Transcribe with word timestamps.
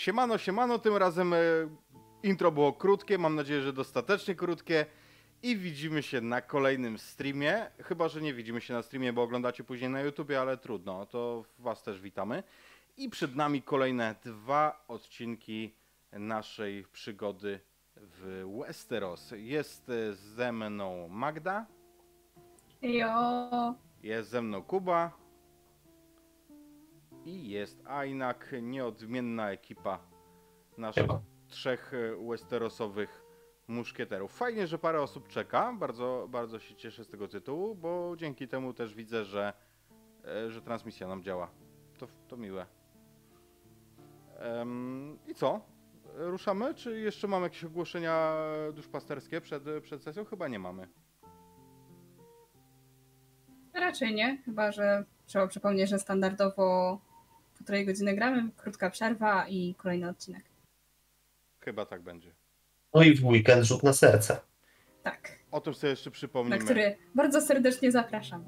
Siemano, 0.00 0.38
siemano, 0.38 0.78
tym 0.78 0.96
razem 0.96 1.34
e, 1.34 1.36
intro 2.22 2.52
było 2.52 2.72
krótkie, 2.72 3.18
mam 3.18 3.34
nadzieję, 3.34 3.62
że 3.62 3.72
dostatecznie 3.72 4.34
krótkie 4.34 4.86
i 5.42 5.56
widzimy 5.56 6.02
się 6.02 6.20
na 6.20 6.40
kolejnym 6.40 6.98
streamie, 6.98 7.70
chyba, 7.84 8.08
że 8.08 8.22
nie 8.22 8.34
widzimy 8.34 8.60
się 8.60 8.74
na 8.74 8.82
streamie, 8.82 9.12
bo 9.12 9.22
oglądacie 9.22 9.64
później 9.64 9.90
na 9.90 10.00
YouTubie, 10.00 10.40
ale 10.40 10.56
trudno, 10.56 11.06
to 11.06 11.44
was 11.58 11.82
też 11.82 12.00
witamy. 12.00 12.42
I 12.96 13.10
przed 13.10 13.36
nami 13.36 13.62
kolejne 13.62 14.14
dwa 14.24 14.84
odcinki 14.88 15.74
naszej 16.12 16.84
przygody 16.92 17.60
w 17.96 18.44
Westeros. 18.58 19.32
Jest 19.36 19.88
e, 19.88 20.12
ze 20.14 20.52
mną 20.52 21.08
Magda, 21.08 21.66
Jo. 22.82 23.74
jest 24.02 24.30
ze 24.30 24.42
mną 24.42 24.62
Kuba 24.62 25.19
i 27.24 27.48
jest 27.48 27.86
Ainak, 27.86 28.54
nieodmienna 28.62 29.50
ekipa 29.50 29.98
naszych 30.78 31.06
trzech 31.48 31.92
e, 31.94 32.28
Westerosowych 32.28 33.22
muszkieterów. 33.68 34.32
Fajnie, 34.32 34.66
że 34.66 34.78
parę 34.78 35.02
osób 35.02 35.28
czeka, 35.28 35.72
bardzo, 35.72 36.26
bardzo 36.30 36.58
się 36.58 36.74
cieszę 36.74 37.04
z 37.04 37.08
tego 37.08 37.28
tytułu, 37.28 37.74
bo 37.74 38.14
dzięki 38.16 38.48
temu 38.48 38.74
też 38.74 38.94
widzę, 38.94 39.24
że, 39.24 39.52
e, 40.24 40.50
że 40.50 40.62
transmisja 40.62 41.08
nam 41.08 41.22
działa. 41.22 41.50
To, 41.98 42.06
to 42.28 42.36
miłe. 42.36 42.66
Em, 44.38 45.18
I 45.26 45.34
co? 45.34 45.60
Ruszamy? 46.14 46.74
Czy 46.74 47.00
jeszcze 47.00 47.28
mamy 47.28 47.46
jakieś 47.46 47.64
ogłoszenia 47.64 48.36
duszpasterskie 48.72 49.40
przed, 49.40 49.62
przed 49.82 50.02
sesją? 50.02 50.24
Chyba 50.24 50.48
nie 50.48 50.58
mamy. 50.58 50.88
Raczej 53.74 54.14
nie, 54.14 54.42
chyba 54.44 54.72
że 54.72 55.04
trzeba 55.26 55.46
przypomnieć, 55.46 55.90
że 55.90 55.98
standardowo 55.98 57.00
półtorej 57.70 57.86
godziny 57.86 58.14
gramy, 58.14 58.50
krótka 58.56 58.90
przerwa 58.90 59.48
i 59.48 59.74
kolejny 59.74 60.08
odcinek. 60.08 60.44
Chyba 61.60 61.86
tak 61.86 62.02
będzie. 62.02 62.34
No 62.94 63.02
i 63.02 63.14
w 63.14 63.24
weekend 63.24 63.64
rzut 63.64 63.82
na 63.82 63.92
serce. 63.92 64.40
Tak, 65.02 65.38
O 65.50 65.60
tym 65.60 65.74
sobie 65.74 65.90
jeszcze 65.90 66.10
na 66.10 66.14
przypomnimy. 66.14 66.58
który 66.58 66.96
bardzo 67.14 67.40
serdecznie 67.40 67.92
zapraszam. 67.92 68.44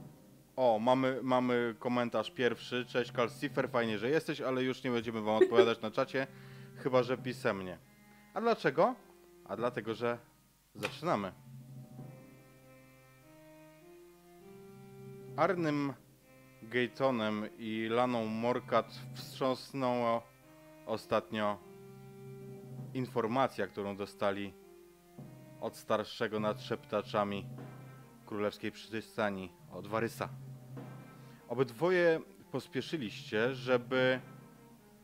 O, 0.57 0.79
mamy, 0.79 1.19
mamy 1.23 1.75
komentarz 1.79 2.31
pierwszy. 2.31 2.85
Cześć 2.89 3.13
Calcifer, 3.13 3.71
fajnie, 3.71 3.99
że 3.99 4.11
jesteś, 4.11 4.41
ale 4.41 4.63
już 4.63 4.85
nie 4.85 4.91
będziemy 4.91 5.21
wam 5.21 5.35
odpowiadać 5.43 5.81
na 5.81 5.91
czacie, 5.91 6.27
chyba 6.77 7.03
że 7.03 7.19
pisemnie. 7.19 7.79
A 8.35 8.41
dlaczego? 8.41 8.95
A 9.45 9.57
dlatego, 9.57 9.95
że 9.95 10.19
zaczynamy. 10.75 11.33
Arnym 15.37 15.93
Gaytonem 16.73 17.49
i 17.59 17.89
Laną 17.91 18.27
Morkat 18.27 19.01
wstrząsnęła 19.15 20.23
ostatnio 20.87 21.59
informacja, 22.95 23.67
którą 23.67 23.97
dostali 23.97 24.55
od 25.61 25.77
starszego 25.77 26.41
nad 26.41 26.61
szeptaczami 26.61 27.47
królewskiej 28.27 28.73
przystani 28.73 29.53
od 29.73 29.87
Warysa. 29.87 30.29
Obydwoje 31.49 32.21
pospieszyliście, 32.53 33.55
żeby 33.55 34.21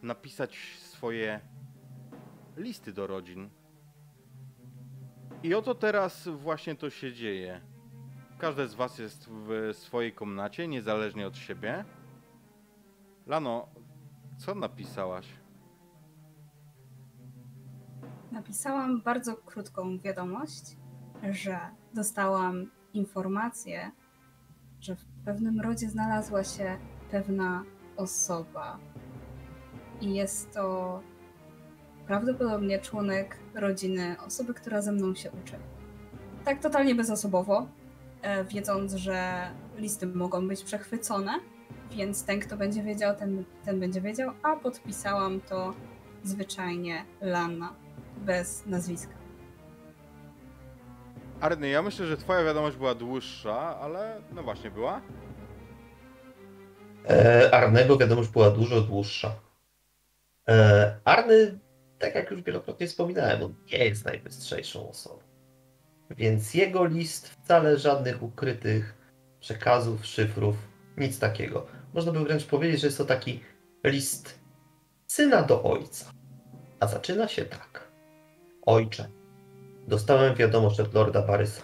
napisać 0.03 0.79
swoje 0.79 1.41
listy 2.57 2.93
do 2.93 3.07
rodzin. 3.07 3.51
I 5.43 5.55
oto 5.55 5.75
teraz 5.75 6.29
właśnie 6.29 6.75
to 6.75 6.91
się 6.91 7.13
dzieje. 7.13 7.61
Każde 8.39 8.69
z 8.69 8.75
was 8.75 8.99
jest 8.99 9.29
w 9.31 9.77
swojej 9.77 10.13
komnacie, 10.13 10.69
niezależnie 10.69 11.27
od 11.27 11.37
siebie. 11.37 11.85
Lano, 13.27 13.69
co 14.37 14.55
napisałaś? 14.55 15.27
Napisałam 18.33 19.03
bardzo 19.03 19.37
krótką 19.37 19.99
wiadomość, 19.99 20.77
że 21.31 21.59
dostałam 21.95 22.71
informację, 22.95 23.91
że 24.81 24.97
w 24.97 25.05
pewnym 25.25 25.61
rodzie 25.61 25.89
znalazła 25.89 26.45
się 26.45 26.79
pewna 27.11 27.65
osoba. 27.97 28.79
I 30.01 30.15
jest 30.15 30.55
to 30.55 31.01
prawdopodobnie 32.07 32.79
członek 32.79 33.39
rodziny 33.55 34.17
osoby, 34.27 34.55
która 34.55 34.83
ze 34.83 34.93
mną 34.93 35.15
się 35.15 35.31
uczy. 35.31 35.57
Tak 36.45 36.61
totalnie 36.61 36.95
bezosobowo, 36.95 37.67
wiedząc, 38.49 38.95
że 38.95 39.51
listy 39.77 40.07
mogą 40.07 40.49
być 40.49 40.65
przechwycone, 40.65 41.33
więc 41.91 42.25
ten, 42.25 42.41
kto 42.41 42.57
będzie 42.57 42.83
wiedział, 42.83 43.17
ten, 43.17 43.45
ten 43.65 43.81
będzie 43.81 44.01
wiedział, 44.01 44.33
a 44.43 44.57
podpisałam 44.57 45.41
to 45.41 45.75
zwyczajnie 46.25 47.05
Lana, 47.21 47.75
bez 48.17 48.67
nazwiska. 48.67 49.19
Arny, 51.41 51.69
ja 51.69 51.83
myślę, 51.83 52.07
że 52.07 52.17
twoja 52.17 52.45
wiadomość 52.45 52.77
była 52.77 52.95
dłuższa, 52.95 53.79
ale 53.81 54.23
no 54.33 54.43
właśnie 54.43 54.71
była. 54.71 55.01
E, 57.09 57.51
Arnego 57.55 57.97
wiadomość 57.97 58.29
była 58.29 58.51
dużo 58.51 58.81
dłuższa. 58.81 59.35
E, 60.49 61.01
Arny, 61.05 61.59
tak 61.99 62.15
jak 62.15 62.31
już 62.31 62.43
wielokrotnie 62.43 62.87
wspominałem, 62.87 63.43
on 63.43 63.55
nie 63.73 63.85
jest 63.85 64.05
najbystrzejszą 64.05 64.89
osobą. 64.89 65.28
Więc 66.11 66.55
jego 66.55 66.85
list 66.85 67.29
wcale 67.29 67.79
żadnych 67.79 68.23
ukrytych 68.23 68.95
przekazów, 69.41 70.07
szyfrów, 70.07 70.57
nic 70.97 71.19
takiego. 71.19 71.67
Można 71.95 72.13
by 72.13 72.21
wręcz 72.21 72.45
powiedzieć, 72.45 72.81
że 72.81 72.87
jest 72.87 72.99
to 72.99 73.05
taki 73.05 73.41
list 73.85 74.39
syna 75.07 75.43
do 75.43 75.63
ojca. 75.63 76.11
A 76.81 76.87
zaczyna 76.87 77.29
się 77.29 77.45
tak. 77.45 77.89
Ojcze, 78.67 79.09
dostałem 79.89 80.35
wiadomość 80.35 80.81
od 80.81 80.95
lorda 80.95 81.23
Barysa, 81.23 81.63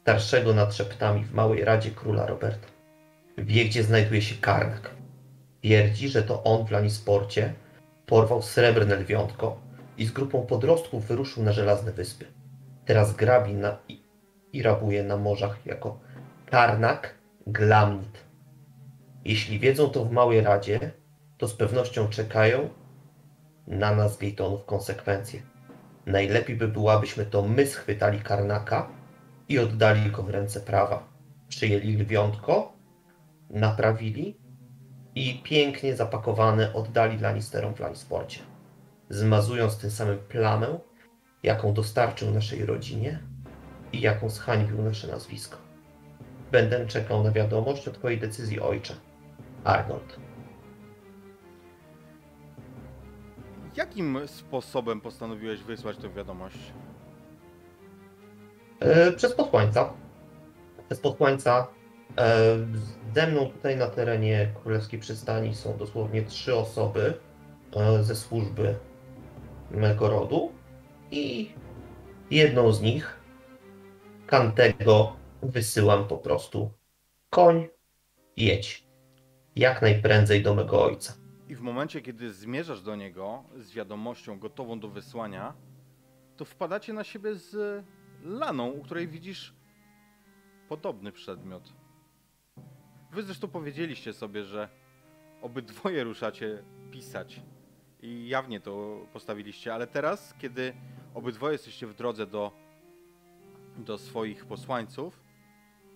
starszego 0.00 0.54
nad 0.54 0.74
szeptami 0.74 1.24
w 1.24 1.32
Małej 1.32 1.64
Radzie 1.64 1.90
Króla 1.90 2.26
Roberta. 2.26 2.68
Wie, 3.38 3.64
gdzie 3.64 3.82
znajduje 3.82 4.22
się 4.22 4.34
Karnak. 4.34 4.90
Twierdzi, 5.60 6.08
że 6.08 6.22
to 6.22 6.42
on 6.42 6.66
w 6.66 6.70
Lanisporcie 6.70 7.54
porwał 8.06 8.42
srebrne 8.42 8.96
lwiątko 8.96 9.60
i 9.98 10.06
z 10.06 10.12
grupą 10.12 10.46
podrostków 10.46 11.06
wyruszył 11.06 11.42
na 11.42 11.52
Żelazne 11.52 11.92
Wyspy. 11.92 12.26
Teraz 12.84 13.16
grabi 13.16 13.54
na, 13.54 13.76
i, 13.88 14.02
i 14.52 14.62
rabuje 14.62 15.02
na 15.02 15.16
morzach 15.16 15.66
jako 15.66 16.00
Karnak 16.46 17.14
Glamnit. 17.46 18.24
Jeśli 19.24 19.58
wiedzą 19.58 19.88
to 19.88 20.04
w 20.04 20.12
Małej 20.12 20.40
Radzie, 20.40 20.90
to 21.38 21.48
z 21.48 21.54
pewnością 21.54 22.08
czekają 22.08 22.68
na 23.66 23.94
nas 23.94 24.18
Gejtonów 24.18 24.64
konsekwencje. 24.64 25.42
Najlepiej 26.06 26.56
by 26.56 26.68
było, 26.68 26.92
abyśmy 26.92 27.26
to 27.26 27.42
my 27.42 27.66
schwytali 27.66 28.20
Karnaka 28.20 28.88
i 29.48 29.58
oddali 29.58 30.10
go 30.10 30.22
w 30.22 30.30
ręce 30.30 30.60
prawa. 30.60 31.08
Przyjęli 31.48 31.96
lwiątko, 31.96 32.72
naprawili 33.50 34.40
i 35.14 35.40
pięknie 35.44 35.96
zapakowane 35.96 36.72
oddali 36.72 37.18
Lannisterom 37.18 37.74
w 37.74 37.80
Lannisporcie. 37.80 38.40
Zmazując 39.10 39.78
tym 39.78 39.90
samym 39.90 40.18
plamę, 40.18 40.78
jaką 41.44 41.74
dostarczył 41.74 42.30
naszej 42.30 42.66
rodzinie 42.66 43.18
i 43.92 44.00
jaką 44.00 44.30
zhańbił 44.30 44.82
nasze 44.82 45.08
nazwisko. 45.08 45.56
Będę 46.52 46.86
czekał 46.86 47.24
na 47.24 47.30
wiadomość 47.30 47.88
o 47.88 47.92
Twojej 47.92 48.18
decyzji, 48.18 48.60
ojcze. 48.60 48.94
Arnold. 49.64 50.18
Jakim 53.76 54.18
sposobem 54.26 55.00
postanowiłeś 55.00 55.62
wysłać 55.62 55.96
tę 55.96 56.08
wiadomość? 56.08 56.58
E, 58.80 59.12
przez 59.12 59.34
posłańca. 59.34 59.92
Przez 60.86 61.00
posłańca. 61.00 61.66
E, 62.18 62.56
ze 63.14 63.26
mną 63.26 63.46
tutaj 63.46 63.76
na 63.76 63.86
terenie 63.86 64.52
Królewskiej 64.62 65.00
Przystani 65.00 65.54
są 65.54 65.76
dosłownie 65.76 66.22
trzy 66.22 66.56
osoby 66.56 67.14
e, 67.76 68.02
ze 68.02 68.16
służby 68.16 68.74
mego 69.70 70.08
rodu 70.08 70.52
i 71.14 71.54
jedną 72.30 72.72
z 72.72 72.82
nich, 72.82 73.20
Kantego, 74.26 75.16
wysyłam 75.42 76.08
po 76.08 76.18
prostu 76.18 76.70
koń, 77.30 77.68
jedź. 78.36 78.86
Jak 79.56 79.82
najprędzej 79.82 80.42
do 80.42 80.54
mego 80.54 80.84
ojca. 80.84 81.14
I 81.48 81.54
w 81.54 81.60
momencie, 81.60 82.00
kiedy 82.00 82.32
zmierzasz 82.32 82.82
do 82.82 82.96
niego 82.96 83.44
z 83.56 83.72
wiadomością 83.72 84.38
gotową 84.38 84.80
do 84.80 84.88
wysłania, 84.88 85.54
to 86.36 86.44
wpadacie 86.44 86.92
na 86.92 87.04
siebie 87.04 87.34
z 87.34 87.84
Laną, 88.22 88.70
u 88.70 88.82
której 88.82 89.08
widzisz 89.08 89.54
podobny 90.68 91.12
przedmiot. 91.12 91.72
Wy 93.12 93.22
zresztą 93.22 93.48
powiedzieliście 93.48 94.12
sobie, 94.12 94.44
że 94.44 94.68
obydwoje 95.42 96.04
ruszacie 96.04 96.62
pisać 96.90 97.40
i 98.02 98.28
jawnie 98.28 98.60
to 98.60 99.06
postawiliście, 99.12 99.74
ale 99.74 99.86
teraz, 99.86 100.34
kiedy 100.38 100.74
obydwoje 101.14 101.52
jesteście 101.52 101.86
w 101.86 101.94
drodze 101.94 102.26
do, 102.26 102.52
do 103.76 103.98
swoich 103.98 104.46
posłańców, 104.46 105.20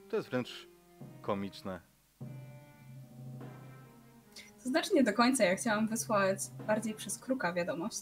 to 0.09 0.17
jest 0.17 0.29
wręcz 0.29 0.69
komiczne. 1.23 1.81
To 4.65 4.69
znaczy 4.69 4.95
nie 4.95 5.05
do 5.05 5.13
końca, 5.13 5.45
ja 5.45 5.57
chciałam 5.57 5.89
wysłać 5.89 6.39
bardziej 6.67 6.95
przez 6.95 7.19
kruka 7.19 7.53
wiadomość, 7.53 7.99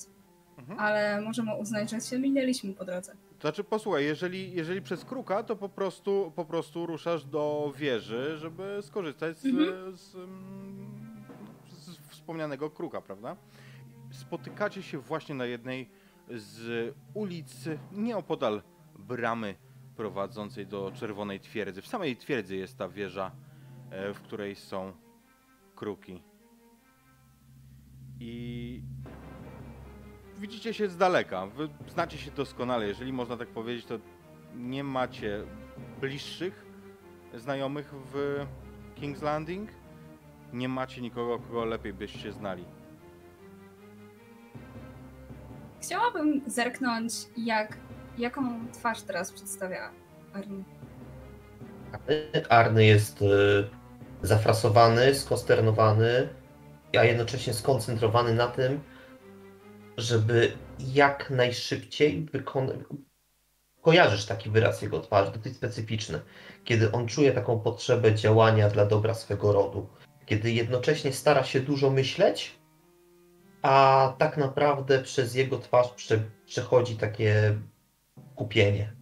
Mhm. 0.59 0.81
ale 0.81 1.21
możemy 1.21 1.57
uznać, 1.57 1.91
że 1.91 2.01
się 2.01 2.19
minęliśmy 2.19 2.73
po 2.75 2.85
drodze. 2.85 3.13
To 3.39 3.41
znaczy, 3.41 3.65
posłuchaj, 3.65 4.05
jeżeli, 4.05 4.53
jeżeli 4.53 4.83
przez 4.83 5.05
kruka, 5.05 5.43
to 5.43 5.57
po 5.57 5.69
prostu, 5.69 6.33
po 6.37 6.45
prostu 6.45 6.87
ruszasz 6.87 7.25
do 7.25 7.73
wieży, 7.77 8.37
żeby 8.39 8.79
skorzystać 8.83 9.39
z, 9.39 9.45
Mhm. 9.47 9.97
z, 9.97 10.15
mm, 10.15 11.25
z 11.69 11.99
wspomnianego 12.09 12.71
kruka, 12.71 13.01
prawda? 13.01 13.37
Spotykacie 14.13 14.83
się 14.83 14.99
właśnie 14.99 15.35
na 15.35 15.45
jednej 15.47 15.91
z 16.31 16.94
ulic 17.14 17.69
nieopodal 17.93 18.62
bramy 18.99 19.55
prowadzącej 19.96 20.67
do 20.67 20.93
Czerwonej 20.94 21.40
Twierdzy. 21.40 21.82
W 21.82 21.87
samej 21.87 22.17
twierdzy 22.17 22.56
jest 22.56 22.78
ta 22.78 22.88
wieża, 22.88 23.31
e, 23.90 24.14
w 24.14 24.20
której 24.20 24.55
są 24.55 24.93
kruki. 25.76 26.23
I 28.20 28.82
widzicie 30.38 30.75
się 30.75 30.88
z 30.88 30.96
daleka. 30.96 31.46
Wy 31.46 31.69
znacie 31.88 32.19
się 32.19 32.31
doskonale. 32.31 32.87
Jeżeli 32.87 33.12
można 33.12 33.37
tak 33.37 33.49
powiedzieć, 33.49 33.84
to 33.84 33.99
nie 34.55 34.84
macie 34.84 35.43
bliższych 36.00 36.67
znajomych 37.34 37.94
w 38.12 38.46
King's 38.96 39.22
Landing. 39.22 39.70
Nie 40.52 40.69
macie 40.69 41.00
nikogo, 41.00 41.38
kogo 41.38 41.64
lepiej 41.64 41.93
byście 41.93 42.32
znali. 42.32 42.64
Chciałabym 45.87 46.43
zerknąć, 46.47 47.12
jak, 47.37 47.77
jaką 48.19 48.69
twarz 48.73 49.03
teraz 49.03 49.33
przedstawia 49.33 49.91
Arny. 50.33 50.65
Arny 52.49 52.85
jest 52.85 53.23
y, 53.23 53.27
zafrasowany, 54.23 55.15
skosternowany, 55.15 56.29
a 56.99 57.05
jednocześnie 57.05 57.55
skoncentrowany 57.55 58.35
na 58.35 58.47
tym, 58.47 58.81
żeby 59.97 60.53
jak 60.79 61.31
najszybciej 61.31 62.25
wykonać. 62.32 62.77
Kojarzysz 63.82 64.27
taki 64.27 64.50
wyraz 64.50 64.82
jego 64.82 65.00
twarzy, 65.00 65.32
dosyć 65.32 65.56
specyficzny, 65.56 66.21
kiedy 66.65 66.93
on 66.93 67.06
czuje 67.06 67.32
taką 67.32 67.61
potrzebę 67.61 68.15
działania 68.15 68.69
dla 68.69 68.87
dobra 68.87 69.15
swego 69.15 69.53
rodu, 69.53 69.89
kiedy 70.27 70.53
jednocześnie 70.53 71.12
stara 71.12 71.44
się 71.44 71.61
dużo 71.61 71.91
myśleć, 71.91 72.56
a 73.67 74.15
tak 74.19 74.37
naprawdę 74.37 75.03
przez 75.03 75.35
jego 75.35 75.59
twarz 75.59 75.89
prze, 75.89 76.21
przechodzi 76.45 76.97
takie 76.97 77.59
kupienie, 78.35 78.93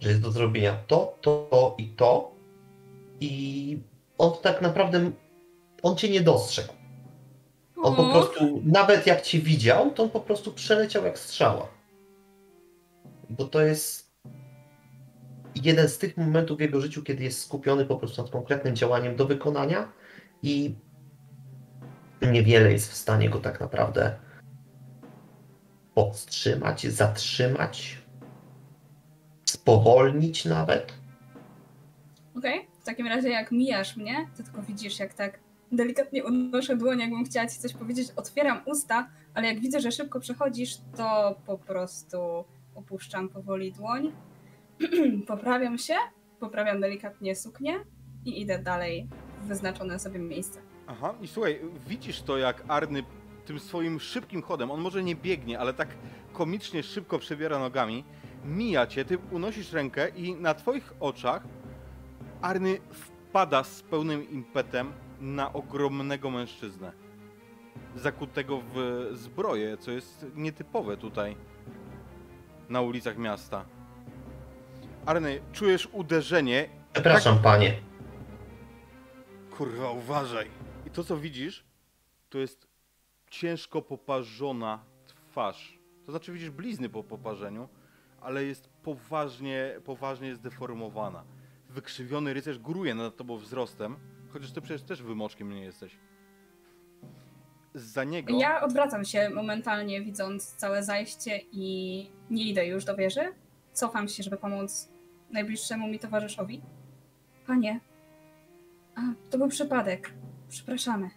że 0.00 0.08
jest 0.08 0.20
do 0.20 0.30
zrobienia 0.30 0.76
to, 0.86 1.18
to, 1.20 1.48
to 1.50 1.74
i 1.78 1.88
to, 1.88 2.34
i 3.20 3.78
on 4.18 4.32
tak 4.42 4.62
naprawdę, 4.62 5.10
on 5.82 5.96
cię 5.96 6.10
nie 6.10 6.20
dostrzegł. 6.20 6.72
On 7.82 7.96
po 7.96 8.08
O, 8.08 8.12
prostu, 8.12 8.62
nawet 8.64 9.06
jak 9.06 9.22
cię 9.22 9.38
widział, 9.38 9.90
to 9.90 10.02
on 10.02 10.10
po 10.10 10.20
prostu 10.20 10.52
przeleciał 10.52 11.04
jak 11.04 11.18
strzała. 11.18 11.68
Bo 13.30 13.44
to 13.44 13.60
jest 13.60 14.14
jeden 15.54 15.88
z 15.88 15.98
tych 15.98 16.16
momentów 16.16 16.58
w 16.58 16.60
jego 16.60 16.80
życiu, 16.80 17.02
kiedy 17.02 17.24
jest 17.24 17.42
skupiony 17.42 17.84
po 17.84 17.96
prostu 17.96 18.22
nad 18.22 18.30
konkretnym 18.30 18.76
działaniem 18.76 19.16
do 19.16 19.26
wykonania 19.26 19.92
i 20.42 20.74
niewiele 22.32 22.72
jest 22.72 22.92
w 22.92 22.94
stanie 22.94 23.30
go 23.30 23.40
tak 23.40 23.60
naprawdę 23.60 24.14
powstrzymać, 25.94 26.86
zatrzymać, 26.86 27.98
spowolnić 29.44 30.44
nawet. 30.44 30.92
Okej, 32.38 32.66
w 32.80 32.84
takim 32.84 33.06
razie 33.06 33.28
jak 33.28 33.52
mijasz 33.52 33.96
mnie, 33.96 34.28
to 34.36 34.42
tylko 34.42 34.62
widzisz, 34.62 34.98
jak 34.98 35.14
tak 35.14 35.38
delikatnie 35.72 36.24
unoszę 36.24 36.76
dłoń, 36.76 37.00
jakbym 37.00 37.24
chciała 37.24 37.46
ci 37.46 37.58
coś 37.58 37.72
powiedzieć, 37.72 38.08
otwieram 38.16 38.60
usta, 38.66 39.08
ale 39.34 39.46
jak 39.46 39.60
widzę, 39.60 39.80
że 39.80 39.92
szybko 39.92 40.20
przechodzisz, 40.20 40.76
to 40.96 41.40
po 41.46 41.58
prostu 41.58 42.44
opuszczam 42.74 43.28
powoli 43.28 43.72
dłoń, 43.72 44.12
poprawiam 45.26 45.78
się, 45.78 45.94
poprawiam 46.40 46.80
delikatnie 46.80 47.36
suknię 47.36 47.74
i 48.24 48.40
idę 48.40 48.58
dalej 48.58 49.08
w 49.42 49.46
wyznaczone 49.46 49.98
sobie 49.98 50.18
miejsce. 50.18 50.73
Aha, 50.86 51.14
i 51.20 51.28
słuchaj, 51.28 51.60
widzisz 51.86 52.22
to, 52.22 52.38
jak 52.38 52.64
Arny 52.68 53.02
tym 53.44 53.60
swoim 53.60 54.00
szybkim 54.00 54.42
chodem, 54.42 54.70
on 54.70 54.80
może 54.80 55.02
nie 55.02 55.16
biegnie, 55.16 55.58
ale 55.58 55.74
tak 55.74 55.88
komicznie 56.32 56.82
szybko 56.82 57.18
przebiera 57.18 57.58
nogami, 57.58 58.04
mija 58.44 58.86
cię, 58.86 59.04
ty 59.04 59.18
unosisz 59.30 59.72
rękę 59.72 60.08
i 60.08 60.34
na 60.34 60.54
twoich 60.54 60.92
oczach 61.00 61.42
Arny 62.42 62.78
wpada 62.90 63.64
z 63.64 63.82
pełnym 63.82 64.30
impetem 64.30 64.92
na 65.20 65.52
ogromnego 65.52 66.30
mężczyznę. 66.30 66.92
Zakutego 67.96 68.62
w 68.74 69.08
zbroję, 69.12 69.76
co 69.76 69.90
jest 69.90 70.26
nietypowe 70.34 70.96
tutaj 70.96 71.36
na 72.68 72.80
ulicach 72.80 73.18
miasta. 73.18 73.64
Arny, 75.06 75.40
czujesz 75.52 75.88
uderzenie 75.92 76.68
Przepraszam, 76.92 77.38
panie. 77.38 77.74
Kurwa, 79.56 79.90
uważaj. 79.90 80.63
To, 80.94 81.04
co 81.04 81.16
widzisz, 81.16 81.64
to 82.30 82.38
jest 82.38 82.66
ciężko 83.30 83.82
poparzona 83.82 84.84
twarz. 85.06 85.78
To 86.06 86.12
znaczy 86.12 86.32
widzisz 86.32 86.50
blizny 86.50 86.88
po 86.88 87.04
poparzeniu, 87.04 87.68
ale 88.20 88.44
jest 88.44 88.68
poważnie, 88.68 89.80
poważnie 89.84 90.34
zdeformowana. 90.34 91.24
Wykrzywiony 91.70 92.34
rycerz 92.34 92.58
góruje 92.58 92.94
nad 92.94 93.16
tobą 93.16 93.38
wzrostem, 93.38 93.96
chociaż 94.32 94.52
ty 94.52 94.60
przecież 94.60 94.82
też 94.82 95.02
wymoczkiem 95.02 95.50
nie 95.50 95.60
jesteś. 95.60 95.98
Za 97.74 98.04
niego... 98.04 98.38
Ja 98.38 98.62
odwracam 98.62 99.04
się 99.04 99.30
momentalnie, 99.30 100.02
widząc 100.02 100.54
całe 100.54 100.82
zajście 100.82 101.40
i 101.52 102.06
nie 102.30 102.44
idę 102.44 102.66
już 102.66 102.84
do 102.84 102.96
wieży. 102.96 103.32
Cofam 103.72 104.08
się, 104.08 104.22
żeby 104.22 104.36
pomóc 104.36 104.88
najbliższemu 105.30 105.88
mi 105.88 105.98
towarzyszowi. 105.98 106.62
Panie, 107.46 107.80
a, 108.94 109.00
to 109.30 109.38
był 109.38 109.48
przypadek. 109.48 110.14
Przepraszamy. 110.48 111.10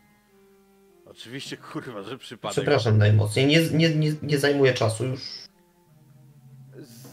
Oczywiście, 1.05 1.57
kurwa, 1.57 2.03
że 2.03 2.17
przypadek. 2.17 2.53
Przepraszam 2.53 2.97
najmocniej. 2.97 3.47
Nie, 3.47 3.69
nie, 3.69 3.95
nie, 3.95 4.13
nie 4.23 4.37
zajmuję 4.37 4.73
czasu 4.73 5.05
już. 5.05 5.47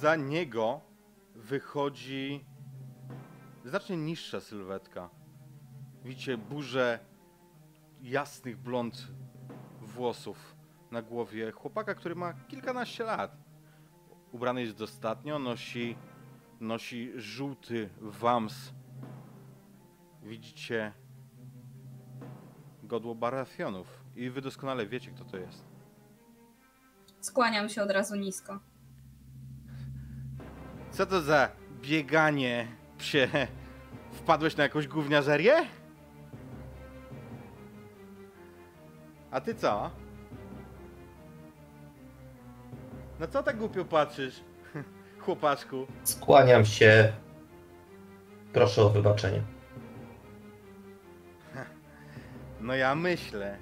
Za 0.00 0.16
niego 0.16 0.80
wychodzi 1.34 2.44
znacznie 3.64 3.96
niższa 3.96 4.40
sylwetka. 4.40 5.10
Widzicie 6.04 6.38
burzę 6.38 6.98
jasnych 8.02 8.56
blond 8.56 9.08
włosów 9.80 10.56
na 10.90 11.02
głowie 11.02 11.52
chłopaka, 11.52 11.94
który 11.94 12.14
ma 12.14 12.32
kilkanaście 12.32 13.04
lat. 13.04 13.36
Ubrany 14.32 14.60
jest 14.60 14.76
dostatnio, 14.76 15.38
nosi, 15.38 15.96
nosi 16.60 17.12
żółty 17.16 17.90
wams. 18.00 18.72
Widzicie 20.22 20.92
godło 22.84 23.14
Barathionów 23.14 23.86
i 24.16 24.30
wy 24.30 24.40
doskonale 24.40 24.86
wiecie, 24.86 25.10
kto 25.10 25.24
to 25.24 25.36
jest. 25.36 25.64
Skłaniam 27.20 27.68
się 27.68 27.82
od 27.82 27.90
razu 27.90 28.16
nisko. 28.16 28.58
Co 30.90 31.06
to 31.06 31.22
za 31.22 31.48
bieganie, 31.82 32.68
psie? 32.98 33.28
Wpadłeś 34.12 34.56
na 34.56 34.62
jakąś 34.62 34.88
gówniażerię? 34.88 35.54
A 39.30 39.40
ty 39.40 39.54
co? 39.54 39.90
No 43.20 43.26
co 43.28 43.42
tak 43.42 43.56
głupio 43.58 43.84
patrzysz, 43.84 44.40
chłopaczku? 45.24 45.86
Skłaniam 46.04 46.64
się. 46.64 47.12
Proszę 48.52 48.82
o 48.82 48.90
wybaczenie. 48.90 49.42
No 52.64 52.74
ja 52.74 52.94
myślę. 52.94 53.58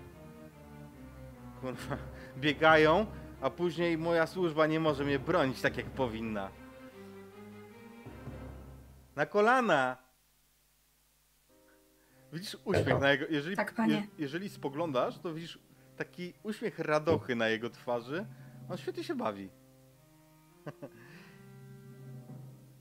Kurwa, 1.60 1.96
biegają, 2.36 3.06
a 3.40 3.50
później 3.50 3.98
moja 3.98 4.26
służba 4.26 4.66
nie 4.66 4.80
może 4.80 5.04
mnie 5.04 5.18
bronić 5.18 5.60
tak 5.62 5.76
jak 5.76 5.86
powinna. 5.86 6.50
Na 9.16 9.26
kolana! 9.26 9.96
Widzisz 12.32 12.56
uśmiech 12.64 13.00
na 13.00 13.10
jego. 13.10 13.24
Jeżeli, 13.30 13.56
Tak, 13.56 13.74
panie. 13.74 13.94
je- 13.94 14.06
jeżeli 14.18 14.48
spoglądasz, 14.48 15.18
to 15.18 15.34
widzisz 15.34 15.58
taki 15.96 16.32
uśmiech 16.42 16.78
radochy 16.78 17.36
na 17.36 17.48
jego 17.48 17.70
twarzy. 17.70 18.26
On 18.70 18.76
świetnie 18.78 19.04
się 19.04 19.14
bawi. 19.14 19.50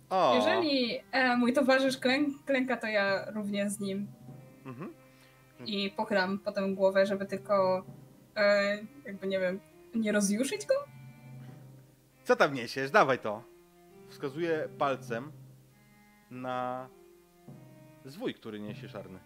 o. 0.09 0.33
Jeżeli 0.35 0.99
e, 1.11 1.37
mój 1.37 1.53
towarzysz 1.53 1.97
klęk, 1.97 2.45
klęka, 2.45 2.77
to 2.77 2.87
ja 2.87 3.31
również 3.31 3.71
z 3.71 3.79
nim 3.79 4.07
Mhm 4.65 4.93
i 5.65 5.91
pochylam 5.91 6.39
potem 6.39 6.75
głowę, 6.75 7.05
żeby 7.05 7.25
tylko 7.25 7.85
e, 8.35 8.77
jakby 9.05 9.27
nie 9.27 9.39
wiem, 9.39 9.59
nie 9.95 10.11
rozjuszyć 10.11 10.65
go? 10.65 10.73
Co 12.23 12.35
tam 12.35 12.53
niesiesz? 12.53 12.91
Dawaj 12.91 13.19
to. 13.19 13.43
Wskazuję 14.09 14.69
palcem 14.77 15.31
na 16.31 16.89
zwój, 18.05 18.33
który 18.33 18.59
niesie 18.59 18.89
szarny. 18.89 19.19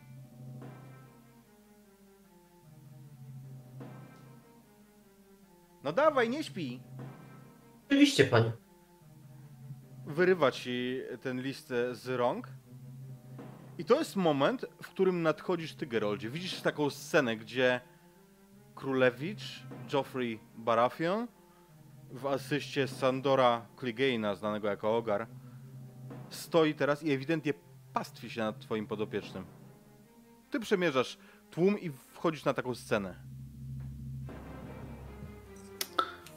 No 5.83 5.93
dawaj, 5.93 6.29
nie 6.29 6.43
śpi. 6.43 6.81
Oczywiście, 7.87 8.25
panie. 8.25 8.51
Wyrywa 10.05 10.51
ci 10.51 11.01
ten 11.21 11.41
list 11.41 11.73
z 11.91 12.07
rąk 12.07 12.47
i 13.77 13.85
to 13.85 13.99
jest 13.99 14.15
moment, 14.15 14.65
w 14.83 14.87
którym 14.87 15.21
nadchodzisz 15.21 15.73
ty, 15.73 15.85
Geroldzie. 15.85 16.29
Widzisz 16.29 16.61
taką 16.61 16.89
scenę, 16.89 17.37
gdzie 17.37 17.81
królewicz 18.75 19.63
Joffrey 19.93 20.39
Baratheon 20.57 21.27
w 22.11 22.25
asyście 22.25 22.87
Sandora 22.87 23.65
Clegane, 23.79 24.35
znanego 24.35 24.67
jako 24.67 24.97
Ogar, 24.97 25.27
stoi 26.29 26.73
teraz 26.73 27.03
i 27.03 27.11
ewidentnie 27.11 27.53
pastwi 27.93 28.29
się 28.29 28.41
nad 28.41 28.59
twoim 28.59 28.87
podopiecznym. 28.87 29.43
Ty 30.51 30.59
przemierzasz 30.59 31.17
tłum 31.51 31.79
i 31.79 31.89
wchodzisz 31.89 32.45
na 32.45 32.53
taką 32.53 32.75
scenę. 32.75 33.15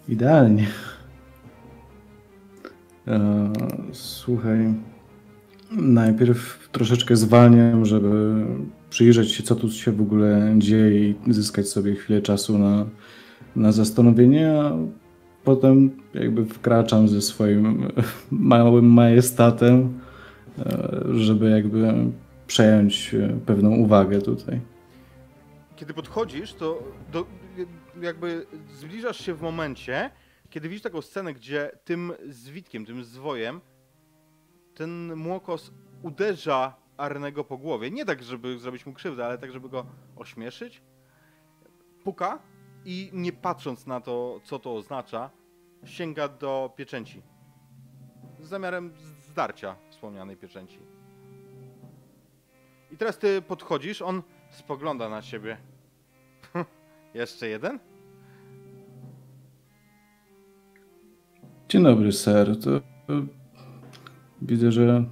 Idealnie. 0.09 0.67
E, 3.07 3.53
słuchaj, 3.93 4.75
najpierw 5.71 6.69
troszeczkę 6.73 7.17
zwalniam, 7.17 7.85
żeby 7.85 8.45
przyjrzeć 8.91 9.33
się, 9.33 9.43
co 9.43 9.55
tu 9.55 9.71
się 9.71 9.93
w 9.93 10.01
ogóle 10.01 10.55
dzieje 10.59 11.09
i 11.11 11.17
zyskać 11.29 11.69
sobie 11.69 11.95
chwilę 11.95 12.23
czasu 12.23 12.59
na, 12.59 12.87
na 13.57 13.73
zastanowienie, 13.73 14.61
a 14.61 14.73
potem 15.45 15.91
jakby 16.15 16.47
wkraczam 16.47 17.09
ze 17.09 17.23
swoim 17.23 17.89
małym 18.31 18.93
majestatem, 18.93 20.01
e, 20.59 20.99
żeby 21.15 21.51
jakby 21.51 21.95
przejąć 22.47 23.15
pewną 23.47 23.77
uwagę 23.77 24.23
tutaj. 24.23 24.61
Kiedy 25.77 25.95
podchodzisz, 25.95 26.55
to 26.55 26.83
do, 27.13 27.27
jakby 28.03 28.47
zbliżasz 28.73 29.25
się 29.25 29.35
w 29.35 29.43
momencie, 29.43 30.11
kiedy 30.51 30.69
widzisz 30.69 30.83
taką 30.83 31.03
scenę, 31.03 31.35
gdzie 31.35 31.71
tym 31.85 32.13
zwitkiem, 32.29 32.87
tym 32.87 33.05
zwojem, 33.05 33.61
ten 34.79 35.17
młokos 35.17 35.73
uderza 36.03 36.75
Arnego 36.97 37.45
po 37.45 37.59
głowie. 37.59 37.91
Nie 37.91 38.05
tak, 38.05 38.23
żeby 38.23 38.59
zrobić 38.59 38.87
mu 38.87 38.93
krzywdę, 38.93 39.27
ale 39.27 39.39
tak, 39.39 39.53
żeby 39.53 39.69
go 39.69 39.87
ośmieszyć. 40.17 40.83
Puka 42.05 42.39
i 42.85 43.11
nie 43.13 43.33
patrząc 43.33 43.87
na 43.87 44.01
to, 44.01 44.41
co 44.45 44.59
to 44.59 44.75
oznacza, 44.75 45.31
sięga 45.85 46.29
do 46.29 46.73
pieczęci. 46.77 47.23
Z 48.41 48.49
zamiarem 48.49 48.93
zdarcia 49.31 49.77
wspomnianej 49.91 50.37
pieczęci. 50.37 50.79
I 52.91 52.97
teraz 52.97 53.19
ty 53.19 53.43
podchodzisz, 53.43 54.03
on 54.03 54.23
spogląda 54.51 55.09
na 55.09 55.23
ciebie. 55.23 55.57
Jeszcze 57.15 57.49
jeden? 57.49 57.79
Dzień 61.69 61.83
dobry, 61.83 62.13
ser. 62.13 62.61
To, 62.61 62.71
widzę, 64.43 64.73
że 64.73 65.05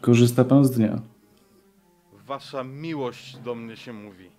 korzysta 0.00 0.44
pan 0.44 0.64
z 0.64 0.70
dnia. 0.70 1.02
Wasza 2.26 2.64
miłość 2.64 3.36
do 3.36 3.54
mnie 3.54 3.76
się 3.76 3.92
mówi. 3.92 4.30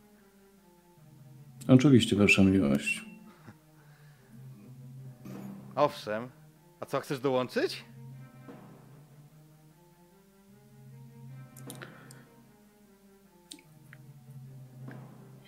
Oczywiście, 1.68 2.16
wasza 2.16 2.44
miłość. 2.44 3.06
Owszem. 5.76 6.28
A 6.80 6.86
co, 6.86 7.00
chcesz 7.00 7.20
dołączyć? 7.20 7.86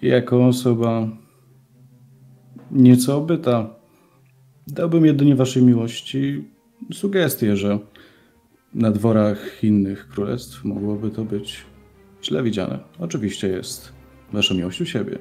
Jako 0.02 0.48
osoba 0.48 1.08
nieco 2.72 3.18
obyta, 3.18 3.70
dałbym 4.68 5.06
jedynie 5.06 5.36
waszej 5.36 5.64
miłości 5.64 6.44
sugestię, 6.94 7.58
że 7.58 7.80
na 8.74 8.92
dworach 8.92 9.64
innych 9.64 10.08
królestw 10.08 10.64
mogłoby 10.64 11.12
to 11.12 11.24
być 11.24 11.66
źle 12.24 12.44
widziane. 12.44 12.80
Oczywiście 13.00 13.48
jest 13.48 13.94
wasza 14.34 14.54
miłość 14.54 14.82
u 14.82 14.86
siebie. 14.86 15.20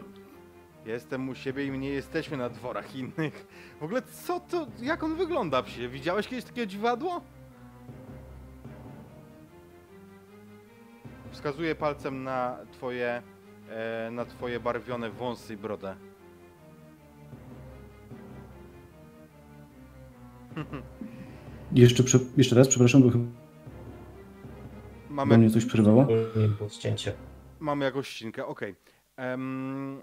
Jestem 0.86 1.28
u 1.28 1.34
siebie 1.34 1.64
i 1.64 1.70
my 1.70 1.78
nie 1.78 1.88
jesteśmy 1.88 2.36
na 2.36 2.48
dworach 2.48 2.96
innych. 2.96 3.46
W 3.80 3.82
ogóle 3.82 4.02
co 4.02 4.40
to, 4.40 4.66
jak 4.82 5.02
on 5.02 5.16
wygląda 5.16 5.62
psie? 5.62 5.88
Widziałeś 5.88 6.28
kiedyś 6.28 6.44
takie 6.44 6.66
dziwadło? 6.66 7.20
Wskazuję 11.30 11.74
palcem 11.74 12.24
na 12.24 12.58
twoje, 12.72 13.22
e, 13.70 14.10
na 14.10 14.24
twoje 14.24 14.60
barwione 14.60 15.10
wąsy 15.10 15.54
i 15.54 15.56
brodę. 15.56 15.96
Jeszcze, 21.74 22.02
prze, 22.04 22.18
jeszcze 22.36 22.56
raz, 22.56 22.68
przepraszam, 22.68 23.02
bo 23.02 23.10
chyba 23.10 23.24
Mamy, 25.10 25.38
mnie 25.38 25.50
coś 25.50 25.64
przerwało. 25.64 26.06
Nie 26.36 26.48
było 26.48 26.68
ścięcie. 26.68 27.12
mamy 27.60 27.84
jakąś 27.84 28.08
ścinkę, 28.08 28.46
okej. 28.46 28.74
Em, 29.16 30.02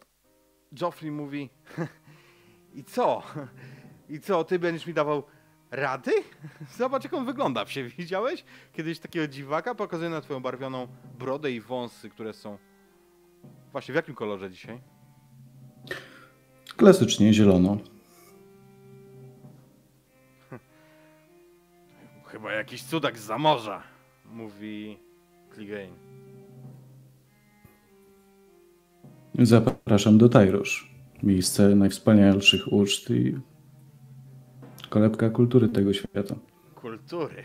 Joffrey 0.82 1.12
mówi 1.12 1.50
i 2.80 2.84
co? 2.84 3.24
I 4.10 4.20
co, 4.20 4.44
ty 4.44 4.60
będziesz 4.60 4.88
mi 4.88 4.94
dawał 4.94 5.24
rady? 5.72 6.12
Zobacz 6.78 7.04
jak 7.04 7.14
on 7.14 7.26
wygląda, 7.26 7.66
psie. 7.66 7.84
Widziałeś 7.84 8.44
kiedyś 8.74 9.00
takiego 9.00 9.28
dziwaka? 9.28 9.76
Pokazuję 9.76 10.10
na 10.10 10.22
twoją 10.22 10.40
barwioną 10.40 10.88
brodę 11.20 11.52
i 11.52 11.62
wąsy, 11.62 12.10
które 12.10 12.34
są... 12.34 12.58
Właśnie, 13.72 13.92
w 13.92 13.96
jakim 13.96 14.16
kolorze 14.16 14.52
dzisiaj? 14.52 14.82
Klasycznie 16.78 17.34
zielono. 17.34 17.78
Chyba 22.32 22.52
jakiś 22.52 22.84
cudak 22.84 23.18
z 23.18 23.30
morza, 23.40 23.84
mówi 24.26 24.98
Clegane. 25.54 25.96
Zapraszam 29.40 30.18
do 30.18 30.30
Tajrosz. 30.30 30.92
Miejsce 31.24 31.76
najwspanialszych 31.76 32.74
uczt 32.74 33.10
i 33.10 33.38
kolebka 34.90 35.30
kultury 35.30 35.70
tego 35.70 35.94
świata. 35.94 36.36
Kultury. 36.76 37.44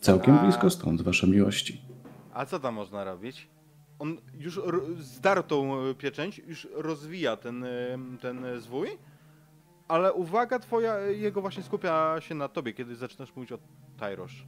Całkiem 0.00 0.34
A- 0.34 0.42
blisko 0.42 0.70
stąd, 0.70 1.02
wasza 1.02 1.26
miłości. 1.26 1.80
A 2.32 2.46
co 2.46 2.58
tam 2.60 2.74
można 2.74 3.04
robić? 3.04 3.48
On 3.98 4.16
już 4.38 4.60
zdarł 4.98 5.42
tą 5.42 5.80
e, 5.80 5.94
pieczęć, 5.94 6.38
już 6.38 6.68
rozwija 6.74 7.36
ten, 7.36 7.64
e, 7.64 7.98
ten 8.20 8.44
zwój, 8.60 8.88
ale 9.88 10.12
uwaga 10.12 10.58
twoja, 10.58 11.00
jego 11.00 11.40
właśnie 11.40 11.62
skupia 11.62 12.16
się 12.20 12.34
na 12.34 12.48
tobie, 12.48 12.72
kiedy 12.72 12.96
zaczynasz 12.96 13.36
mówić 13.36 13.52
o 13.52 13.58
Tyrosh. 14.00 14.46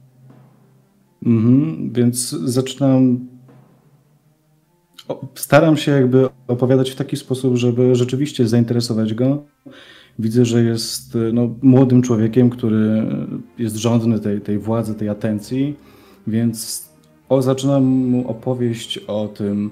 Mhm, 1.25 1.91
więc 1.93 2.29
zaczynam. 2.29 3.27
Staram 5.35 5.77
się 5.77 5.91
jakby 5.91 6.29
opowiadać 6.47 6.91
w 6.91 6.95
taki 6.95 7.17
sposób, 7.17 7.55
żeby 7.55 7.95
rzeczywiście 7.95 8.47
zainteresować 8.47 9.13
go. 9.13 9.43
Widzę, 10.19 10.45
że 10.45 10.63
jest 10.63 11.17
no, 11.33 11.55
młodym 11.61 12.01
człowiekiem, 12.01 12.49
który 12.49 13.03
jest 13.57 13.75
żądny 13.75 14.19
tej, 14.19 14.41
tej 14.41 14.59
władzy, 14.59 14.95
tej 14.95 15.09
atencji, 15.09 15.75
więc 16.27 16.89
o, 17.29 17.41
zaczynam 17.41 17.83
mu 17.83 18.27
opowieść 18.27 18.97
o 18.97 19.27
tym, 19.27 19.69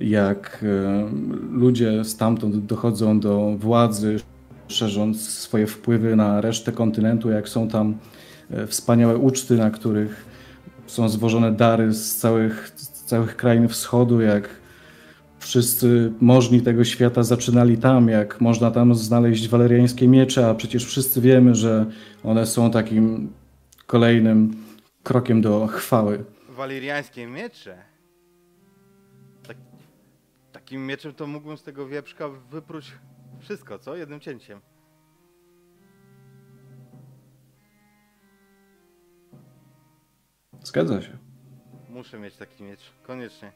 jak 0.00 0.64
e, 0.64 1.08
ludzie 1.50 2.04
stamtąd 2.04 2.66
dochodzą 2.66 3.20
do 3.20 3.56
władzy, 3.58 4.20
szerząc 4.72 5.28
swoje 5.28 5.66
wpływy 5.66 6.16
na 6.16 6.40
resztę 6.40 6.72
kontynentu, 6.72 7.30
jak 7.30 7.48
są 7.48 7.68
tam 7.68 7.98
e, 8.50 8.66
wspaniałe 8.66 9.16
uczty, 9.18 9.56
na 9.56 9.70
których 9.70 10.24
są 10.86 11.08
zwożone 11.08 11.52
dary 11.52 11.92
z 11.92 12.16
całych, 12.16 12.72
z 12.76 13.04
całych 13.04 13.36
krain 13.36 13.68
wschodu, 13.68 14.20
jak 14.20 14.48
wszyscy 15.38 16.12
możni 16.20 16.60
tego 16.60 16.84
świata 16.84 17.22
zaczynali 17.22 17.78
tam, 17.78 18.08
jak 18.08 18.40
można 18.40 18.70
tam 18.70 18.94
znaleźć 18.94 19.48
waleriańskie 19.48 20.08
miecze, 20.08 20.48
a 20.48 20.54
przecież 20.54 20.84
wszyscy 20.84 21.20
wiemy, 21.20 21.54
że 21.54 21.86
one 22.24 22.46
są 22.46 22.70
takim 22.70 23.32
kolejnym 23.86 24.56
krokiem 25.02 25.40
do 25.40 25.66
chwały. 25.66 26.24
Waliriańskie 26.48 27.26
miecze. 27.26 27.78
Tak, 29.46 29.56
takim 30.52 30.86
mieczem 30.86 31.14
to 31.14 31.26
mógłbym 31.26 31.56
z 31.56 31.62
tego 31.62 31.88
wieprzka 31.88 32.28
wypróć 32.28 32.92
wszystko, 33.42 33.78
co? 33.78 33.96
Jednym 33.96 34.20
cięciem. 34.20 34.60
Zgadza 40.62 41.02
się. 41.02 41.18
Muszę 41.88 42.18
mieć 42.18 42.36
taki 42.36 42.62
miecz, 42.62 42.92
koniecznie. 43.02 43.52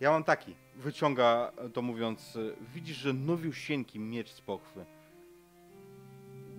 Ja 0.00 0.10
mam 0.10 0.24
taki. 0.24 0.54
Wyciąga 0.76 1.52
to 1.72 1.82
mówiąc, 1.82 2.38
widzisz, 2.74 2.96
że 2.96 3.12
nowiusieńki 3.12 3.98
miecz 4.00 4.30
z 4.30 4.40
pochwy. 4.40 4.84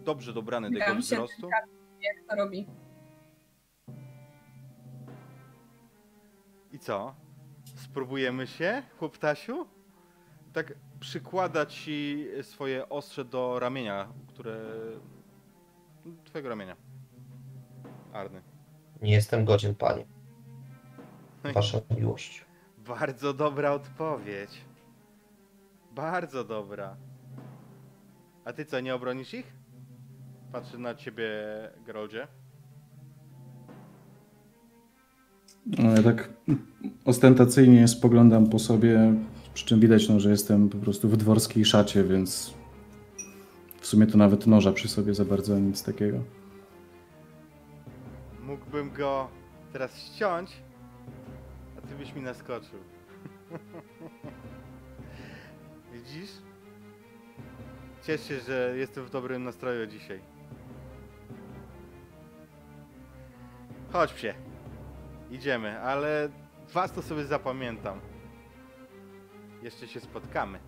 Dobrze 0.06 0.34
dobrany 0.34 0.72
do 0.72 0.80
się 0.80 0.96
wzrostu. 0.96 1.50
Jak 2.02 2.16
to 2.30 2.36
robi? 2.36 2.68
I 6.72 6.80
co? 6.80 7.16
Spróbujemy 7.76 8.48
się, 8.48 8.84
chłoptasiu? 9.00 9.68
Tak 10.54 10.74
przykłada 11.00 11.66
ci 11.66 12.28
swoje 12.42 12.90
ostrze 12.90 13.26
do 13.26 13.60
ramienia, 13.60 14.08
które... 14.28 14.60
twojego 16.24 16.50
ramienia. 16.50 16.76
Arny. 18.14 18.42
Nie 19.02 19.12
jestem 19.12 19.46
godzien, 19.46 19.76
panie. 19.76 20.06
Wasza 21.54 21.78
miłość. 21.98 22.46
Bardzo 22.88 23.34
dobra 23.34 23.72
odpowiedź. 23.72 24.62
Bardzo 25.96 26.44
dobra. 26.44 26.98
A 28.46 28.54
ty 28.54 28.66
co, 28.66 28.80
nie 28.80 28.96
obronisz 28.96 29.34
ich? 29.34 29.54
Patrzy 30.52 30.78
na 30.78 30.96
ciebie, 30.96 31.30
Geroldzie. 31.86 32.28
No, 35.66 35.92
ja 35.92 36.04
tak 36.04 36.30
ostentacyjnie 37.06 37.88
spoglądam 37.88 38.50
po 38.50 38.60
sobie, 38.60 39.14
przy 39.58 39.66
czym 39.66 39.80
widać, 39.80 40.10
no, 40.10 40.20
że 40.20 40.30
jestem 40.30 40.70
po 40.70 40.78
prostu 40.78 41.10
w 41.10 41.18
dworskiej 41.18 41.66
szacie, 41.66 42.04
więc 42.04 42.54
w 43.82 43.88
sumie 43.88 44.08
to 44.08 44.18
nawet 44.18 44.48
noża 44.48 44.72
przy 44.72 44.88
sobie 44.88 45.14
za 45.14 45.26
bardzo 45.26 45.60
nic 45.60 45.84
takiego. 45.84 46.20
Mógłbym 48.44 48.94
go 48.94 49.28
teraz 49.74 49.98
ściąć, 49.98 50.52
a 51.78 51.88
ty 51.88 51.96
byś 51.96 52.14
mi 52.14 52.22
naskoczył. 52.22 52.80
Widzisz? 55.94 56.32
Cieszę 58.04 58.24
się, 58.24 58.40
że 58.40 58.74
jestem 58.78 59.06
w 59.06 59.10
dobrym 59.10 59.44
nastroju 59.44 59.88
dzisiaj. 59.88 60.20
Chodź 63.92 64.14
psie. 64.14 64.34
Idziemy, 65.32 65.80
ale 65.80 66.30
was 66.74 66.92
to 66.92 67.02
sobie 67.02 67.26
zapamiętam. 67.26 68.00
Jeszcze 69.64 69.88
się 69.88 70.00
spotkamy. 70.00 70.60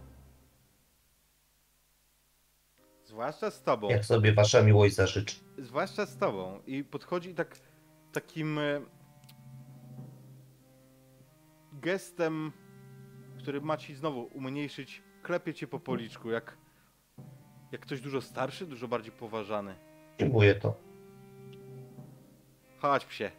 Zwłaszcza 3.05 3.51
z 3.51 3.63
tobą. 3.63 3.89
Jak 3.89 4.05
sobie 4.05 4.33
wasza 4.33 4.61
miłość 4.61 4.95
zażyczy. 4.95 5.35
Zwłaszcza 5.57 6.05
z 6.05 6.17
tobą. 6.17 6.59
I 6.67 6.83
podchodzi 6.83 7.35
tak 7.35 7.59
takim 8.11 8.59
e, 8.59 8.81
gestem, 11.73 12.51
który 13.37 13.61
ma 13.61 13.77
ci 13.77 13.95
znowu 13.95 14.23
umniejszyć, 14.33 15.03
klepie 15.23 15.53
cię 15.53 15.67
po 15.67 15.79
policzku, 15.79 16.29
jak, 16.29 16.57
jak 17.71 17.81
ktoś 17.81 18.01
dużo 18.01 18.21
starszy, 18.21 18.65
dużo 18.65 18.87
bardziej 18.87 19.11
poważany. 19.11 19.75
Przyjmuję 20.17 20.55
to. 20.55 20.75
Chodź 22.79 23.05
psie. 23.05 23.31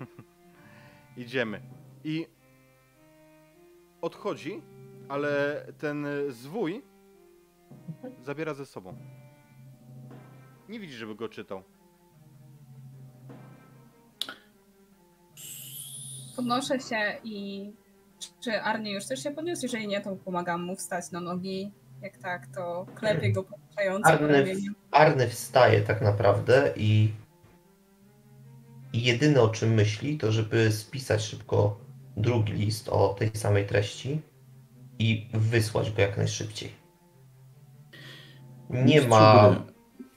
Idziemy. 1.16 1.60
I 2.04 2.26
odchodzi, 4.00 4.62
ale 5.12 5.64
ten 5.78 6.06
zwój 6.28 6.82
zabiera 8.22 8.54
ze 8.54 8.66
sobą. 8.66 8.96
Nie 10.68 10.80
widzisz, 10.80 10.96
żeby 10.96 11.14
go 11.14 11.28
czytał. 11.28 11.62
Podnoszę 16.36 16.80
się 16.80 17.20
i 17.24 17.66
czy 18.44 18.62
Arnie 18.62 18.92
już 18.92 19.06
też 19.06 19.22
się 19.22 19.30
podniósł? 19.30 19.62
Jeżeli 19.62 19.88
nie, 19.88 20.00
to 20.00 20.16
pomagam 20.16 20.62
mu 20.62 20.76
wstać 20.76 21.10
na 21.10 21.20
nogi. 21.20 21.72
Jak 22.02 22.18
tak, 22.18 22.46
to 22.54 22.86
klepię 22.94 23.32
go 23.32 23.42
poruszająco 23.42 24.10
po 24.10 24.14
Arny, 24.14 24.40
ramieniu. 24.40 24.72
Arny 24.90 25.28
wstaje 25.28 25.80
tak 25.80 26.02
naprawdę 26.02 26.72
i, 26.76 27.12
i 28.92 29.02
jedyne 29.02 29.42
o 29.42 29.48
czym 29.48 29.74
myśli, 29.74 30.18
to 30.18 30.32
żeby 30.32 30.72
spisać 30.72 31.22
szybko 31.22 31.76
drugi 32.16 32.52
list 32.52 32.88
o 32.88 33.14
tej 33.18 33.30
samej 33.34 33.66
treści 33.66 34.31
i 34.98 35.28
wysłać 35.34 35.92
go 35.92 36.02
jak 36.02 36.16
najszybciej. 36.16 36.72
Nie 38.70 39.08
ma 39.08 39.56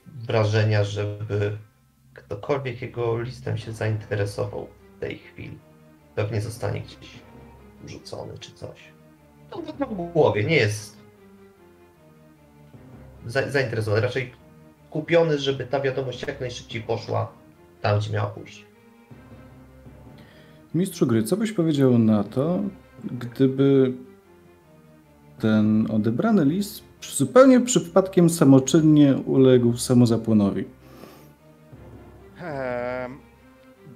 wrażenia, 0.06 0.84
żeby 0.84 1.58
ktokolwiek 2.14 2.82
jego 2.82 3.20
listem 3.20 3.58
się 3.58 3.72
zainteresował 3.72 4.68
w 4.96 5.00
tej 5.00 5.18
chwili. 5.18 5.58
Pewnie 6.14 6.40
zostanie 6.40 6.80
gdzieś 6.80 7.20
rzucony 7.86 8.38
czy 8.38 8.52
coś. 8.52 8.92
To 9.50 9.62
w 9.62 10.12
głowie 10.12 10.44
nie 10.44 10.56
jest 10.56 10.96
za, 13.26 13.50
zainteresowany, 13.50 14.02
raczej 14.02 14.32
kupiony, 14.90 15.38
żeby 15.38 15.66
ta 15.66 15.80
wiadomość 15.80 16.22
jak 16.22 16.40
najszybciej 16.40 16.82
poszła 16.82 17.32
tam, 17.80 17.98
gdzie 17.98 18.12
miała 18.12 18.30
pójść. 18.30 18.66
Mistrzu 20.74 21.06
gry, 21.06 21.22
co 21.22 21.36
byś 21.36 21.52
powiedział 21.52 21.98
na 21.98 22.24
to, 22.24 22.60
gdyby 23.04 23.92
ten 25.40 25.86
odebrany 25.90 26.44
list 26.44 26.84
zupełnie 27.02 27.60
przypadkiem 27.60 28.30
samoczynnie 28.30 29.16
uległ 29.16 29.76
samozapłonowi? 29.76 30.64
Ehm, 32.40 33.18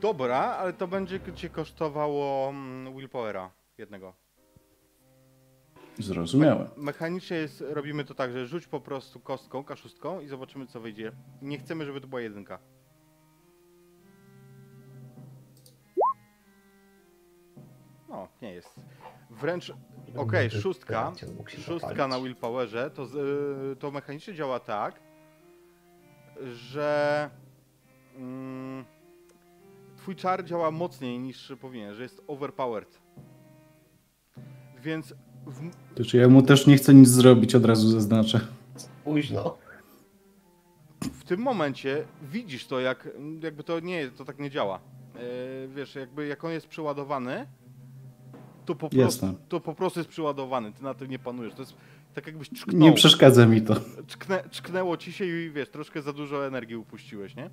dobra, 0.00 0.38
ale 0.38 0.72
to 0.72 0.88
będzie 0.88 1.20
cię 1.34 1.48
kosztowało 1.48 2.48
mm, 2.48 2.96
willpowera 2.96 3.50
jednego. 3.78 4.14
Zrozumiałem. 5.98 6.68
Mechanicznie 6.76 7.36
jest, 7.36 7.64
robimy 7.68 8.04
to 8.04 8.14
tak, 8.14 8.32
że 8.32 8.46
rzuć 8.46 8.66
po 8.66 8.80
prostu 8.80 9.20
kostką, 9.20 9.64
kaszustką 9.64 10.20
i 10.20 10.28
zobaczymy 10.28 10.66
co 10.66 10.80
wyjdzie. 10.80 11.12
Nie 11.42 11.58
chcemy, 11.58 11.84
żeby 11.84 12.00
to 12.00 12.06
była 12.06 12.20
jedynka. 12.20 12.58
No, 18.08 18.28
nie 18.42 18.52
jest. 18.52 18.80
Wręcz, 19.30 19.72
okej, 20.16 20.50
szóstka. 20.50 21.12
Się 21.16 21.26
Szóstka 21.62 21.88
zapalić. 21.88 22.10
na 22.10 22.20
willpowerze, 22.20 22.90
to, 22.90 23.06
z- 23.06 23.14
y, 23.72 23.76
to 23.76 23.90
mechanicznie 23.90 24.34
działa 24.34 24.60
tak, 24.60 25.00
że 26.52 27.30
mm, 28.16 28.84
twój 29.96 30.16
czar 30.16 30.44
działa 30.44 30.70
mocniej 30.70 31.18
niż 31.18 31.52
powinien, 31.60 31.94
że 31.94 32.02
jest 32.02 32.22
overpowered. 32.26 33.00
Więc 34.82 35.14
w, 35.46 35.70
To 35.94 36.04
czy 36.04 36.16
ja 36.16 36.28
mu 36.28 36.42
też 36.42 36.66
nie 36.66 36.76
chcę 36.76 36.94
nic 36.94 37.08
zrobić, 37.08 37.54
od 37.54 37.64
razu 37.64 37.88
zaznaczę. 37.88 38.40
Późno. 39.04 39.58
w 41.00 41.24
tym 41.24 41.40
momencie 41.40 42.04
widzisz 42.22 42.66
to, 42.66 42.80
jak 42.80 43.08
jakby 43.42 43.64
to 43.64 43.80
nie, 43.80 44.08
to 44.10 44.24
tak 44.24 44.38
nie 44.38 44.50
działa. 44.50 44.80
E, 45.14 45.20
wiesz, 45.68 45.94
jakby 45.94 46.26
jak 46.26 46.44
on 46.44 46.50
jest 46.50 46.66
przeładowany, 46.68 47.46
to 48.70 48.74
po, 48.74 48.88
prostu, 48.90 49.26
Jasne. 49.26 49.34
to 49.48 49.60
po 49.60 49.74
prostu 49.74 50.00
jest 50.00 50.10
przeładowany, 50.10 50.72
ty 50.72 50.82
na 50.82 50.94
tym 50.94 51.10
nie 51.10 51.18
panujesz. 51.18 51.54
To 51.54 51.62
jest 51.62 51.74
tak 52.14 52.26
jakbyś 52.26 52.50
czknął. 52.50 52.80
Nie 52.80 52.92
przeszkadza 52.92 53.46
mi 53.46 53.62
to. 53.62 53.76
Czknę, 54.06 54.44
czknęło 54.50 54.96
ci 54.96 55.12
się 55.12 55.24
i 55.24 55.50
wiesz, 55.50 55.68
troszkę 55.68 56.02
za 56.02 56.12
dużo 56.12 56.46
energii 56.46 56.76
upuściłeś, 56.76 57.36
nie? 57.36 57.50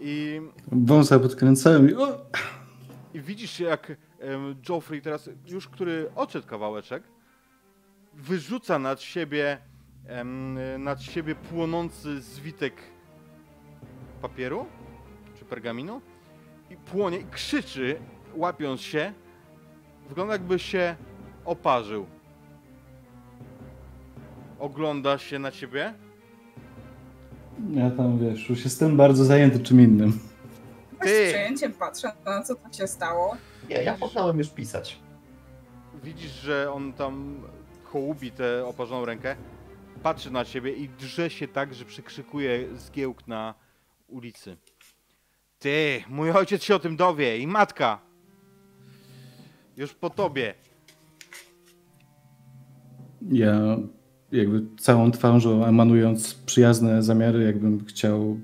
I, 0.00 0.40
Wąsa 0.72 1.18
podkręcałem 1.18 1.90
i... 1.90 1.94
O! 1.94 2.26
i 3.14 3.20
widzisz 3.20 3.60
jak 3.60 3.96
em, 4.20 4.56
Joffrey 4.68 5.02
teraz, 5.02 5.30
już 5.46 5.68
który 5.68 6.10
odszedł 6.16 6.46
kawałeczek, 6.46 7.02
wyrzuca 8.14 8.78
nad 8.78 9.02
siebie 9.02 9.58
em, 10.06 10.58
nad 10.78 11.02
siebie 11.02 11.34
płonący 11.34 12.20
zwitek 12.20 12.74
papieru 14.22 14.66
czy 15.38 15.44
pergaminu 15.44 16.00
i 16.70 16.76
płonie 16.76 17.18
i 17.18 17.24
krzyczy, 17.24 18.00
łapiąc 18.34 18.80
się. 18.80 19.12
Wygląda 20.08 20.32
jakby 20.32 20.58
się 20.58 20.96
oparzył. 21.44 22.06
Ogląda 24.58 25.18
się 25.18 25.38
na 25.38 25.50
ciebie. 25.50 25.94
Ja 27.70 27.90
tam, 27.90 28.18
wiesz, 28.18 28.48
już 28.48 28.64
jestem 28.64 28.96
bardzo 28.96 29.24
zajęty 29.24 29.60
czym 29.60 29.80
innym. 29.80 30.20
Z 30.92 31.06
przejęciem 31.06 31.72
patrzę 31.72 32.12
na 32.24 32.42
co 32.42 32.54
tam 32.54 32.72
się 32.72 32.86
stało. 32.86 33.36
Nie, 33.68 33.76
ja 33.76 33.94
poznałem 33.94 34.38
już 34.38 34.48
pisać. 34.48 34.98
Widzisz, 36.02 36.32
że 36.32 36.72
on 36.72 36.92
tam 36.92 37.42
hołubi 37.84 38.30
tę 38.30 38.66
oparzoną 38.66 39.04
rękę, 39.04 39.36
patrzy 40.02 40.30
na 40.30 40.44
ciebie 40.44 40.72
i 40.72 40.88
drze 40.88 41.30
się 41.30 41.48
tak, 41.48 41.74
że 41.74 41.84
przykrzykuje 41.84 42.76
zgiełk 42.76 43.26
na 43.26 43.54
ulicy. 44.08 44.56
Ty, 45.58 46.04
mój 46.08 46.30
ojciec 46.30 46.62
się 46.62 46.74
o 46.74 46.78
tym 46.78 46.96
dowie 46.96 47.38
i 47.38 47.46
matka. 47.46 48.00
Już 49.76 49.94
po 49.94 50.10
tobie. 50.10 50.54
Ja 53.32 53.76
jakby 54.32 54.62
całą 54.78 55.10
twarzą 55.10 55.64
emanując 55.64 56.34
przyjazne 56.34 57.02
zamiary, 57.02 57.44
jakbym 57.44 57.84
chciał 57.84 58.40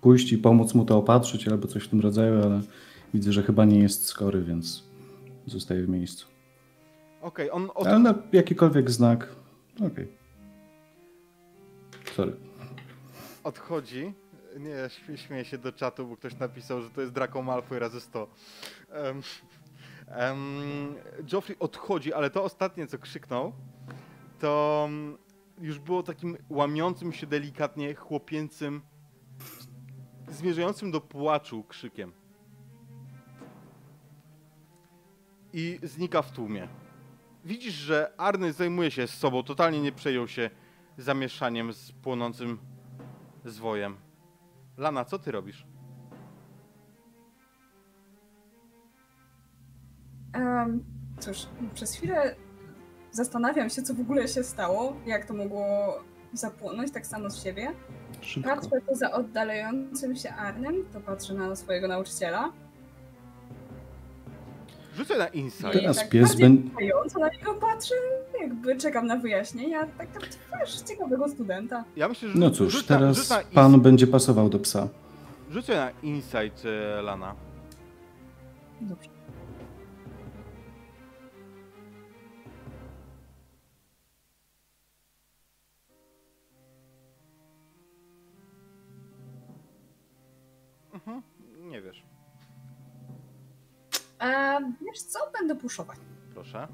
pójść 0.00 0.32
i 0.32 0.38
pomóc 0.38 0.74
mu 0.74 0.84
to 0.84 0.98
opatrzyć 0.98 1.48
albo 1.48 1.68
coś 1.68 1.84
w 1.84 1.88
tym 1.88 2.00
rodzaju, 2.00 2.42
ale 2.42 2.60
widzę, 3.14 3.32
że 3.32 3.42
chyba 3.42 3.64
nie 3.64 3.78
jest 3.78 4.04
skory, 4.06 4.42
więc 4.42 4.84
zostaje 5.46 5.82
w 5.82 5.88
miejscu. 5.88 6.26
Okej, 7.20 7.50
on 7.50 7.70
od... 7.74 7.86
Ale 7.86 7.98
na 7.98 8.14
jakikolwiek 8.32 8.90
znak, 8.90 9.28
okej. 9.86 10.08
Sorry. 12.16 12.36
odchodzi. 13.44 14.12
Nie, 14.58 14.74
śmie- 14.88 15.16
śmieję 15.16 15.44
się 15.44 15.58
do 15.58 15.72
czatu, 15.72 16.06
bo 16.06 16.16
ktoś 16.16 16.38
napisał, 16.38 16.82
że 16.82 16.90
to 16.90 17.00
jest 17.00 17.12
Draco 17.12 17.42
Malfoy 17.42 17.78
razy 17.78 18.00
100. 18.00 18.28
Um, 19.04 19.22
um, 20.08 20.94
Joffrey 21.32 21.58
odchodzi, 21.58 22.12
ale 22.12 22.30
to 22.30 22.44
ostatnie, 22.44 22.86
co 22.86 22.98
krzyknął, 22.98 23.52
to 24.38 24.84
mm, 24.88 25.18
już 25.58 25.78
było 25.78 26.02
takim 26.02 26.36
łamiącym 26.50 27.12
się 27.12 27.26
delikatnie 27.26 27.94
chłopięcym, 27.94 28.82
zmierzającym 30.28 30.90
do 30.90 31.00
płaczu 31.00 31.64
krzykiem. 31.64 32.12
I 35.52 35.78
znika 35.82 36.22
w 36.22 36.32
tłumie. 36.32 36.68
Widzisz, 37.44 37.74
że 37.74 38.12
Arny 38.16 38.52
zajmuje 38.52 38.90
się 38.90 39.06
z 39.06 39.14
sobą, 39.14 39.42
totalnie 39.42 39.80
nie 39.80 39.92
przejął 39.92 40.28
się 40.28 40.50
zamieszaniem 40.98 41.72
z 41.72 41.92
płonącym 41.92 42.58
zwojem. 43.44 43.96
Lana, 44.76 45.04
co 45.04 45.18
ty 45.18 45.32
robisz? 45.32 45.66
Em, 50.36 50.84
cóż, 51.20 51.46
przez 51.74 51.92
chwilę 51.94 52.34
zastanawiam 53.12 53.70
się, 53.70 53.82
co 53.82 53.94
w 53.94 54.00
ogóle 54.00 54.28
się 54.28 54.44
stało, 54.44 54.96
jak 55.06 55.24
to 55.26 55.34
mogło 55.34 55.64
zapłonąć, 56.32 56.92
tak 56.92 57.06
samo 57.06 57.30
z 57.30 57.42
siebie. 57.44 57.72
Szybko. 58.20 58.50
Patrzę 58.50 58.70
poza 58.86 59.12
oddalającym 59.12 60.16
się 60.16 60.30
Arnem, 60.32 60.74
to 60.92 61.00
patrzę 61.00 61.34
na 61.34 61.56
swojego 61.56 61.88
nauczyciela. 61.88 62.52
Rzucę 64.96 65.18
na 65.18 65.26
insight. 65.28 65.72
Teraz 65.72 65.96
tak 65.96 66.08
pies 66.08 66.34
będzie- 66.34 66.70
na 67.20 67.28
niego 67.28 67.54
patrzę, 67.54 67.94
jakby 68.40 68.76
czekam 68.76 69.06
na 69.06 69.16
wyjaśnienia. 69.16 69.86
Tak, 69.98 70.12
tak, 70.12 70.22
wiesz, 70.60 70.80
ciekawego 70.82 71.28
studenta. 71.28 71.84
Ja 71.96 72.08
myślę, 72.08 72.28
że 72.28 72.38
No 72.38 72.50
cóż, 72.50 72.72
rzuć 72.72 72.86
teraz 72.86 73.30
na 73.30 73.38
pan 73.54 73.72
ins- 73.72 73.80
będzie 73.82 74.06
pasował 74.06 74.48
do 74.48 74.58
psa. 74.58 74.88
Rzucę 75.50 75.76
na 75.76 75.90
insight, 76.02 76.62
e, 76.98 77.02
Lana. 77.02 77.34
Dobrze. 78.80 79.08
E, 94.26 94.72
wiesz 94.86 95.02
co, 95.02 95.18
będę 95.38 95.54
puszować. 95.56 95.98
Proszę. 96.34 96.68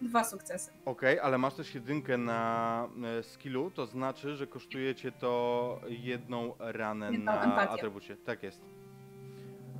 Dwa 0.00 0.24
sukcesy. 0.24 0.70
Okej, 0.84 1.20
ale 1.20 1.38
masz 1.38 1.54
też 1.54 1.74
jedynkę 1.74 2.18
na 2.18 2.88
e, 3.18 3.22
skillu, 3.22 3.70
to 3.70 3.86
znaczy, 3.86 4.36
że 4.36 4.46
kosztuje 4.46 4.94
cię 4.94 5.12
to 5.12 5.80
jedną 5.88 6.54
ranę 6.58 7.06
Jedną 7.12 7.24
na 7.32 7.42
empatię. 7.44 7.70
atrybucie. 7.70 8.16
Tak 8.16 8.42
jest. 8.42 8.62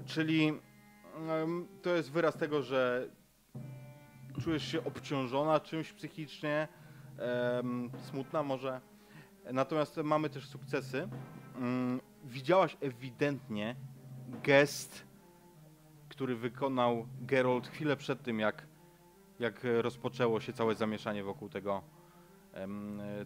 Czyli 0.06 0.48
em, 1.28 1.68
to 1.82 1.90
jest 1.90 2.10
wyraz 2.12 2.36
tego, 2.36 2.62
że 2.62 3.08
czujesz 4.44 4.68
się 4.72 4.84
obciążona 4.84 5.60
czymś 5.60 5.92
psychicznie, 5.92 6.68
em, 7.18 7.90
smutna 8.10 8.42
może. 8.42 8.80
Natomiast 9.52 9.96
mamy 9.96 10.30
też 10.30 10.48
sukcesy. 10.48 11.08
Mm, 11.56 12.00
widziałaś 12.24 12.76
ewidentnie 12.80 13.76
gest, 14.42 15.04
który 16.08 16.36
wykonał 16.36 17.06
Geralt 17.20 17.68
chwilę 17.68 17.96
przed 17.96 18.22
tym, 18.22 18.40
jak 18.40 18.66
jak 19.38 19.66
rozpoczęło 19.80 20.40
się 20.40 20.52
całe 20.52 20.74
zamieszanie 20.74 21.24
wokół 21.24 21.48
tego, 21.48 21.82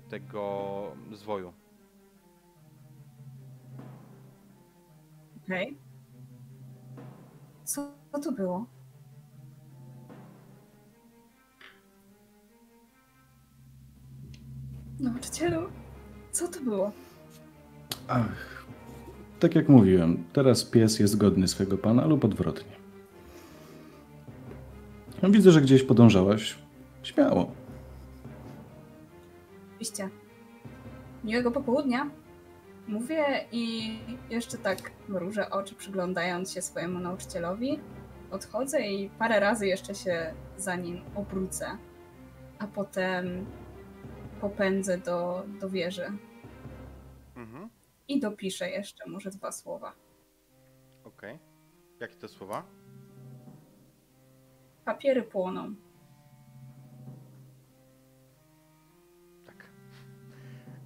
tego 0.08 0.96
zwoju. 1.12 1.52
Okej. 5.44 5.78
Co, 7.64 7.92
co 8.12 8.20
to 8.20 8.32
było? 8.32 8.66
Nauczycielu, 15.00 15.70
co 16.32 16.48
to 16.48 16.60
było? 16.60 16.92
Ach, 18.08 18.66
tak 19.40 19.54
jak 19.54 19.68
mówiłem, 19.68 20.24
teraz 20.32 20.64
pies 20.64 20.98
jest 20.98 21.16
godny 21.16 21.48
swego 21.48 21.78
pana 21.78 22.06
lub 22.06 22.24
odwrotnie. 22.24 22.76
Widzę, 25.22 25.50
że 25.52 25.60
gdzieś 25.60 25.82
podążałaś. 25.82 26.58
Śmiało. 27.02 27.52
Oczywiście. 29.70 30.08
Miłego 31.24 31.50
popołudnia. 31.50 32.10
Mówię 32.88 33.24
i 33.52 33.96
jeszcze 34.30 34.58
tak 34.58 34.90
mrużę 35.08 35.50
oczy, 35.50 35.74
przyglądając 35.74 36.52
się 36.52 36.62
swojemu 36.62 36.98
nauczycielowi. 36.98 37.80
Odchodzę 38.30 38.80
i 38.80 39.10
parę 39.10 39.40
razy 39.40 39.66
jeszcze 39.66 39.94
się 39.94 40.34
za 40.58 40.76
nim 40.76 41.00
obrócę, 41.14 41.66
a 42.58 42.66
potem 42.66 43.46
popędzę 44.40 44.98
do, 44.98 45.42
do 45.60 45.70
wieży 45.70 46.12
Mhm. 47.36 47.68
I 48.08 48.20
dopiszę 48.20 48.70
jeszcze 48.70 49.08
może 49.08 49.30
dwa 49.30 49.52
słowa. 49.52 49.94
Okej. 51.04 51.38
Jakie 52.00 52.14
to 52.14 52.28
słowa? 52.28 52.66
Papiery 54.84 55.22
płoną. 55.22 55.74
Tak. 59.46 59.70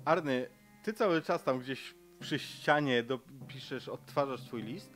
Arny, 0.04 0.48
ty 0.84 0.92
cały 0.92 1.22
czas 1.22 1.44
tam 1.44 1.58
gdzieś 1.58 1.94
przy 2.20 2.38
ścianie 2.38 3.02
dopiszesz, 3.02 3.88
odtwarzasz 3.88 4.40
swój 4.40 4.62
list. 4.62 4.92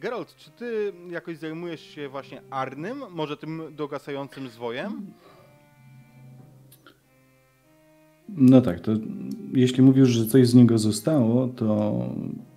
Geralt, 0.00 0.36
czy 0.36 0.50
ty 0.50 0.92
jakoś 1.10 1.36
zajmujesz 1.38 1.80
się 1.80 2.08
właśnie 2.08 2.42
Arnym? 2.50 3.02
Może 3.10 3.36
tym 3.36 3.76
dogasającym 3.76 4.48
zwojem? 4.48 5.12
No 8.28 8.60
tak, 8.60 8.80
to 8.80 8.92
jeśli 9.52 9.82
mówisz, 9.82 10.08
że 10.08 10.26
coś 10.26 10.48
z 10.48 10.54
niego 10.54 10.78
zostało, 10.78 11.48
to 11.48 11.98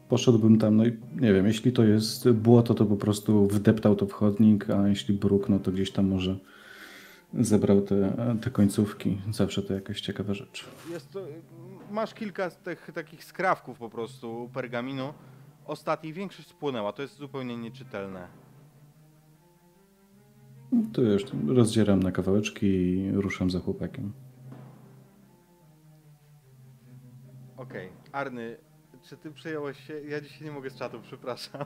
poszedłbym 0.10 0.58
tam, 0.58 0.78
no 0.78 0.86
i 0.86 0.98
nie 1.16 1.34
wiem, 1.34 1.48
jeśli 1.48 1.72
to 1.72 1.84
jest 1.84 2.32
błoto, 2.32 2.74
to 2.74 2.86
po 2.86 2.96
prostu 2.96 3.48
wdeptał 3.48 3.96
to 3.96 4.06
w 4.06 4.12
chodnik, 4.12 4.70
a 4.70 4.88
jeśli 4.88 5.14
bruk, 5.14 5.50
no 5.50 5.60
to 5.60 5.72
gdzieś 5.72 5.92
tam 5.92 6.08
może 6.08 6.38
zebrał 7.34 7.82
te, 7.82 8.14
te 8.42 8.50
końcówki. 8.50 9.18
Zawsze 9.32 9.62
to 9.62 9.74
jakaś 9.74 10.02
ciekawa 10.02 10.34
rzecz. 10.34 10.66
Jest 10.92 11.18
masz 11.92 12.14
kilka 12.14 12.50
z 12.50 12.58
tych 12.58 12.92
takich 12.94 13.24
skrawków 13.24 13.78
po 13.78 13.90
prostu 13.90 14.50
pergaminu. 14.54 15.14
Ostatniej 15.66 16.14
większość 16.14 16.48
spłynęła, 16.48 16.94
to 16.94 17.02
jest 17.02 17.18
zupełnie 17.18 17.58
nieczytelne. 17.58 18.28
To 20.94 21.02
już 21.02 21.24
rozdzieram 21.48 22.04
na 22.04 22.12
kawałeczki 22.12 22.68
i 22.68 23.12
ruszam 23.12 23.50
za 23.50 23.60
chłopakiem. 23.60 24.12
Okej, 27.62 27.90
Arny, 28.12 28.58
czy 29.04 29.18
ty 29.18 29.32
przejąłeś 29.32 29.88
się? 29.88 30.02
Ja 30.02 30.22
dzisiaj 30.22 30.44
nie 30.44 30.52
mogę 30.52 30.70
z 30.70 30.76
czatu, 30.76 31.02
przepraszam. 31.02 31.66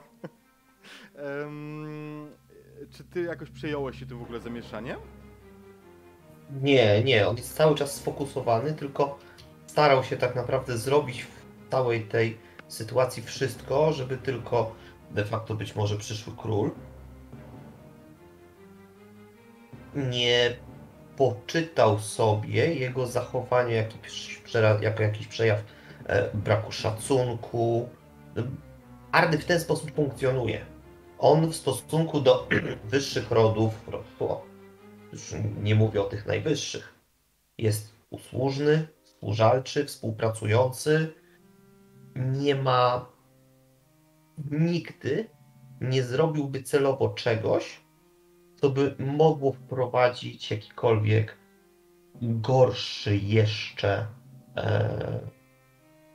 Em, 1.14 2.30
czy 2.90 3.04
ty 3.04 3.22
jakoś 3.22 3.50
przejąłeś 3.50 3.98
się 3.98 4.06
tym 4.06 4.18
w 4.18 4.22
ogóle 4.22 4.40
zamieszaniem? 4.40 5.00
Nie, 6.62 7.04
nie, 7.04 7.28
on 7.28 7.36
jest 7.36 7.56
cały 7.56 7.74
czas 7.74 7.94
sfokusowany, 7.94 8.72
tylko 8.72 9.18
starał 9.66 10.04
się 10.04 10.16
tak 10.16 10.34
naprawdę 10.34 10.78
zrobić 10.78 11.22
w 11.24 11.70
całej 11.70 12.04
tej 12.04 12.38
sytuacji 12.68 13.22
wszystko, 13.22 13.92
żeby 13.92 14.16
tylko 14.16 14.74
de 15.10 15.24
facto 15.24 15.54
być 15.54 15.76
może 15.76 15.96
przyszły 15.96 16.32
król 16.36 16.70
nie 19.94 20.56
poczytał 21.16 21.98
sobie 21.98 22.74
jego 22.74 23.06
zachowanie 23.06 23.74
jako 24.80 25.02
jakiś 25.02 25.26
przejaw 25.28 25.75
braku 26.34 26.72
szacunku. 26.72 27.88
Ardy 29.12 29.38
w 29.38 29.44
ten 29.44 29.60
sposób 29.60 29.90
funkcjonuje. 29.94 30.66
On 31.18 31.46
w 31.46 31.56
stosunku 31.56 32.20
do 32.20 32.48
wyższych 32.90 33.30
rodów, 33.30 33.88
ro- 33.88 34.42
już 35.12 35.34
nie 35.62 35.74
mówię 35.74 36.02
o 36.02 36.04
tych 36.04 36.26
najwyższych, 36.26 36.94
jest 37.58 37.94
usłużny, 38.10 38.88
współżalczy, 39.02 39.84
współpracujący. 39.84 41.14
Nie 42.16 42.54
ma 42.54 43.06
nigdy 44.50 45.28
nie 45.80 46.02
zrobiłby 46.02 46.62
celowo 46.62 47.08
czegoś, 47.08 47.80
co 48.60 48.70
by 48.70 48.94
mogło 48.98 49.52
wprowadzić 49.52 50.50
jakikolwiek 50.50 51.38
gorszy 52.22 53.16
jeszcze 53.16 54.06
e, 54.56 55.35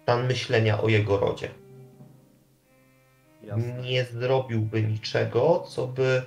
stan 0.03 0.27
myślenia 0.27 0.81
o 0.81 0.87
jego 0.89 1.17
rodzie. 1.17 1.49
Jasne. 3.43 3.81
Nie 3.81 4.05
zrobiłby 4.05 4.83
niczego, 4.83 5.63
co 5.67 5.87
by 5.87 6.21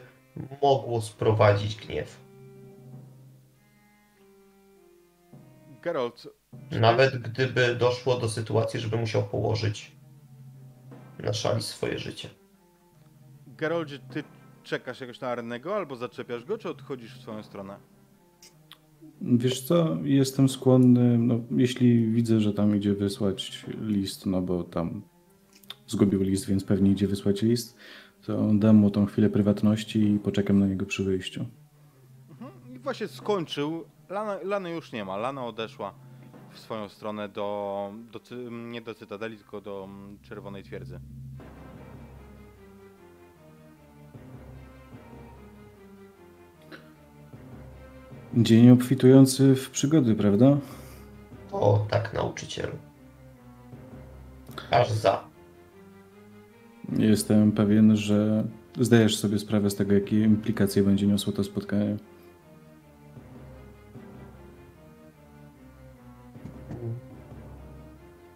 mogło 0.62 1.02
sprowadzić 1.02 1.76
gniew. 1.76 2.20
Geralt, 5.82 6.28
czy 6.70 6.80
Nawet 6.80 7.16
gdyby 7.16 7.74
doszło 7.74 8.16
do 8.16 8.28
sytuacji, 8.28 8.80
żeby 8.80 8.96
musiał 8.96 9.22
położyć 9.22 9.92
na 11.18 11.32
szali 11.32 11.62
swoje 11.62 11.98
życie. 11.98 12.28
Geraldzie, 13.46 13.98
ty 13.98 14.24
czekasz 14.62 15.00
jakoś 15.00 15.20
na 15.20 15.28
Arenego, 15.28 15.76
albo 15.76 15.96
zaczepiasz 15.96 16.44
go, 16.44 16.58
czy 16.58 16.68
odchodzisz 16.68 17.18
w 17.18 17.22
swoją 17.22 17.42
stronę? 17.42 17.76
Wiesz 19.26 19.60
co, 19.62 19.96
jestem 20.02 20.48
skłonny, 20.48 21.18
no, 21.18 21.40
jeśli 21.50 22.06
widzę, 22.06 22.40
że 22.40 22.52
tam 22.52 22.76
idzie 22.76 22.94
wysłać 22.94 23.64
list, 23.80 24.26
no 24.26 24.42
bo 24.42 24.64
tam 24.64 25.02
zgubił 25.87 26.22
list, 26.22 26.46
więc 26.46 26.64
pewnie 26.64 26.90
idzie 26.90 27.08
wysłać 27.08 27.42
list, 27.42 27.76
to 28.26 28.50
dam 28.54 28.76
mu 28.76 28.90
tą 28.90 29.06
chwilę 29.06 29.30
prywatności 29.30 29.98
i 30.00 30.18
poczekam 30.18 30.58
na 30.58 30.66
niego 30.66 30.87
przy 30.87 31.04
wyjściu. 31.04 31.46
Mhm. 32.30 32.74
I 32.74 32.78
właśnie 32.78 33.08
skończył. 33.08 33.84
Lana, 34.08 34.38
Lany 34.42 34.70
już 34.70 34.92
nie 34.92 35.04
ma. 35.04 35.16
Lana 35.16 35.46
odeszła 35.46 35.94
w 36.50 36.58
swoją 36.58 36.88
stronę 36.88 37.28
do, 37.28 37.92
do 38.12 38.20
nie 38.50 38.80
do 38.80 38.94
Cytadeli, 38.94 39.37
tylko 39.37 39.60
do 39.60 39.84
mm, 39.84 40.18
Czerwonej 40.22 40.62
Twierdzy. 40.62 41.00
Dzień 48.37 48.70
obfitujący 48.70 49.55
w 49.55 49.70
przygody, 49.70 50.14
prawda? 50.14 50.59
O, 51.53 51.87
tak, 51.90 52.14
nauczycielu. 52.14 52.73
Aż 54.70 54.90
za. 54.90 55.25
Jestem 56.99 57.53
pewien, 57.53 57.97
że 57.97 58.44
zdajesz 58.81 59.16
sobie 59.16 59.38
sprawę 59.38 59.70
z 59.70 59.77
tego, 59.77 59.94
jakie 59.94 60.20
implikacje 60.20 60.83
będzie 60.83 61.07
niosło 61.07 61.33
to 61.33 61.44
spotkanie. 61.44 61.97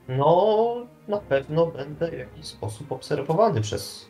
No, 0.08 0.86
na 1.08 1.18
pewno 1.18 1.66
będę 1.66 2.10
w 2.10 2.18
jakiś 2.18 2.46
sposób 2.46 2.92
obserwowany 2.92 3.60
przez 3.60 4.08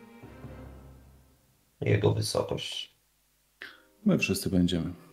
jego 1.81 2.13
wysokość. 2.13 2.95
My 4.05 4.17
wszyscy 4.17 4.49
będziemy. 4.49 5.08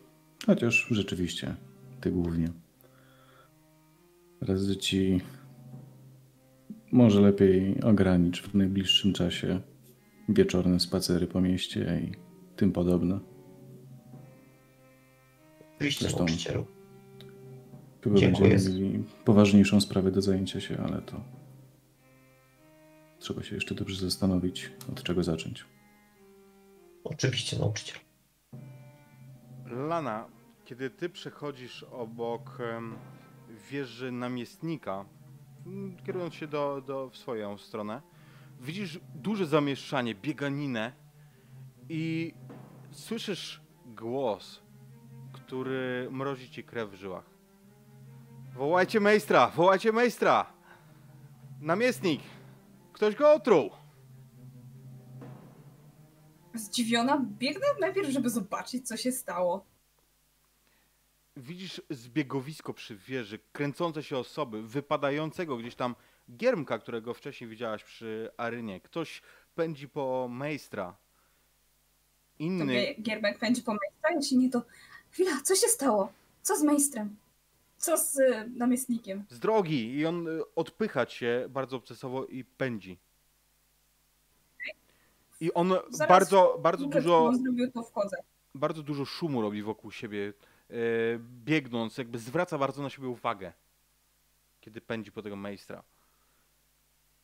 Chociaż 0.46 0.86
rzeczywiście, 0.90 1.54
ty 2.00 2.10
głównie. 2.10 2.48
Razy 4.40 4.76
ci 4.76 5.20
może 6.92 7.20
lepiej 7.20 7.80
ogranicz 7.82 8.42
w 8.42 8.54
najbliższym 8.54 9.12
czasie 9.12 9.60
wieczorne 10.28 10.80
spacery 10.80 11.26
po 11.26 11.40
mieście 11.40 12.00
i 12.04 12.12
tym 12.56 12.72
podobne. 12.72 13.18
Oczywiście, 15.76 16.00
Zresztą- 16.00 16.18
nauczycielu. 16.18 16.66
Chyba 18.04 18.16
Dziękuję. 18.18 18.50
będziemy 18.50 18.80
mieli 18.80 19.04
poważniejszą 19.24 19.80
sprawę 19.80 20.10
do 20.10 20.22
zajęcia 20.22 20.60
się, 20.60 20.76
ale 20.78 21.02
to 21.02 21.20
trzeba 23.18 23.42
się 23.42 23.54
jeszcze 23.54 23.74
dobrze 23.74 24.00
zastanowić, 24.00 24.70
od 24.92 25.02
czego 25.02 25.22
zacząć. 25.24 25.64
Oczywiście, 27.04 27.58
nauczycielu. 27.58 28.00
Lana, 29.66 30.28
kiedy 30.66 30.90
ty 30.90 31.08
przechodzisz 31.08 31.82
obok 31.82 32.58
wieży 33.70 34.12
namiestnika, 34.12 35.04
mm, 35.66 35.96
kierując 35.96 36.34
się 36.34 36.46
do, 36.46 36.80
do, 36.86 37.10
w 37.10 37.16
swoją 37.16 37.58
stronę, 37.58 38.02
widzisz 38.60 39.00
duże 39.14 39.46
zamieszanie, 39.46 40.14
bieganinę 40.14 40.92
i 41.88 42.34
słyszysz 42.90 43.60
głos, 43.86 44.62
który 45.32 46.08
mrozi 46.10 46.50
ci 46.50 46.64
krew 46.64 46.90
w 46.90 46.94
żyłach. 46.94 47.24
Wołajcie 48.54 49.00
mejstra! 49.00 49.48
Wołajcie 49.48 49.92
mejstra! 49.92 50.52
Namiestnik! 51.60 52.20
Ktoś 52.92 53.14
go 53.14 53.32
otruł! 53.32 53.70
Zdziwiona 56.54 57.26
biegnę 57.38 57.66
najpierw, 57.80 58.08
żeby 58.08 58.30
zobaczyć, 58.30 58.88
co 58.88 58.96
się 58.96 59.12
stało. 59.12 59.75
Widzisz 61.36 61.82
zbiegowisko 61.90 62.74
przy 62.74 62.96
wieży, 62.96 63.38
kręcące 63.52 64.02
się 64.02 64.18
osoby, 64.18 64.62
wypadającego 64.62 65.56
gdzieś 65.56 65.74
tam 65.74 65.94
giermka, 66.36 66.78
którego 66.78 67.14
wcześniej 67.14 67.50
widziałaś 67.50 67.84
przy 67.84 68.30
Arynie. 68.36 68.80
Ktoś 68.80 69.22
pędzi 69.54 69.88
po 69.88 70.28
Mejstra. 70.30 70.92
To 70.92 72.44
Inny, 72.44 72.64
Gie- 72.74 73.02
Gierbek 73.02 73.38
pędzi 73.38 73.62
po 73.62 73.74
majstra, 73.74 74.10
jeśli 74.16 74.36
nie 74.38 74.50
to... 74.50 74.62
Chwila, 75.10 75.40
co 75.44 75.54
się 75.54 75.68
stało? 75.68 76.12
Co 76.42 76.56
z 76.56 76.62
majstrem? 76.62 77.16
Co 77.76 77.96
z 77.96 78.16
y, 78.18 78.50
namiestnikiem? 78.56 79.24
z 79.30 79.38
drogi 79.38 79.94
i 79.94 80.06
on 80.06 80.28
y, 80.28 80.54
odpycha 80.54 81.06
cię 81.06 81.46
bardzo 81.48 81.76
obcesowo 81.76 82.26
i 82.26 82.44
pędzi. 82.44 82.98
I 85.40 85.52
on 85.54 85.68
Zaraz 85.90 86.08
bardzo, 86.08 86.58
bardzo 86.62 86.86
dużo, 86.86 87.32
bardzo 88.54 88.82
dużo 88.82 89.04
szumu 89.04 89.42
robi 89.42 89.62
wokół 89.62 89.90
siebie, 89.90 90.32
biegnąc, 91.18 91.98
jakby 91.98 92.18
zwraca 92.18 92.58
bardzo 92.58 92.82
na 92.82 92.90
siebie 92.90 93.08
uwagę, 93.08 93.52
kiedy 94.60 94.80
pędzi 94.80 95.12
po 95.12 95.22
tego 95.22 95.36
Mejstra. 95.36 95.82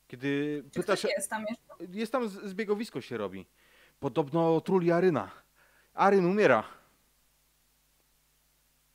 Kiedy 0.07 0.63
Czy 0.71 0.79
pyta 0.79 0.83
ktoś 0.83 1.01
się, 1.01 1.07
jest 1.07 1.29
tam 1.29 1.45
jeszcze? 1.49 1.97
Jest 1.99 2.11
tam 2.11 2.29
zbiegowisko 2.29 3.01
się 3.01 3.17
robi. 3.17 3.45
Podobno 3.99 4.61
truli 4.61 4.91
Aryna. 4.91 5.31
Aryn 5.93 6.25
umiera. 6.25 6.63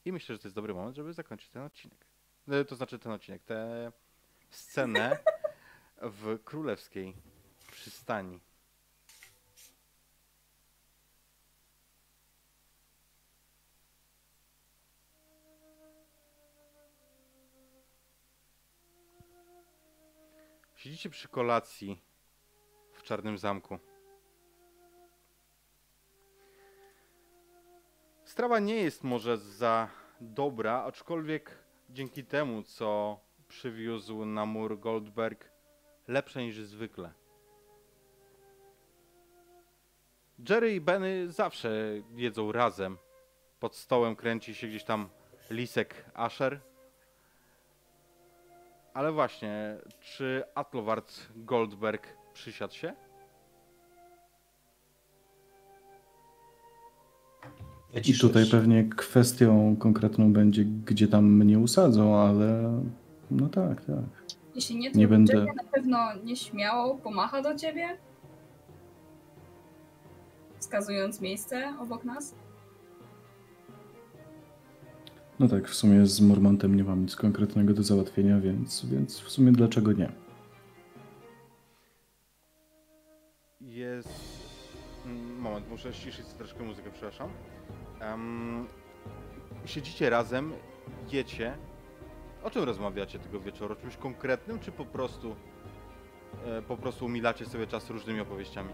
I 0.05 0.13
myślę, 0.13 0.35
że 0.35 0.39
to 0.39 0.49
jest 0.49 0.57
dobry 0.57 0.75
moment, 0.75 0.97
żeby 0.97 1.13
zakończyć 1.13 1.49
ten 1.49 1.63
odcinek. 1.63 2.07
E, 2.49 2.65
To 2.65 2.77
znaczy 2.77 2.99
ten 2.99 3.13
odcinek, 3.13 3.43
tę 3.43 3.93
scenę 4.51 5.19
w 6.03 6.39
królewskiej 6.45 7.17
przystani. 7.71 8.41
Siedzicie 20.79 21.11
przy 21.11 21.29
kolacji 21.29 22.03
w 22.93 23.03
Czarnym 23.03 23.39
Zamku. 23.39 23.79
Strawa 28.25 28.59
nie 28.59 28.75
jest 28.75 29.05
może 29.05 29.39
za 29.39 29.89
dobra, 30.21 30.83
aczkolwiek 30.83 31.59
dzięki 31.91 32.25
temu, 32.25 32.63
co 32.63 33.21
przywiózł 33.49 34.25
na 34.25 34.47
mur 34.47 34.81
Goldberg, 34.81 35.51
lepsze 36.09 36.43
niż 36.43 36.61
zwykle. 36.61 37.13
Jerry 40.49 40.75
i 40.75 40.81
Benny 40.81 41.33
zawsze 41.33 41.71
jedzą 42.15 42.53
razem. 42.53 42.99
Pod 43.61 43.77
stołem 43.77 44.17
kręci 44.17 44.55
się 44.55 44.67
gdzieś 44.67 44.85
tam 44.85 45.09
lisek 45.51 46.05
Asher. 46.15 46.68
Ale 48.99 49.13
właśnie, 49.13 49.77
czy 50.01 50.43
Atloward 50.55 51.13
Goldberg 51.37 52.07
przysiadł 52.33 52.75
się? 52.75 52.93
Tutaj 58.21 58.47
pewnie 58.51 58.85
kwestią 58.85 59.77
konkretną 59.77 60.33
będzie, 60.33 60.65
gdzie 60.65 61.09
tam 61.09 61.25
mnie 61.25 61.59
usadzą, 61.59 62.17
ale 62.17 62.81
no 63.31 63.49
tak, 63.49 63.85
tak. 63.85 64.35
Jeśli 64.55 64.77
nie, 64.77 64.91
to 64.91 64.99
Nie 64.99 65.09
będę- 65.09 65.45
na 65.45 65.65
pewno 65.73 65.99
nieśmiało 66.25 66.95
pomacha 66.95 67.43
do 67.43 67.55
ciebie. 67.55 67.97
Wskazując 70.59 71.21
miejsce 71.21 71.75
obok 71.81 72.05
nas. 72.05 72.35
No 75.41 75.49
tak, 75.49 75.69
w 75.69 75.75
sumie 75.75 76.07
z 76.07 76.21
Mormontem 76.21 76.75
nie 76.75 76.85
mam 76.85 77.03
nic 77.03 77.17
konkretnego 77.17 77.75
do 77.75 77.83
załatwienia, 77.83 78.41
więc, 78.41 78.85
więc 78.85 79.21
w 79.21 79.31
sumie 79.31 79.53
dlaczego 79.53 79.93
nie? 79.93 80.13
Jest. 83.61 84.09
Moment, 85.39 85.71
muszę 85.71 85.95
ściszyć 85.95 86.27
troszkę 86.27 86.65
muzykę, 86.65 86.91
przepraszam. 86.91 87.29
Em, 88.01 88.67
siedzicie 89.65 90.11
razem, 90.11 90.53
jecie. 91.13 91.55
O 92.43 92.51
czym 92.51 92.65
rozmawiacie 92.65 93.19
tego 93.19 93.41
wieczoru? 93.41 93.73
O 93.75 93.77
czymś 93.77 93.97
konkretnym, 93.97 94.59
czy 94.59 94.73
po 94.73 94.85
prostu 94.85 95.37
e, 96.47 96.63
po 96.63 96.77
prostu 96.77 97.07
umilacie 97.07 97.47
sobie 97.47 97.67
czas 97.67 97.91
różnymi 97.91 98.21
opowieściami? 98.21 98.71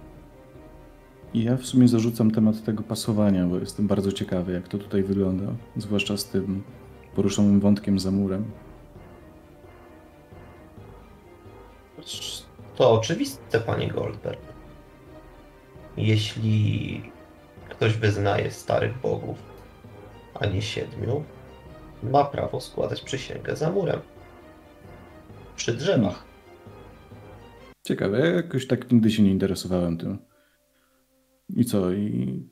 I 1.35 1.44
ja 1.44 1.57
w 1.57 1.66
sumie 1.66 1.88
zarzucam 1.88 2.31
temat 2.31 2.64
tego 2.64 2.83
pasowania, 2.83 3.47
bo 3.47 3.59
jestem 3.59 3.87
bardzo 3.87 4.12
ciekawy, 4.12 4.53
jak 4.53 4.68
to 4.68 4.79
tutaj 4.79 5.03
wygląda, 5.03 5.53
zwłaszcza 5.77 6.16
z 6.16 6.25
tym 6.25 6.62
poruszonym 7.14 7.61
wątkiem 7.61 7.99
za 7.99 8.11
murem. 8.11 8.44
To 12.77 12.92
oczywiste, 12.92 13.61
panie 13.61 13.88
Goldberg. 13.88 14.40
Jeśli 15.97 17.03
ktoś 17.68 17.97
wyznaje 17.97 18.51
starych 18.51 19.01
bogów, 19.01 19.38
a 20.35 20.47
nie 20.47 20.62
siedmiu, 20.62 21.25
ma 22.03 22.25
prawo 22.25 22.61
składać 22.61 23.03
przysięgę 23.03 23.57
za 23.57 23.70
murem. 23.70 24.01
Przy 25.57 25.75
drzewach. 25.75 26.25
Ciekawe, 27.87 28.18
ja 28.18 28.27
jakoś 28.27 28.66
tak 28.66 28.92
nigdy 28.92 29.11
się 29.11 29.23
nie 29.23 29.31
interesowałem 29.31 29.99
tym. 29.99 30.34
I 31.48 31.64
co? 31.64 31.92
I, 31.92 32.48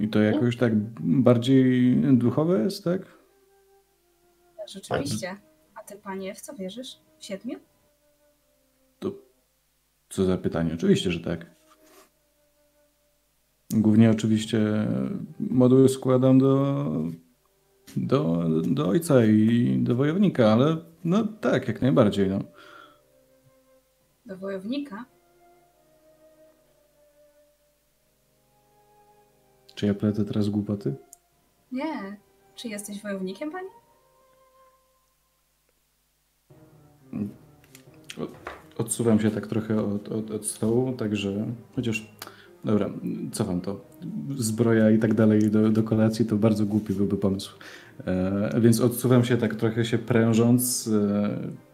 I 0.00 0.08
to 0.08 0.20
jakoś 0.20 0.56
tak 0.56 0.72
bardziej 1.00 1.96
duchowe 1.96 2.62
jest, 2.62 2.84
tak? 2.84 3.18
Rzeczywiście. 4.68 5.36
A 5.74 5.82
ty, 5.82 5.96
panie, 5.96 6.34
w 6.34 6.40
co 6.40 6.54
wierzysz? 6.54 7.00
W 7.18 7.24
siedmiu? 7.24 7.58
To 8.98 9.12
co 10.08 10.24
za 10.24 10.38
pytanie? 10.38 10.74
Oczywiście, 10.74 11.12
że 11.12 11.20
tak. 11.20 11.46
Głównie 13.70 14.10
oczywiście 14.10 14.58
moduły 15.40 15.88
składam 15.88 16.38
do, 16.38 16.84
do, 17.96 18.48
do 18.66 18.88
ojca 18.88 19.24
i 19.24 19.78
do 19.82 19.94
wojownika, 19.94 20.52
ale 20.52 20.76
no 21.04 21.24
tak, 21.24 21.68
jak 21.68 21.82
najbardziej. 21.82 22.28
No. 22.28 22.38
Do 24.28 24.36
wojownika? 24.36 25.04
Czy 29.74 29.86
ja 29.86 29.94
pletę 29.94 30.24
teraz 30.24 30.48
głupoty? 30.48 30.94
Nie. 31.72 32.16
Czy 32.54 32.68
jesteś 32.68 33.02
wojownikiem, 33.02 33.50
panie? 33.50 33.68
Odsuwam 38.78 39.20
się 39.20 39.30
tak 39.30 39.46
trochę 39.46 39.84
od, 39.84 40.08
od, 40.08 40.30
od 40.30 40.46
stołu, 40.46 40.92
także 40.92 41.46
chociaż. 41.76 42.12
Dobra, 42.64 42.90
cofam 43.32 43.60
to. 43.60 43.80
Zbroja 44.36 44.90
i 44.90 44.98
tak 44.98 45.14
dalej 45.14 45.50
do, 45.50 45.70
do 45.70 45.82
kolacji 45.82 46.24
to 46.24 46.36
bardzo 46.36 46.66
głupi 46.66 46.94
byłby 46.94 47.16
pomysł. 47.16 47.58
E, 48.06 48.60
więc 48.60 48.80
odsuwam 48.80 49.24
się 49.24 49.36
tak 49.36 49.54
trochę 49.54 49.84
się 49.84 49.98
prężąc. 49.98 50.88
E, 50.88 51.67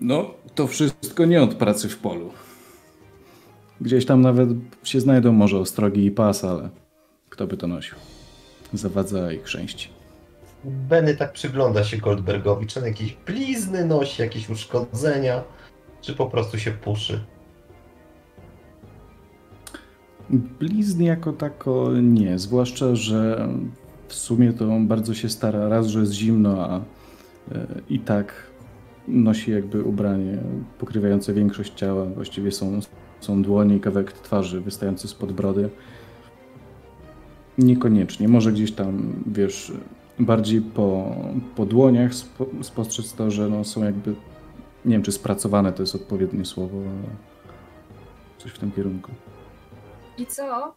no, 0.00 0.34
to 0.54 0.66
wszystko 0.66 1.24
nie 1.24 1.42
od 1.42 1.54
pracy 1.54 1.88
w 1.88 1.98
polu. 1.98 2.30
Gdzieś 3.80 4.06
tam 4.06 4.20
nawet 4.20 4.48
się 4.84 5.00
znajdą 5.00 5.32
może 5.32 5.58
ostrogi 5.58 6.06
i 6.06 6.10
pas, 6.10 6.44
ale 6.44 6.70
kto 7.28 7.46
by 7.46 7.56
to 7.56 7.66
nosił? 7.66 7.96
Zawadza 8.72 9.32
i 9.32 9.38
chrzęści. 9.38 9.88
Benny 10.64 11.16
tak 11.16 11.32
przygląda 11.32 11.84
się 11.84 11.96
Goldbergowi, 11.96 12.66
czy 12.66 12.80
on 12.80 12.86
jakieś 12.86 13.16
blizny 13.26 13.84
nosi, 13.84 14.22
jakieś 14.22 14.50
uszkodzenia, 14.50 15.42
czy 16.00 16.14
po 16.14 16.26
prostu 16.26 16.58
się 16.58 16.70
puszy. 16.70 17.24
Blizny 20.30 21.04
jako 21.04 21.32
tako 21.32 21.92
nie, 22.02 22.38
zwłaszcza, 22.38 22.94
że 22.94 23.48
w 24.08 24.14
sumie 24.14 24.52
to 24.52 24.68
on 24.68 24.88
bardzo 24.88 25.14
się 25.14 25.28
stara, 25.28 25.68
raz, 25.68 25.86
że 25.86 26.00
jest 26.00 26.12
zimno, 26.12 26.66
a 26.70 26.76
e, 26.76 27.66
i 27.88 27.98
tak 27.98 28.53
nosi 29.08 29.50
jakby 29.50 29.82
ubranie 29.82 30.38
pokrywające 30.78 31.34
większość 31.34 31.74
ciała, 31.74 32.04
właściwie 32.04 32.52
są, 32.52 32.80
są 33.20 33.42
dłonie 33.42 33.76
i 33.76 33.80
kawałek 33.80 34.12
twarzy 34.12 34.60
wystający 34.60 35.08
spod 35.08 35.32
brody. 35.32 35.70
Niekoniecznie, 37.58 38.28
może 38.28 38.52
gdzieś 38.52 38.72
tam, 38.72 39.22
wiesz, 39.26 39.72
bardziej 40.18 40.60
po, 40.60 41.16
po 41.56 41.66
dłoniach 41.66 42.14
spo, 42.14 42.46
spostrzec 42.62 43.12
to, 43.12 43.30
że 43.30 43.48
no 43.48 43.64
są 43.64 43.84
jakby, 43.84 44.14
nie 44.84 44.92
wiem 44.92 45.02
czy 45.02 45.12
spracowane 45.12 45.72
to 45.72 45.82
jest 45.82 45.94
odpowiednie 45.94 46.44
słowo, 46.44 46.78
ale 46.78 47.16
coś 48.38 48.52
w 48.52 48.58
tym 48.58 48.72
kierunku. 48.72 49.12
I 50.18 50.26
co? 50.26 50.74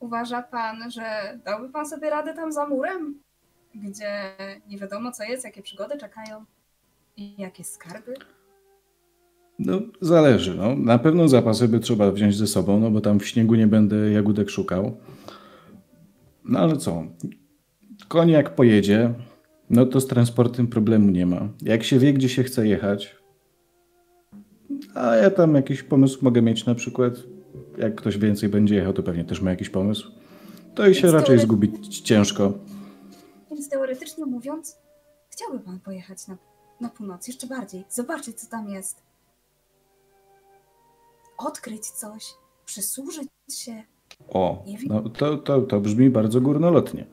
Uważa 0.00 0.42
pan, 0.42 0.90
że 0.90 1.38
dałby 1.44 1.68
pan 1.68 1.88
sobie 1.88 2.10
radę 2.10 2.34
tam 2.34 2.52
za 2.52 2.66
murem? 2.66 3.22
Gdzie 3.74 4.32
nie 4.68 4.78
wiadomo 4.78 5.12
co 5.12 5.24
jest, 5.24 5.44
jakie 5.44 5.62
przygody 5.62 5.98
czekają 5.98 6.44
jakie 7.18 7.64
skarby? 7.64 8.14
No, 9.58 9.80
zależy. 10.00 10.54
No. 10.54 10.76
Na 10.76 10.98
pewno 10.98 11.28
zapasy 11.28 11.68
by 11.68 11.80
trzeba 11.80 12.12
wziąć 12.12 12.36
ze 12.36 12.46
sobą, 12.46 12.80
no 12.80 12.90
bo 12.90 13.00
tam 13.00 13.20
w 13.20 13.26
śniegu 13.26 13.54
nie 13.54 13.66
będę 13.66 14.10
jagódek 14.10 14.50
szukał. 14.50 14.96
No 16.44 16.58
ale 16.58 16.76
co? 16.76 17.04
Koń 18.08 18.30
jak 18.30 18.54
pojedzie, 18.54 19.14
no 19.70 19.86
to 19.86 20.00
z 20.00 20.06
transportem 20.06 20.66
problemu 20.66 21.10
nie 21.10 21.26
ma. 21.26 21.48
Jak 21.62 21.84
się 21.84 21.98
wie, 21.98 22.12
gdzie 22.12 22.28
się 22.28 22.42
chce 22.42 22.66
jechać, 22.66 23.16
a 24.94 25.14
ja 25.16 25.30
tam 25.30 25.54
jakiś 25.54 25.82
pomysł 25.82 26.18
mogę 26.22 26.42
mieć 26.42 26.66
na 26.66 26.74
przykład, 26.74 27.12
jak 27.78 27.94
ktoś 27.94 28.18
więcej 28.18 28.48
będzie 28.48 28.74
jechał, 28.74 28.92
to 28.92 29.02
pewnie 29.02 29.24
też 29.24 29.42
ma 29.42 29.50
jakiś 29.50 29.70
pomysł, 29.70 30.12
to 30.74 30.86
i 30.86 30.94
się 30.94 31.02
Więc 31.02 31.14
raczej 31.14 31.38
zgubić 31.38 32.00
ciężko. 32.00 32.52
Więc 33.50 33.68
teoretycznie 33.68 34.26
mówiąc, 34.26 34.76
chciałby 35.30 35.60
pan 35.60 35.80
pojechać 35.80 36.26
na, 36.28 36.36
na 36.80 36.88
północ 36.88 37.28
jeszcze 37.28 37.46
bardziej, 37.46 37.84
zobaczyć 37.88 38.40
co 38.40 38.50
tam 38.50 38.68
jest. 38.68 39.02
Odkryć 41.38 41.86
coś, 41.86 42.24
przysłużyć 42.64 43.28
się. 43.50 43.82
O, 44.28 44.64
no 44.86 45.08
to, 45.08 45.36
to, 45.36 45.60
to 45.60 45.80
brzmi 45.80 46.10
bardzo 46.10 46.40
górnolotnie. 46.40 47.06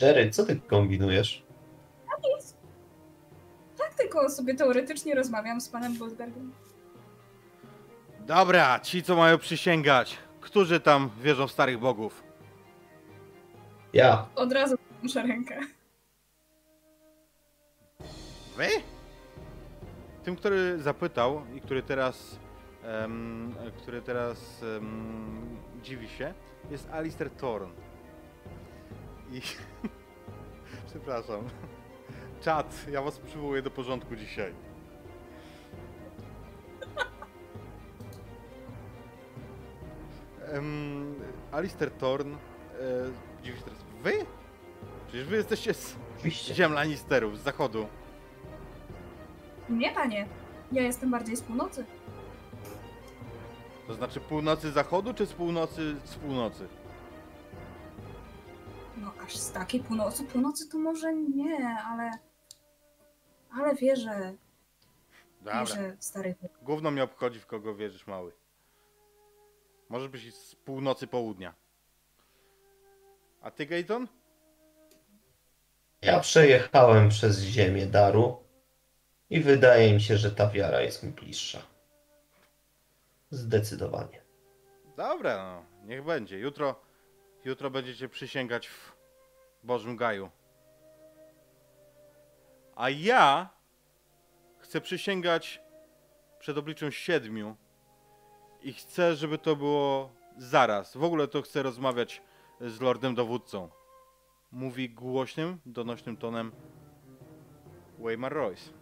Jerry, 0.00 0.30
co 0.30 0.46
ty 0.46 0.60
kombinujesz? 0.60 1.42
Tak 3.78 3.94
tylko 3.94 4.30
sobie 4.30 4.54
teoretycznie 4.54 5.14
rozmawiam 5.14 5.60
z 5.60 5.68
panem 5.68 5.98
Goldbergiem. 5.98 6.52
Dobra, 8.26 8.80
ci 8.80 9.02
co 9.02 9.16
mają 9.16 9.38
przysięgać. 9.38 10.18
Którzy 10.40 10.80
tam 10.80 11.10
wierzą 11.20 11.46
w 11.46 11.52
starych 11.52 11.78
bogów? 11.78 12.22
Ja. 13.92 14.26
Od 14.34 14.52
razu 14.52 14.76
muszę 15.02 15.22
rękę. 15.22 15.60
Wy? 18.56 18.68
Tym, 20.24 20.36
który 20.36 20.82
zapytał 20.82 21.42
i 21.54 21.60
który 21.60 21.82
teraz, 21.82 22.38
em, 22.84 23.54
który 23.76 24.02
teraz 24.02 24.62
em, 24.76 25.58
dziwi 25.82 26.08
się, 26.08 26.34
jest 26.70 26.90
Alistair 26.90 27.30
Thorn. 27.30 27.70
I 29.32 29.40
przepraszam. 30.90 31.48
Czad, 32.40 32.86
ja 32.90 33.02
was 33.02 33.18
przywołuję 33.18 33.62
do 33.62 33.70
porządku 33.70 34.16
dzisiaj. 34.16 34.54
Em, 40.52 41.14
Alistair 41.52 41.90
Thorn, 41.90 42.34
e, 42.34 42.36
dziwi 43.42 43.58
się 43.58 43.64
teraz. 43.64 43.78
Wy? 44.02 44.12
Przecież 45.08 45.26
wy 45.26 45.36
jesteście 45.36 45.74
z 45.74 45.96
Oczywiście. 46.18 46.54
ziem 46.54 46.72
Lannisterów, 46.72 47.38
z 47.38 47.42
zachodu. 47.42 47.86
Nie, 49.78 49.92
panie. 49.92 50.28
Ja 50.72 50.82
jestem 50.82 51.10
bardziej 51.10 51.36
z 51.36 51.42
północy. 51.42 51.84
To 53.86 53.94
znaczy 53.94 54.20
północy 54.20 54.72
zachodu, 54.72 55.14
czy 55.14 55.26
z 55.26 55.32
północy 55.32 55.96
z 56.04 56.14
północy? 56.14 56.68
No 58.96 59.12
aż 59.24 59.36
z 59.36 59.52
takiej 59.52 59.80
północy, 59.80 60.24
północy 60.24 60.68
to 60.68 60.78
może 60.78 61.14
nie, 61.14 61.78
ale... 61.86 62.10
Ale 63.58 63.74
wierzę, 63.74 64.34
Dobra. 65.40 65.60
wierzę 65.60 65.96
w 65.98 66.04
starych. 66.04 66.36
Gówno 66.62 66.90
mnie 66.90 67.02
obchodzi, 67.04 67.40
w 67.40 67.46
kogo 67.46 67.74
wierzysz, 67.74 68.06
mały. 68.06 68.32
Możesz 69.88 70.08
być 70.08 70.34
z 70.36 70.54
północy 70.54 71.06
południa. 71.06 71.54
A 73.40 73.50
ty, 73.50 73.66
Gayton? 73.66 74.08
Ja 76.02 76.20
przejechałem 76.20 77.08
przez 77.08 77.40
ziemię 77.40 77.86
daru 77.86 78.41
i 79.32 79.40
wydaje 79.40 79.94
mi 79.94 80.00
się, 80.00 80.16
że 80.16 80.30
ta 80.30 80.48
wiara 80.48 80.80
jest 80.80 81.02
mi 81.02 81.10
bliższa. 81.10 81.62
Zdecydowanie. 83.30 84.22
Dobra, 84.96 85.36
no, 85.36 85.86
niech 85.88 86.04
będzie. 86.04 86.38
Jutro, 86.38 86.80
jutro 87.44 87.70
będziecie 87.70 88.08
przysięgać 88.08 88.68
w 88.68 88.92
Bożym 89.64 89.96
Gaju. 89.96 90.30
A 92.76 92.90
ja 92.90 93.50
chcę 94.58 94.80
przysięgać 94.80 95.60
przed 96.38 96.58
obliczem 96.58 96.92
siedmiu 96.92 97.56
i 98.62 98.72
chcę, 98.72 99.16
żeby 99.16 99.38
to 99.38 99.56
było 99.56 100.12
zaraz. 100.38 100.96
W 100.96 101.04
ogóle 101.04 101.28
to 101.28 101.42
chcę 101.42 101.62
rozmawiać 101.62 102.22
z 102.60 102.80
lordem 102.80 103.14
dowódcą. 103.14 103.68
Mówi 104.50 104.90
głośnym, 104.90 105.60
donośnym 105.66 106.16
tonem 106.16 106.52
Waymar 107.98 108.32
Royce. 108.32 108.81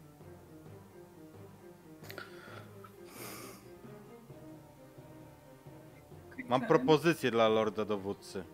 Mam 6.51 6.67
propozycję 6.67 7.31
dla 7.31 7.49
lorda 7.49 7.85
dowódcy. 7.85 8.45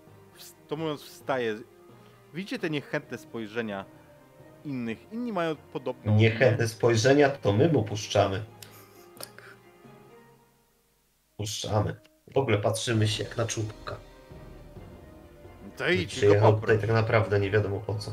To 0.68 0.76
mówiąc, 0.76 1.02
wstaje. 1.02 1.58
Widzicie 2.34 2.58
te 2.58 2.70
niechętne 2.70 3.18
spojrzenia 3.18 3.84
innych? 4.64 5.12
Inni 5.12 5.32
mają 5.32 5.56
podobną. 5.56 6.16
Niechętne 6.16 6.68
spojrzenia 6.68 7.28
to 7.28 7.52
my 7.52 7.68
mu 7.68 7.84
puszczamy. 7.84 8.44
Puszczamy. 11.36 11.96
W 12.34 12.38
ogóle 12.38 12.58
patrzymy 12.58 13.08
się 13.08 13.24
jak 13.24 13.36
na 13.36 13.46
czubka. 13.46 13.96
To 15.76 15.88
idź 15.88 16.00
i 16.02 16.04
go 16.04 16.10
Przyjechał 16.10 16.52
poproś. 16.52 16.60
tutaj 16.60 16.88
tak 16.88 16.96
naprawdę 16.96 17.40
nie 17.40 17.50
wiadomo 17.50 17.80
po 17.80 17.94
co. 17.94 18.12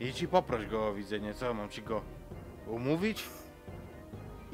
Idź 0.00 0.22
i 0.22 0.28
poproś 0.28 0.66
go 0.66 0.88
o 0.88 0.94
widzenie. 0.94 1.34
Co 1.34 1.54
mam 1.54 1.68
ci 1.68 1.82
go 1.82 2.02
umówić. 2.66 3.24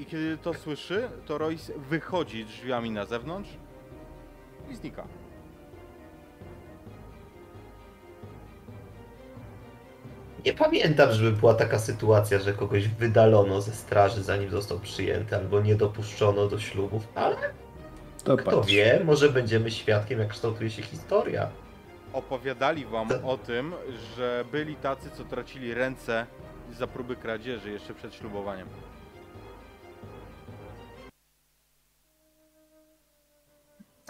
I 0.00 0.06
kiedy 0.06 0.38
to 0.38 0.54
słyszy, 0.54 1.08
to 1.26 1.38
Royce 1.38 1.72
wychodzi 1.78 2.44
drzwiami 2.44 2.90
na 2.90 3.04
zewnątrz 3.04 3.50
i 4.70 4.74
znika. 4.76 5.06
Nie 10.46 10.52
pamiętam, 10.52 11.12
żeby 11.12 11.32
była 11.32 11.54
taka 11.54 11.78
sytuacja, 11.78 12.38
że 12.38 12.52
kogoś 12.52 12.88
wydalono 12.88 13.60
ze 13.60 13.72
straży, 13.72 14.22
zanim 14.22 14.50
został 14.50 14.78
przyjęty, 14.78 15.36
albo 15.36 15.60
nie 15.60 15.74
dopuszczono 15.74 16.46
do 16.46 16.58
ślubów, 16.58 17.08
ale 17.14 17.36
To 18.24 18.36
kto 18.36 18.50
patrz. 18.60 18.72
wie, 18.72 19.00
może 19.04 19.28
będziemy 19.28 19.70
świadkiem, 19.70 20.18
jak 20.18 20.28
kształtuje 20.28 20.70
się 20.70 20.82
historia. 20.82 21.48
Opowiadali 22.12 22.86
wam 22.86 23.08
To- 23.08 23.22
o 23.28 23.38
tym, 23.38 23.74
że 24.16 24.44
byli 24.52 24.76
tacy, 24.76 25.10
co 25.10 25.24
tracili 25.24 25.74
ręce 25.74 26.26
za 26.78 26.86
próby 26.86 27.16
kradzieży 27.16 27.70
jeszcze 27.70 27.94
przed 27.94 28.14
ślubowaniem. 28.14 28.68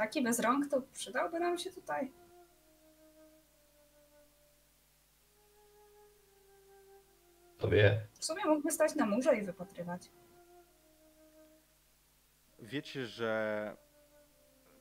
Taki 0.01 0.23
bez 0.23 0.41
rąk 0.41 0.69
to 0.69 0.83
przydałby 0.83 1.41
nam 1.41 1.59
się 1.59 1.71
tutaj. 1.71 2.13
Kto 7.59 7.69
wie. 7.69 8.07
W 8.13 8.25
sumie 8.25 8.45
mógłby 8.47 8.71
stać 8.71 8.95
na 8.95 9.07
murze 9.07 9.37
i 9.37 9.43
wypatrywać. 9.43 10.13
Wiecie, 12.59 13.07
że 13.07 13.77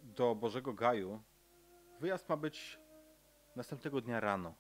do 0.03 0.35
Bożego 0.35 0.73
Gaju 0.73 1.23
wyjazd 1.99 2.29
ma 2.29 2.37
być 2.37 2.79
następnego 3.55 4.01
dnia 4.01 4.19
rano. 4.19 4.55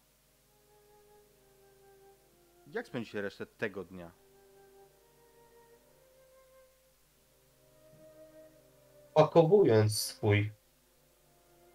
Jak 2.67 2.87
spędzicie 2.87 3.21
resztę 3.21 3.45
tego 3.45 3.83
dnia? 3.83 4.11
Pakowując 9.13 9.99
swój 9.99 10.51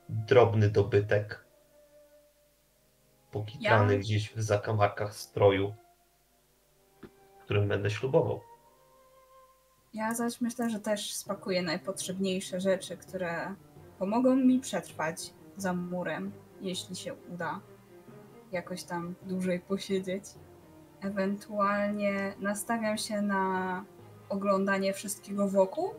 drobny 0.08 0.70
dobytek, 0.70 1.44
pokitrany 3.30 3.92
Ja- 3.94 4.00
gdzieś 4.00 4.32
w 4.32 4.42
zakamarkach 4.42 5.14
stroju, 5.16 5.74
w 7.40 7.44
którym 7.44 7.68
będę 7.68 7.90
ślubował. 7.90 8.40
Ja 9.94 10.14
zaś 10.14 10.40
myślę, 10.40 10.70
że 10.70 10.80
też 10.80 11.14
spakuję 11.14 11.62
najpotrzebniejsze 11.62 12.60
rzeczy, 12.60 12.96
które 12.96 13.54
pomogą 13.98 14.36
mi 14.36 14.60
przetrwać 14.60 15.34
za 15.56 15.72
murem, 15.72 16.32
jeśli 16.60 16.96
się 16.96 17.14
uda 17.14 17.60
jakoś 18.52 18.84
tam 18.84 19.14
dłużej 19.22 19.60
posiedzieć. 19.60 20.24
Ewentualnie 21.00 22.34
nastawiam 22.38 22.98
się 22.98 23.22
na 23.22 23.84
oglądanie 24.28 24.92
wszystkiego 24.92 25.48
wokół, 25.48 25.94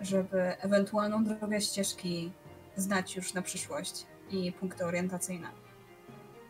żeby 0.00 0.38
ewentualną 0.38 1.24
drogę 1.24 1.60
ścieżki 1.60 2.32
znać 2.76 3.16
już 3.16 3.34
na 3.34 3.42
przyszłość 3.42 4.06
i 4.30 4.52
punkty 4.52 4.84
orientacyjne. 4.84 5.48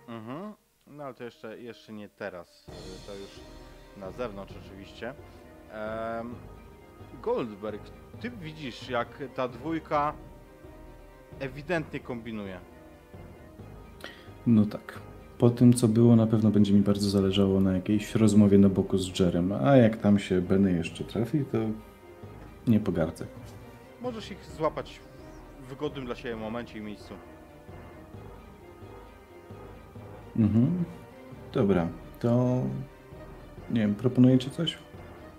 Mhm. 0.09 0.53
No 0.86 1.05
ale 1.05 1.14
to 1.14 1.24
jeszcze, 1.24 1.61
jeszcze 1.61 1.92
nie 1.92 2.09
teraz. 2.09 2.66
To 3.07 3.14
już 3.14 3.40
na 3.96 4.11
zewnątrz 4.11 4.55
oczywiście. 4.66 5.14
Goldberg, 7.22 7.82
ty 8.20 8.30
widzisz 8.30 8.88
jak 8.88 9.09
ta 9.36 9.48
dwójka 9.48 10.14
ewidentnie 11.40 12.01
kombinuje. 12.01 12.61
No 14.46 14.66
tak. 14.66 15.01
Po 15.38 15.51
tym, 15.51 15.72
co 15.72 15.88
było, 15.88 16.16
na 16.16 16.26
pewno 16.26 16.51
będzie 16.51 16.72
mi 16.72 16.80
bardzo 16.80 17.11
zależało 17.11 17.61
na 17.61 17.72
jakiejś 17.72 18.14
rozmowie 18.14 18.59
na 18.59 18.68
boku 18.68 18.98
z 18.98 19.20
Jerem. 19.20 19.53
A 19.53 19.76
jak 19.76 19.96
tam 19.96 20.18
się 20.18 20.40
Benny 20.40 20.72
jeszcze 20.72 21.05
trafi, 21.05 21.44
to 21.53 21.59
nie 22.70 22.80
pogardzę. 22.80 23.26
Możesz 24.00 24.30
ich 24.30 24.44
złapać 24.44 25.00
w 25.60 25.68
wygodnym 25.68 26.06
dla 26.06 26.14
siebie 26.14 26.36
momencie 26.36 26.78
i 26.78 26.80
miejscu. 26.80 27.14
Mhm. 30.36 30.84
Dobra, 31.52 31.88
to 32.20 32.62
nie 33.70 33.80
wiem, 33.80 33.94
proponujecie 33.94 34.50
coś? 34.50 34.78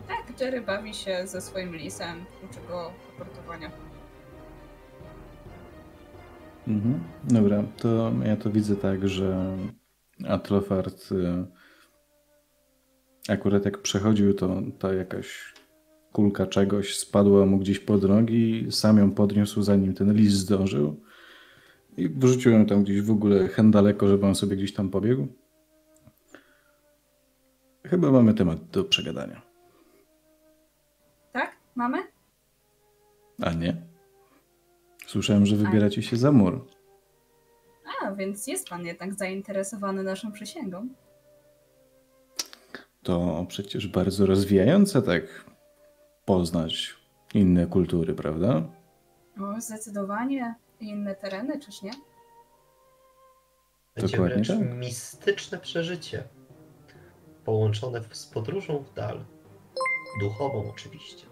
Tak, 0.08 0.42
Jerry 0.42 0.62
bawi 0.62 0.94
się 0.94 1.28
ze 1.28 1.42
swoim 1.42 1.76
lisem, 1.76 2.26
uczy 2.50 2.60
go 2.68 2.92
raportowania. 3.20 3.72
Mhm. 6.68 7.04
Dobra, 7.24 7.64
to 7.78 8.12
ja 8.26 8.36
to 8.36 8.50
widzę 8.50 8.76
tak, 8.76 9.08
że 9.08 9.58
Atlofart 10.28 11.12
y, 11.12 11.46
akurat 13.30 13.66
jak 13.66 13.82
przechodził, 13.82 14.34
to 14.34 14.62
ta 14.80 14.94
jakaś 14.94 15.54
kulka 16.12 16.48
czegoś 16.48 16.98
spadła 16.98 17.46
mu 17.46 17.58
gdzieś 17.58 17.80
pod 17.80 18.04
nogi, 18.04 18.68
sam 18.72 18.98
ją 18.98 19.12
podniósł 19.12 19.62
zanim 19.62 19.94
ten 19.94 20.14
list 20.14 20.36
zdążył 20.36 21.02
i 21.98 22.10
wrzucił 22.10 22.52
ją 22.52 22.66
tam 22.66 22.84
gdzieś 22.84 23.02
w 23.02 23.12
ogóle 23.12 23.48
hen 23.48 23.72
daleko, 23.72 24.08
żeby 24.08 24.26
on 24.26 24.36
sobie 24.36 24.56
gdzieś 24.56 24.74
tam 24.74 24.90
pobiegł. 24.90 25.28
Chyba 27.86 28.12
mamy 28.12 28.34
temat 28.34 28.70
do 28.70 28.84
przegadania. 28.84 29.42
Tak? 31.32 31.56
Mamy? 31.76 31.98
A 33.42 33.54
nie? 33.54 33.76
Słyszałem, 35.08 35.46
że 35.46 35.56
wybieracie 35.56 36.04
się 36.04 36.18
za 36.18 36.32
mur. 36.32 36.66
A, 38.02 38.12
więc 38.12 38.48
jest 38.48 38.70
pan 38.70 38.86
jednak 38.86 39.14
zainteresowany 39.14 40.04
naszą 40.04 40.32
przysięgą. 40.32 40.88
To 43.04 43.46
przecież 43.50 43.88
bardzo 43.88 44.26
rozwijające 44.26 45.02
tak 45.02 45.51
poznać 46.32 46.96
inne 47.34 47.68
kultury, 47.68 48.14
prawda? 48.14 48.64
No, 49.38 49.62
zdecydowanie 49.62 50.56
inne 50.80 51.16
tereny, 51.16 51.60
czyż 51.60 51.82
nie? 51.82 51.92
Będzie 53.96 54.18
Dokładnie 54.18 54.44
wręcz 54.44 54.48
tak. 54.48 54.78
mistyczne 54.78 55.58
przeżycie. 55.58 56.24
Połączone 57.46 58.02
z 58.12 58.26
podróżą 58.26 58.80
w 58.80 58.94
dal. 58.94 59.24
Duchową 60.22 60.70
oczywiście. 60.70 61.26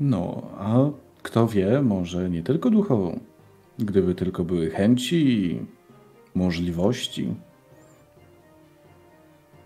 No, 0.00 0.42
a 0.58 0.76
kto 1.22 1.46
wie, 1.46 1.82
może 1.82 2.30
nie 2.30 2.42
tylko 2.42 2.70
duchową. 2.70 3.20
Gdyby 3.78 4.14
tylko 4.14 4.44
były 4.44 4.70
chęci 4.70 5.28
i 5.28 5.66
możliwości. 6.34 7.34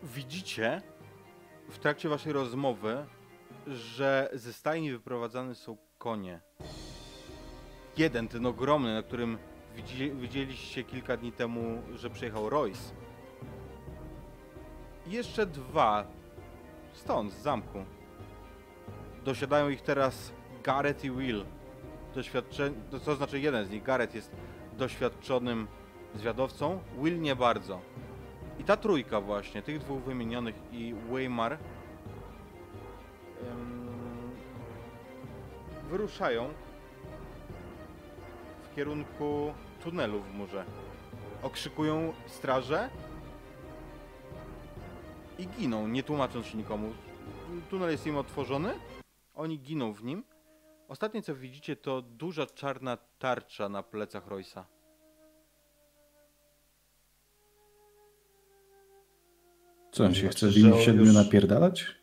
Widzicie 0.03 0.83
w 1.69 1.79
trakcie 1.79 2.09
waszej 2.09 2.33
rozmowy, 2.33 3.07
że 3.67 4.31
ze 4.33 4.53
stajni 4.53 4.93
wyprowadzane 4.93 5.55
są 5.55 5.77
konie. 5.99 6.41
Jeden, 7.97 8.29
ten 8.29 8.47
ogromny, 8.47 8.95
na 8.95 9.03
którym 9.03 9.39
widzi, 9.77 10.11
widzieliście 10.11 10.85
kilka 10.85 11.17
dni 11.17 11.33
temu, 11.33 11.83
że 11.95 12.11
przyjechał 12.11 12.51
Royce. 12.51 12.95
I 15.07 15.11
jeszcze 15.11 15.47
dwa 15.47 16.07
stąd, 16.93 17.33
z 17.33 17.43
zamku. 17.43 17.85
Dosiadają 19.25 19.69
ich 19.69 19.83
teraz 19.83 20.33
Gareth 20.63 21.05
i 21.05 21.11
Will. 21.11 21.45
Doświadczeni, 22.15 22.77
to 22.91 23.01
co 23.01 23.15
znaczy 23.15 23.41
jeden 23.41 23.67
z 23.67 23.71
nich, 23.71 23.83
Gareth 23.83 24.15
jest 24.15 24.31
doświadczonym 24.79 25.67
zwiadowcą, 26.15 26.81
Will 26.99 27.21
nie 27.21 27.37
bardzo. 27.37 27.81
I 28.59 28.65
ta 28.65 28.77
trójka 28.77 29.21
właśnie, 29.21 29.63
tych 29.63 29.79
dwóch 29.79 30.03
wymienionych 30.03 30.55
i 30.73 30.95
Weimar 31.11 31.59
wyruszają 35.91 36.49
w 38.63 38.75
kierunku 38.75 39.53
tunelu 39.85 40.21
w 40.23 40.35
murze. 40.35 40.65
Okrzykują 41.43 42.13
straże 42.27 42.91
i 45.39 45.47
giną, 45.47 45.89
nie 45.89 46.03
tłumacząc 46.03 46.47
się 46.47 46.59
nikomu. 46.59 46.93
Tunel 47.71 47.91
jest 47.91 48.07
im 48.07 48.17
otworzony, 48.17 48.75
oni 49.35 49.59
giną 49.59 49.93
w 49.93 50.05
nim. 50.05 50.25
Ostatnie 50.89 51.23
co 51.23 51.35
widzicie 51.35 51.77
to 51.77 52.03
duża 52.03 52.47
czarna 52.47 52.99
tarcza 53.19 53.69
na 53.69 53.83
plecach 53.83 54.27
Roysa. 54.27 54.67
Co 59.93 60.05
on 60.05 60.15
się 60.15 60.29
chce 60.29 60.47
w 60.49 60.53
siedmiu 60.53 61.05
już- 61.05 61.15
napierdalać? 61.15 62.02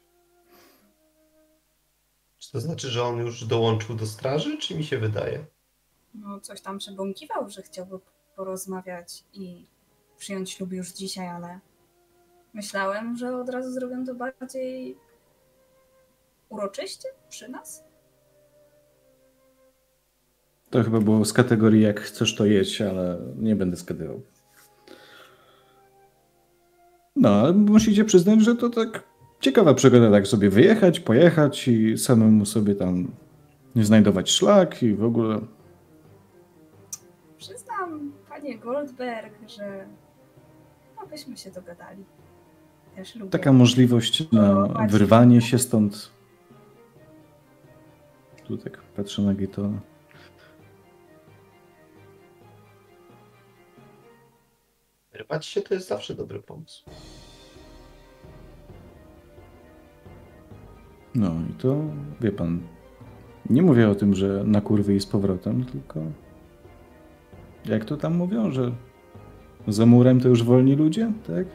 To 2.52 2.60
znaczy, 2.60 2.89
że 2.89 3.04
on 3.04 3.18
już 3.18 3.45
dołączył 3.45 3.95
do 3.95 4.06
straży, 4.06 4.58
czy 4.58 4.76
mi 4.76 4.84
się 4.84 4.97
wydaje? 4.97 5.45
No, 6.14 6.39
coś 6.39 6.62
tam 6.62 6.78
przebąkiwał, 6.78 7.50
że 7.50 7.62
chciałby 7.62 8.00
porozmawiać 8.36 9.24
i 9.34 9.66
przyjąć 10.18 10.52
ślub 10.52 10.72
już 10.72 10.91
dzisiaj, 10.91 11.28
ale 11.28 11.60
myślałem, 12.54 13.18
że 13.18 13.38
od 13.38 13.50
razu 13.50 13.72
zrobią 13.72 14.06
to 14.06 14.16
bardziej 14.16 14.97
uroczyście 16.50 17.10
przy 17.30 17.50
nas. 17.50 17.84
To 20.70 20.84
chyba 20.84 21.00
było 21.00 21.26
z 21.26 21.34
kategorii 21.34 21.82
jak 21.82 22.00
chcesz 22.00 22.36
to 22.36 22.45
jeść, 22.45 22.82
ale 22.82 23.20
nie 23.36 23.56
będę 23.56 23.78
skadywał. 23.78 24.22
No, 27.16 27.30
ale 27.30 27.54
musicie 27.54 28.06
przyznać, 28.06 28.41
że 28.41 28.56
to 28.56 28.70
tak 28.70 29.09
ciekawa 29.39 29.73
przygoda 29.73 30.11
tak 30.11 30.27
sobie 30.27 30.49
wyjechać, 30.49 30.99
pojechać 30.99 31.67
i 31.67 31.97
samemu 31.97 32.45
sobie 32.45 32.75
tam 32.75 33.11
nie 33.75 33.85
znajdować 33.85 34.31
szlak 34.31 34.83
i 34.83 34.95
w 34.95 35.03
ogóle. 35.03 35.41
Przyznam, 37.37 38.11
panie 38.29 38.57
Goldberg, 38.57 39.33
że 39.47 39.85
no 40.95 41.07
byśmy 41.07 41.37
się 41.37 41.51
dogadali. 41.51 42.05
Też 42.95 43.15
lubię. 43.15 43.31
Taka 43.31 43.53
możliwość 43.53 44.31
na 44.31 44.67
wyrwanie 44.89 45.41
się 45.41 45.59
stąd. 45.59 46.11
Tu 48.47 48.57
tak 48.57 48.81
patrzę 48.81 49.21
na 49.21 49.33
Gitona. 49.33 49.79
Rywać 55.13 55.45
się 55.45 55.61
to 55.61 55.73
jest 55.73 55.87
zawsze 55.87 56.15
dobry 56.15 56.41
pomysł. 56.41 56.83
No 61.16 61.32
i 61.49 61.53
to, 61.53 61.76
wie 62.22 62.32
pan, 62.32 62.60
nie 63.49 63.62
mówię 63.62 63.89
o 63.89 63.95
tym, 63.95 64.16
że 64.16 64.43
na 64.45 64.62
kurwy 64.62 64.95
i 64.95 64.99
z 64.99 65.05
powrotem, 65.05 65.66
tylko 65.66 65.99
jak 67.66 67.86
to 67.86 67.97
tam 67.97 68.16
mówią, 68.16 68.51
że 68.51 68.72
za 69.68 69.86
murem 69.86 70.22
to 70.22 70.28
już 70.28 70.43
wolni 70.43 70.76
ludzie, 70.76 71.12
tak? 71.28 71.45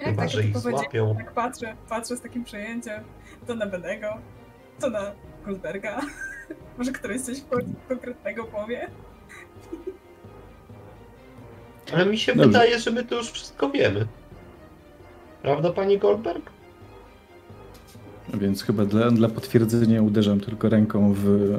Jak 0.00 0.08
Chyba, 0.08 0.22
tak 0.22 0.30
że 0.30 0.44
ich 0.44 0.52
powiedzieć, 0.52 0.80
złapią. 0.80 1.16
Tak 1.16 1.32
patrzę, 1.32 1.76
patrzę 1.88 2.16
z 2.16 2.20
takim 2.20 2.44
przejęciem. 2.44 3.04
To 3.46 3.54
na 3.54 3.66
Benego, 3.66 4.08
to 4.80 4.90
na 4.90 5.12
Goldberga. 5.44 6.00
Może 6.78 6.92
któryś 6.92 7.20
coś 7.22 7.36
konkretnego 7.88 8.44
powie? 8.44 8.90
Ale 11.94 12.06
mi 12.06 12.18
się 12.18 12.32
Dobrze. 12.32 12.46
wydaje, 12.46 12.78
że 12.78 12.90
my 12.90 13.04
to 13.04 13.14
już 13.14 13.30
wszystko 13.30 13.70
wiemy. 13.70 14.06
Prawda, 15.42 15.72
pani 15.72 15.98
Goldberg? 15.98 16.50
Więc 18.34 18.62
chyba 18.62 18.84
dla, 18.84 19.10
dla 19.10 19.28
potwierdzenia 19.28 20.02
uderzam 20.02 20.40
tylko 20.40 20.68
ręką 20.68 21.14
w 21.16 21.54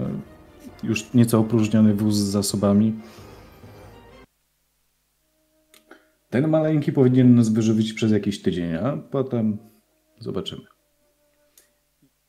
już 0.84 1.14
nieco 1.14 1.40
opróżniony 1.40 1.94
wóz 1.94 2.16
z 2.16 2.32
zasobami. 2.32 3.00
Ten 6.30 6.48
maleńki 6.48 6.92
powinien 6.92 7.36
nas 7.36 7.50
wyżywić 7.50 7.94
przez 7.94 8.12
jakiś 8.12 8.42
tydzień, 8.42 8.76
a 8.76 8.98
potem 8.98 9.58
zobaczymy. 10.20 10.66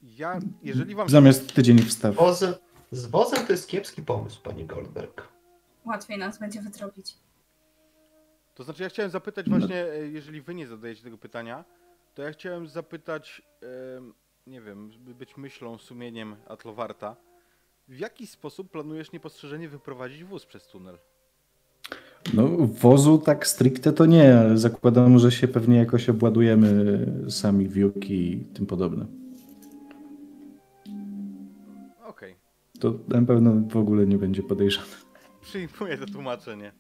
Ja, 0.03 0.39
jeżeli 0.63 0.95
wam... 0.95 1.09
Zamiast 1.09 1.55
tydzień 1.55 1.79
wstaw. 1.79 2.15
Wozem, 2.15 2.55
z 2.91 3.07
wozem 3.07 3.47
to 3.47 3.53
jest 3.53 3.69
kiepski 3.69 4.03
pomysł, 4.03 4.43
pani 4.43 4.65
Goldberg. 4.65 5.29
Łatwiej 5.87 6.19
nas 6.19 6.39
będzie 6.39 6.63
wytropić. 6.63 7.15
To 8.55 8.65
znaczy 8.65 8.83
ja 8.83 8.89
chciałem 8.89 9.11
zapytać 9.11 9.49
właśnie, 9.49 9.85
e, 9.85 10.09
jeżeli 10.09 10.43
wy 10.43 10.55
nie 10.55 10.67
zadajecie 10.67 11.03
tego 11.03 11.19
pytania, 11.19 11.65
to 12.15 12.23
ja 12.23 12.33
chciałem 12.33 12.69
zapytać, 12.69 13.43
em, 13.97 14.15
nie 14.47 14.61
wiem, 14.61 14.91
być 15.19 15.37
myślą, 15.37 15.79
sumieniem 15.79 16.37
Atlowarta, 16.49 17.17
w 17.89 17.99
jaki 17.99 18.27
sposób 18.27 18.71
planujesz 18.71 19.13
niepostrzeżenie 19.13 19.69
wyprowadzić 19.69 20.25
wóz 20.25 20.47
przez 20.47 20.67
tunel? 20.67 20.99
No, 22.35 22.49
wozu 22.67 23.19
tak 23.19 23.47
stricte 23.47 23.93
to 23.93 24.07
nie, 24.07 24.39
ale 24.39 24.59
zakładam, 24.59 25.19
że 25.19 25.33
się 25.33 25.49
pewnie 25.49 25.77
jakoś 25.77 26.09
obładujemy 26.09 27.07
sami 27.31 27.69
wióki 27.69 28.33
i 28.33 28.45
tym 28.45 28.67
podobne. 28.67 29.07
Okej, 32.07 32.35
To 32.81 32.95
na 33.09 33.23
pewno 33.23 33.53
w 33.71 33.77
ogóle 33.77 34.07
nie 34.07 34.19
będzie 34.19 34.43
podejrzane. 34.43 34.87
przyjmuję 35.43 35.99
to 35.99 36.07
tłumaczenie. 36.07 36.73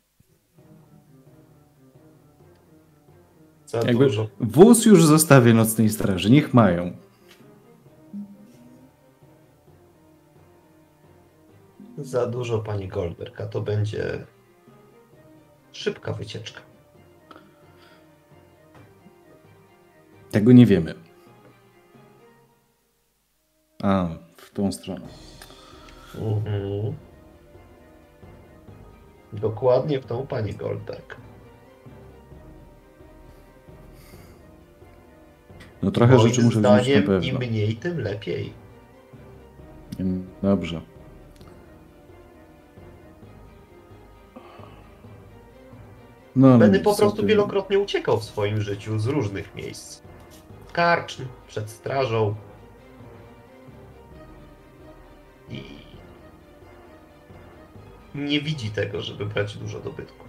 Za 3.66 3.78
Jakby 3.78 4.04
dużo. 4.04 4.28
wóz 4.40 4.86
już 4.86 5.04
zostawię 5.04 5.54
nocnej 5.54 5.88
straży, 5.88 6.30
niech 6.30 6.54
mają. 6.54 6.92
Za 11.98 12.26
dużo, 12.26 12.58
pani 12.58 12.88
Goldberg, 12.88 13.40
a 13.40 13.46
to 13.46 13.60
będzie 13.60 14.26
szybka 15.72 16.12
wycieczka. 16.12 16.60
Tego 20.30 20.52
nie 20.52 20.66
wiemy. 20.66 20.94
A, 23.82 24.08
w 24.36 24.50
tą 24.50 24.72
stronę. 24.72 25.06
Mhm. 26.14 26.96
Dokładnie 29.32 30.00
w 30.00 30.06
tą 30.06 30.26
pani 30.26 30.54
Goldberg. 30.54 31.16
No 35.82 35.90
trochę 35.90 36.16
Moim 36.16 36.28
rzeczy 36.28 36.42
muszę 36.42 36.60
wziąć 36.60 36.88
na 36.88 37.02
pewno. 37.02 37.28
im 37.28 37.38
mniej, 37.38 37.76
tym 37.76 38.00
lepiej. 38.00 38.52
Dobrze. 40.42 40.80
No, 46.36 46.48
ale 46.48 46.58
Będę 46.58 46.80
po 46.80 46.94
co 46.94 46.98
prostu 47.02 47.20
ty- 47.20 47.26
wielokrotnie 47.28 47.78
uciekał 47.78 48.20
w 48.20 48.24
swoim 48.24 48.60
życiu 48.60 48.98
z 48.98 49.06
różnych 49.06 49.54
miejsc. 49.54 50.02
Karczm, 50.72 51.24
przed 51.48 51.70
strażą. 51.70 52.34
I 55.50 55.62
nie 58.14 58.40
widzi 58.40 58.70
tego, 58.70 59.00
żeby 59.02 59.26
brać 59.26 59.56
dużo 59.56 59.80
dobytku. 59.80 60.24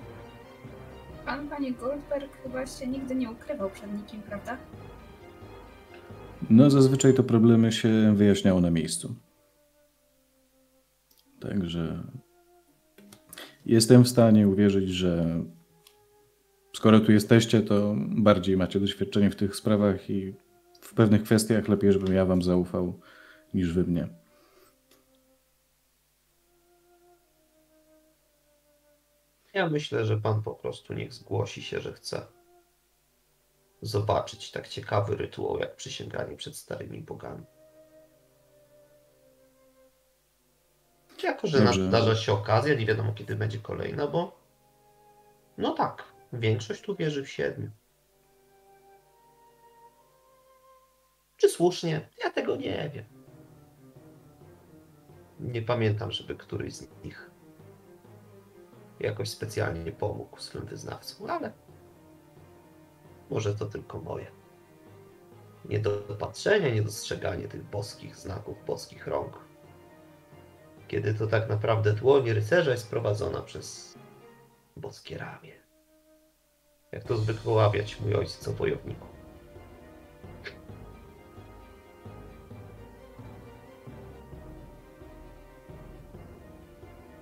Pan, 1.25 1.49
panie 1.49 1.71
Goldberg, 1.71 2.37
chyba 2.43 2.65
się 2.65 2.87
nigdy 2.87 3.15
nie 3.15 3.31
ukrywał 3.31 3.69
przed 3.69 3.93
nikim, 3.93 4.21
prawda? 4.21 4.57
No, 6.49 6.69
zazwyczaj 6.69 7.13
to 7.13 7.23
problemy 7.23 7.71
się 7.71 8.13
wyjaśniało 8.15 8.61
na 8.61 8.71
miejscu. 8.71 9.15
Także 11.41 12.03
jestem 13.65 14.03
w 14.03 14.07
stanie 14.09 14.47
uwierzyć, 14.47 14.89
że 14.89 15.43
skoro 16.77 16.99
tu 16.99 17.11
jesteście, 17.11 17.61
to 17.61 17.93
bardziej 17.97 18.57
macie 18.57 18.79
doświadczenie 18.79 19.29
w 19.29 19.35
tych 19.35 19.55
sprawach 19.55 20.09
i 20.09 20.33
w 20.81 20.93
pewnych 20.93 21.23
kwestiach 21.23 21.67
lepiej, 21.67 21.93
żebym 21.93 22.13
ja 22.13 22.25
wam 22.25 22.41
zaufał 22.41 22.99
niż 23.53 23.73
wy 23.73 23.83
mnie. 23.83 24.07
Ja 29.53 29.69
myślę, 29.69 30.05
że 30.05 30.17
pan 30.17 30.43
po 30.43 30.55
prostu 30.55 30.93
niech 30.93 31.13
zgłosi 31.13 31.61
się, 31.61 31.79
że 31.79 31.93
chce 31.93 32.21
zobaczyć 33.81 34.51
tak 34.51 34.67
ciekawy 34.67 35.15
rytuał 35.15 35.59
jak 35.59 35.75
przysięganie 35.75 36.37
przed 36.37 36.55
starymi 36.55 37.01
bogami. 37.01 37.45
Jako, 41.23 41.47
że 41.47 41.59
Dobrze. 41.59 41.81
nadarza 41.81 42.15
się 42.15 42.33
okazja, 42.33 42.75
nie 42.75 42.85
wiadomo 42.85 43.13
kiedy 43.13 43.35
będzie 43.35 43.59
kolejna, 43.59 44.07
bo 44.07 44.39
no 45.57 45.73
tak, 45.73 46.16
większość 46.33 46.81
tu 46.81 46.95
wierzy 46.95 47.23
w 47.23 47.29
siedmiu. 47.29 47.69
Czy 51.37 51.49
słusznie? 51.49 52.09
Ja 52.23 52.29
tego 52.29 52.55
nie 52.55 52.89
wiem. 52.93 53.05
Nie 55.39 55.61
pamiętam, 55.61 56.11
żeby 56.11 56.35
któryś 56.35 56.73
z 56.73 57.03
nich 57.03 57.31
jakoś 58.99 59.29
specjalnie 59.29 59.91
pomógł 59.91 60.39
swym 60.39 60.65
wyznawcom, 60.65 61.29
ale 61.29 61.51
może 63.29 63.55
to 63.55 63.65
tylko 63.65 63.99
moje. 63.99 64.31
Niedopatrzenie, 65.65 66.71
niedostrzeganie 66.71 67.47
tych 67.47 67.63
boskich 67.63 68.15
znaków, 68.15 68.65
boskich 68.65 69.07
rąk. 69.07 69.39
Kiedy 70.87 71.13
to 71.13 71.27
tak 71.27 71.49
naprawdę 71.49 71.93
dłoń 71.93 72.31
rycerza 72.31 72.71
jest 72.71 72.89
prowadzona 72.89 73.41
przez 73.41 73.97
boskie 74.77 75.17
ramię. 75.17 75.66
Jak 76.91 77.03
to 77.03 77.17
zwykł 77.17 77.51
ławiać 77.51 77.99
mój 77.99 78.15
ojciec 78.15 78.47
o 78.47 78.53
wojowniku. 78.53 79.07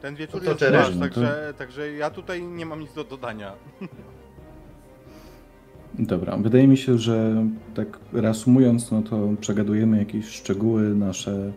Ten 0.01 0.15
wieczór 0.15 0.41
No 0.41 0.45
to 0.45 0.51
jest 0.51 0.61
Jeremy, 0.61 0.83
wasz, 0.83 0.95
no 0.95 1.01
to- 1.01 1.13
także, 1.13 1.53
także 1.57 1.91
ja 1.91 2.09
tutaj 2.09 2.43
nie 2.43 2.65
mam 2.65 2.79
nic 2.79 2.93
do 2.93 3.03
dodania. 3.03 3.53
Dobra, 5.99 6.37
wydaje 6.37 6.67
mi 6.67 6.77
się, 6.77 6.97
że 6.97 7.45
tak 7.75 7.99
reasumując, 8.13 8.91
no 8.91 9.01
to 9.01 9.29
przegadujemy 9.41 9.97
jakieś 9.97 10.25
szczegóły 10.25 10.95
nasze, 10.95 11.53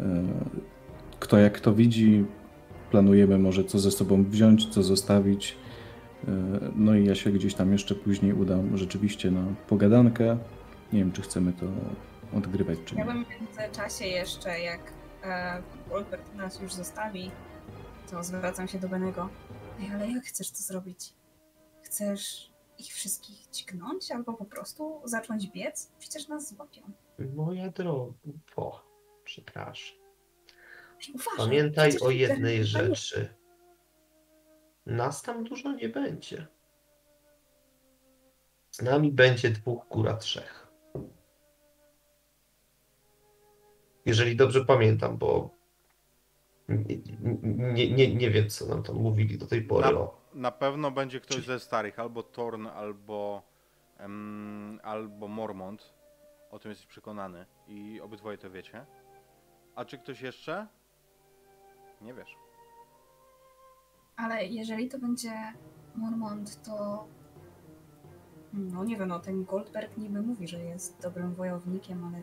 e, 0.00 0.22
kto 1.20 1.38
jak 1.38 1.60
to 1.60 1.74
widzi, 1.74 2.24
planujemy 2.90 3.38
może 3.38 3.64
co 3.64 3.78
ze 3.78 3.90
sobą 3.90 4.24
wziąć, 4.24 4.68
co 4.68 4.82
zostawić. 4.82 5.56
E, 6.28 6.72
No 6.76 6.94
i 6.94 7.04
ja 7.04 7.14
się 7.14 7.30
gdzieś 7.32 7.54
tam 7.54 7.72
jeszcze 7.72 7.94
później 7.94 8.32
udam 8.32 8.76
rzeczywiście 8.78 9.30
na 9.30 9.44
pogadankę. 9.68 10.38
Nie 10.92 10.98
wiem, 10.98 11.12
czy 11.12 11.22
chcemy 11.22 11.52
to 11.52 11.66
odgrywać, 12.38 12.78
czy 12.84 12.94
Ja 12.94 13.04
nie. 13.04 13.12
bym 13.12 13.24
w 13.24 13.28
międzyczasie 13.28 14.06
jeszcze, 14.06 14.60
jak 14.60 14.92
e, 15.24 15.62
Goldberg 15.88 16.34
nas 16.34 16.60
już 16.60 16.72
zostawi, 16.72 17.30
to 18.10 18.22
zwracam 18.24 18.68
się 18.68 18.78
do 18.78 18.88
Benego. 18.88 19.28
Ej, 19.80 19.90
ale 19.94 20.10
jak 20.10 20.24
chcesz 20.24 20.50
to 20.50 20.56
zrobić? 20.58 21.12
Chcesz 21.82 22.52
ich 22.78 22.92
wszystkich 22.92 23.36
dźgnąć 23.52 24.10
albo 24.12 24.32
po 24.34 24.44
prostu 24.44 25.00
zacząć 25.04 25.48
biec? 25.50 25.92
Przecież 25.98 26.28
nas 26.28 26.54
złapią. 26.54 26.80
Moja 27.34 27.68
drogo, 27.70 28.14
przepraszam. 29.24 29.96
Uważaj, 31.14 31.36
Pamiętaj 31.36 31.92
o 32.00 32.10
jednej 32.10 32.64
rzeczy. 32.64 33.28
Nas 34.86 35.22
tam 35.22 35.44
dużo 35.44 35.72
nie 35.72 35.88
będzie. 35.88 36.46
Z 38.70 38.82
nami 38.82 39.12
będzie 39.12 39.50
dwóch, 39.50 39.88
góra 39.88 40.16
trzech. 40.16 40.72
Jeżeli 44.06 44.36
dobrze 44.36 44.64
pamiętam, 44.64 45.18
bo 45.18 45.50
nie, 46.68 46.96
nie, 47.42 47.92
nie, 47.92 48.14
nie 48.14 48.30
wiem, 48.30 48.48
co 48.48 48.66
nam 48.66 48.82
tam 48.82 48.96
mówili 48.96 49.38
do 49.38 49.46
tej 49.46 49.62
pory. 49.62 49.86
Na, 49.92 50.00
O. 50.00 50.20
na 50.34 50.50
pewno 50.52 50.90
będzie 50.90 51.20
ktoś 51.20 51.44
ze 51.44 51.60
starych, 51.60 51.98
albo 51.98 52.22
Torn, 52.22 52.66
albo, 52.66 53.42
em, 53.98 54.80
albo 54.82 55.28
Mormont. 55.28 55.94
O 56.50 56.58
tym 56.58 56.70
jesteś 56.70 56.86
przekonany 56.86 57.46
i 57.68 58.00
obydwoje 58.00 58.38
to 58.38 58.50
wiecie. 58.50 58.86
A 59.74 59.84
czy 59.84 59.98
ktoś 59.98 60.20
jeszcze? 60.20 60.66
Nie 62.00 62.14
wiesz. 62.14 62.36
Ale 64.22 64.46
jeżeli 64.46 64.88
to 64.88 64.98
będzie 64.98 65.32
Mormont, 65.94 66.62
to. 66.62 67.06
No 68.52 68.84
nie 68.84 68.96
wiem, 68.96 69.08
no 69.08 69.20
ten 69.20 69.44
Goldberg 69.44 69.96
niby 69.96 70.22
mówi, 70.22 70.48
że 70.48 70.64
jest 70.64 71.02
dobrym 71.02 71.34
wojownikiem, 71.34 72.04
ale 72.04 72.22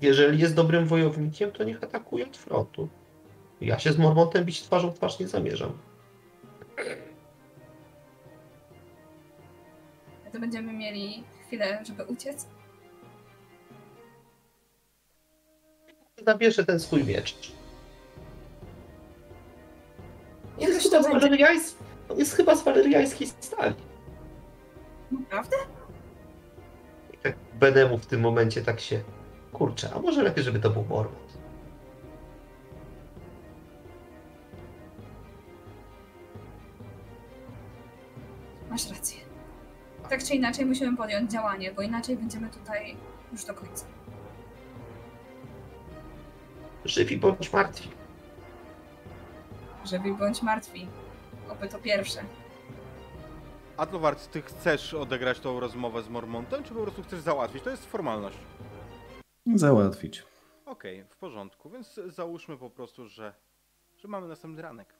Jeżeli 0.00 0.38
jest 0.38 0.54
dobrym 0.54 0.86
wojownikiem, 0.86 1.50
to 1.52 1.64
niech 1.64 1.84
atakuje 1.84 2.26
od 2.26 2.36
frontu. 2.36 2.88
Ja 3.60 3.78
się 3.78 3.92
z 3.92 3.98
Mormontem 3.98 4.44
bić 4.44 4.62
twarzą 4.62 4.90
w 4.90 4.94
twarz 4.94 5.18
nie 5.18 5.28
zamierzam. 5.28 5.72
to 10.32 10.40
będziemy 10.40 10.72
mieli 10.72 11.24
chwilę, 11.46 11.82
żeby 11.86 12.04
uciec. 12.04 12.48
Zabierze 16.26 16.64
ten 16.64 16.80
swój 16.80 17.04
miecz. 17.04 17.61
Jest 20.62 20.82
chyba 20.82 21.02
z 21.02 21.06
waleriańs- 21.06 21.74
jest 22.16 22.34
chyba 22.36 22.56
z 22.56 22.64
waleriańskiej 22.64 23.28
stali. 23.40 23.74
Naprawdę? 25.10 25.56
Tak 27.22 27.34
Benemu 27.54 27.98
w 27.98 28.06
tym 28.06 28.20
momencie 28.20 28.62
tak 28.62 28.80
się... 28.80 29.00
Kurczę, 29.52 29.90
a 29.94 29.98
może 29.98 30.22
lepiej, 30.22 30.44
żeby 30.44 30.60
to 30.60 30.70
był 30.70 30.82
Mormont. 30.84 31.38
Masz 38.70 38.90
rację. 38.90 39.18
Tak 40.10 40.24
czy 40.24 40.34
inaczej 40.34 40.66
musimy 40.66 40.96
podjąć 40.96 41.30
działanie, 41.32 41.72
bo 41.72 41.82
inaczej 41.82 42.16
będziemy 42.16 42.48
tutaj 42.50 42.96
już 43.32 43.44
do 43.44 43.54
końca. 43.54 43.84
Żywi 46.84 47.16
bądź 47.16 47.52
martwi. 47.52 47.90
Żywi 49.84 50.12
bądź 50.12 50.42
martwi. 50.42 50.88
Oby 51.48 51.68
to 51.68 51.78
pierwsze. 51.78 52.24
Adlowart, 53.76 54.30
ty 54.30 54.42
chcesz 54.42 54.94
odegrać 54.94 55.40
tą 55.40 55.60
rozmowę 55.60 56.02
z 56.02 56.08
Mormontem, 56.08 56.64
czy 56.64 56.74
po 56.74 56.82
prostu 56.82 57.02
chcesz 57.02 57.20
załatwić? 57.20 57.62
To 57.62 57.70
jest 57.70 57.86
formalność. 57.86 58.38
Załatwić. 59.54 60.22
Okej, 60.66 61.04
w 61.04 61.16
porządku, 61.16 61.70
więc 61.70 62.00
załóżmy 62.06 62.56
po 62.56 62.70
prostu, 62.70 63.08
że, 63.08 63.34
że 63.96 64.08
mamy 64.08 64.28
następny 64.28 64.62
ranek. 64.62 64.94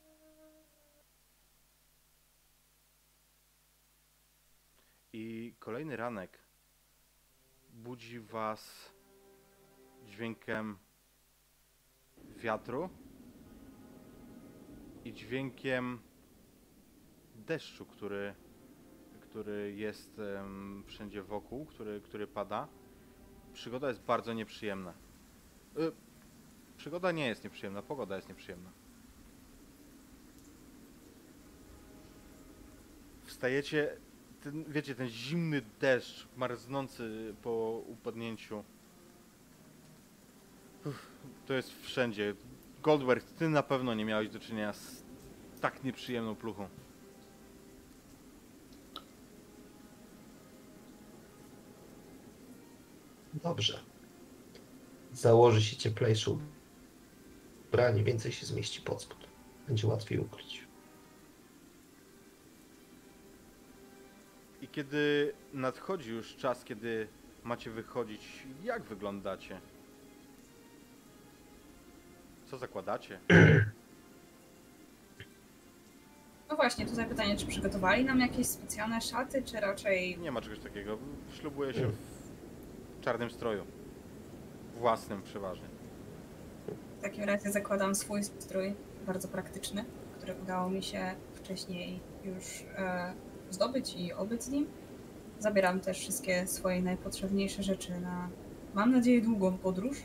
I 5.12 5.54
kolejny 5.58 5.96
ranek 5.96 6.38
budzi 7.70 8.20
was 8.20 8.92
dźwiękiem 10.06 10.78
wiatru 12.36 12.90
i 15.04 15.12
dźwiękiem 15.12 15.98
deszczu, 17.46 17.86
który, 17.86 18.34
który 19.20 19.74
jest 19.76 20.18
em, 20.18 20.84
wszędzie 20.86 21.22
wokół, 21.22 21.64
który, 21.64 22.00
który 22.00 22.26
pada. 22.26 22.68
Przygoda 23.52 23.88
jest 23.88 24.00
bardzo 24.00 24.32
nieprzyjemna. 24.32 24.94
Y, 25.78 25.92
przygoda 26.76 27.12
nie 27.12 27.26
jest 27.26 27.44
nieprzyjemna, 27.44 27.82
pogoda 27.82 28.16
jest 28.16 28.28
nieprzyjemna. 28.28 28.70
Wstajecie, 33.24 33.96
ten, 34.42 34.64
wiecie, 34.64 34.94
ten 34.94 35.08
zimny 35.08 35.62
deszcz 35.80 36.28
marznący 36.36 37.34
po 37.42 37.82
upadnięciu. 37.86 38.64
To 41.46 41.54
jest 41.54 41.82
wszędzie. 41.82 42.34
Goldberg, 42.82 43.24
ty 43.24 43.48
na 43.48 43.62
pewno 43.62 43.94
nie 43.94 44.04
miałeś 44.04 44.28
do 44.28 44.40
czynienia 44.40 44.72
z 44.72 45.04
tak 45.60 45.84
nieprzyjemną 45.84 46.36
pluchą. 46.36 46.68
Dobrze. 53.34 53.80
Założy 55.12 55.62
się 55.62 55.76
cieplejsze 55.76 56.38
ubranie, 57.68 58.04
więcej 58.04 58.32
się 58.32 58.46
zmieści 58.46 58.80
pod 58.80 59.02
spód. 59.02 59.28
Będzie 59.68 59.86
łatwiej 59.88 60.18
ukryć. 60.18 60.64
I 64.60 64.68
kiedy 64.68 65.32
nadchodzi 65.52 66.10
już 66.10 66.36
czas, 66.36 66.64
kiedy 66.64 67.08
macie 67.44 67.70
wychodzić, 67.70 68.46
jak 68.64 68.82
wyglądacie? 68.82 69.60
Co 72.52 72.58
zakładacie? 72.58 73.18
No 76.50 76.56
właśnie, 76.56 76.86
tutaj 76.86 77.06
pytanie, 77.06 77.36
czy 77.36 77.46
przygotowali 77.46 78.04
nam 78.04 78.20
jakieś 78.20 78.46
specjalne 78.46 79.00
szaty, 79.00 79.42
czy 79.42 79.60
raczej... 79.60 80.18
Nie 80.18 80.32
ma 80.32 80.40
czegoś 80.40 80.58
takiego. 80.58 80.98
Ślubuję 81.32 81.74
się 81.74 81.90
w 83.00 83.00
czarnym 83.00 83.30
stroju. 83.30 83.64
Własnym 84.76 85.22
przeważnie. 85.22 85.66
W 86.98 87.02
takim 87.02 87.24
razie 87.24 87.52
zakładam 87.52 87.94
swój 87.94 88.24
strój, 88.24 88.74
bardzo 89.06 89.28
praktyczny, 89.28 89.84
który 90.18 90.34
udało 90.42 90.70
mi 90.70 90.82
się 90.82 91.14
wcześniej 91.34 92.00
już 92.24 92.64
e, 92.76 93.14
zdobyć 93.50 93.94
i 93.96 94.12
obyć 94.12 94.42
z 94.42 94.48
nim. 94.48 94.66
Zabieram 95.38 95.80
też 95.80 95.98
wszystkie 95.98 96.46
swoje 96.46 96.82
najpotrzebniejsze 96.82 97.62
rzeczy 97.62 98.00
na, 98.00 98.28
mam 98.74 98.92
nadzieję, 98.92 99.20
długą 99.20 99.58
podróż. 99.58 100.02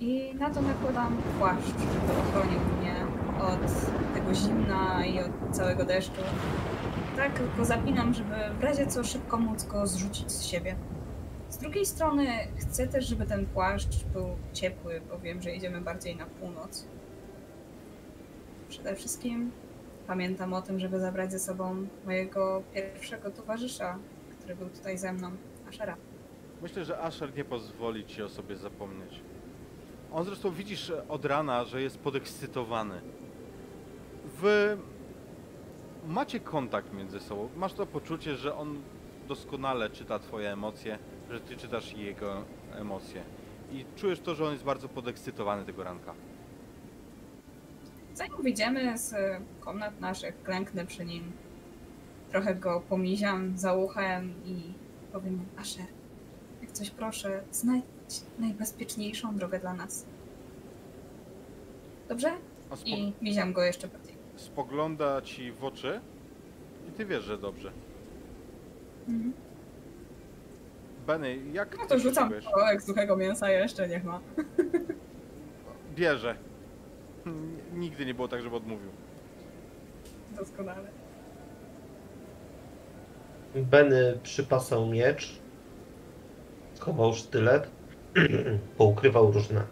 I 0.00 0.34
na 0.34 0.50
to 0.50 0.62
nakładam 0.62 1.16
płaszcz, 1.38 1.66
żeby 1.66 2.20
ochronił 2.20 2.60
mnie 2.60 2.94
od 3.40 3.90
tego 4.14 4.34
zimna 4.34 5.06
i 5.06 5.20
od 5.20 5.56
całego 5.56 5.84
deszczu. 5.84 6.22
Tak 7.16 7.56
go 7.56 7.64
zapinam, 7.64 8.14
żeby 8.14 8.34
w 8.60 8.64
razie 8.64 8.86
co 8.86 9.04
szybko 9.04 9.36
móc 9.38 9.64
go 9.64 9.86
zrzucić 9.86 10.32
z 10.32 10.42
siebie. 10.44 10.76
Z 11.48 11.58
drugiej 11.58 11.86
strony 11.86 12.26
chcę 12.56 12.86
też, 12.86 13.06
żeby 13.06 13.26
ten 13.26 13.46
płaszcz 13.46 14.04
był 14.04 14.26
ciepły, 14.52 15.00
bo 15.10 15.18
wiem, 15.18 15.42
że 15.42 15.54
idziemy 15.54 15.80
bardziej 15.80 16.16
na 16.16 16.26
północ. 16.26 16.86
Przede 18.68 18.94
wszystkim 18.96 19.50
pamiętam 20.06 20.52
o 20.52 20.62
tym, 20.62 20.80
żeby 20.80 21.00
zabrać 21.00 21.32
ze 21.32 21.38
sobą 21.38 21.86
mojego 22.04 22.62
pierwszego 22.74 23.30
towarzysza, 23.30 23.98
który 24.38 24.56
był 24.56 24.68
tutaj 24.68 24.98
ze 24.98 25.12
mną, 25.12 25.30
Ashera. 25.68 25.96
Myślę, 26.62 26.84
że 26.84 26.98
Asher 26.98 27.34
nie 27.36 27.44
pozwoli 27.44 28.06
ci 28.06 28.22
o 28.22 28.28
sobie 28.28 28.56
zapomnieć. 28.56 29.20
On 30.14 30.24
zresztą 30.24 30.50
widzisz 30.50 30.92
od 31.08 31.24
rana, 31.24 31.64
że 31.64 31.82
jest 31.82 31.98
podekscytowany. 31.98 33.00
Wy 34.40 34.76
macie 36.06 36.40
kontakt 36.40 36.92
między 36.92 37.20
sobą. 37.20 37.48
Masz 37.56 37.72
to 37.72 37.86
poczucie, 37.86 38.36
że 38.36 38.56
on 38.56 38.82
doskonale 39.28 39.90
czyta 39.90 40.18
twoje 40.18 40.52
emocje, 40.52 40.98
że 41.30 41.40
ty 41.40 41.56
czytasz 41.56 41.92
jego 41.92 42.44
emocje. 42.74 43.22
I 43.72 43.84
czujesz 43.96 44.20
to, 44.20 44.34
że 44.34 44.44
on 44.44 44.52
jest 44.52 44.64
bardzo 44.64 44.88
podekscytowany 44.88 45.64
tego 45.64 45.84
ranka. 45.84 46.14
Zanim 48.14 48.42
wyjdziemy 48.42 48.98
z 48.98 49.14
komnat 49.60 50.00
naszych, 50.00 50.42
klęknę 50.42 50.86
przy 50.86 51.04
nim. 51.04 51.32
Trochę 52.30 52.54
go 52.54 52.82
pomiziam 52.88 53.58
za 53.58 53.74
uchem 53.74 54.34
i 54.44 54.72
powiem 55.12 55.36
mu, 55.36 55.44
Asher, 55.56 55.86
jak 56.60 56.72
coś 56.72 56.90
proszę, 56.90 57.42
znajdź 57.50 57.84
najbezpieczniejszą 58.38 59.36
drogę 59.36 59.58
dla 59.60 59.74
nas. 59.74 60.06
Dobrze? 62.08 62.30
I 62.84 63.12
miziam 63.22 63.52
go 63.52 63.62
jeszcze 63.62 63.88
bardziej. 63.88 64.14
spogląda 64.36 65.22
ci 65.22 65.52
w 65.52 65.64
oczy 65.64 66.00
i 66.88 66.92
ty 66.92 67.06
wiesz, 67.06 67.24
że 67.24 67.38
dobrze. 67.38 67.72
Mhm. 69.08 69.32
Benny, 71.06 71.38
jak 71.52 71.78
No 71.78 71.86
to 71.86 71.98
rzucam 71.98 72.32
kawałek 72.44 72.82
suchego 72.82 73.16
mięsa 73.16 73.50
jeszcze, 73.50 73.88
niech 73.88 74.04
ma. 74.04 74.20
Bierze. 75.96 76.36
Nigdy 77.74 78.06
nie 78.06 78.14
było 78.14 78.28
tak, 78.28 78.42
żeby 78.42 78.56
odmówił. 78.56 78.88
Doskonale. 80.36 80.88
Benny 83.54 84.18
przypasał 84.22 84.86
miecz, 84.86 85.38
schował 86.74 87.14
sztylet, 87.14 87.70
poukrywał 88.78 89.32
różne 89.32 89.64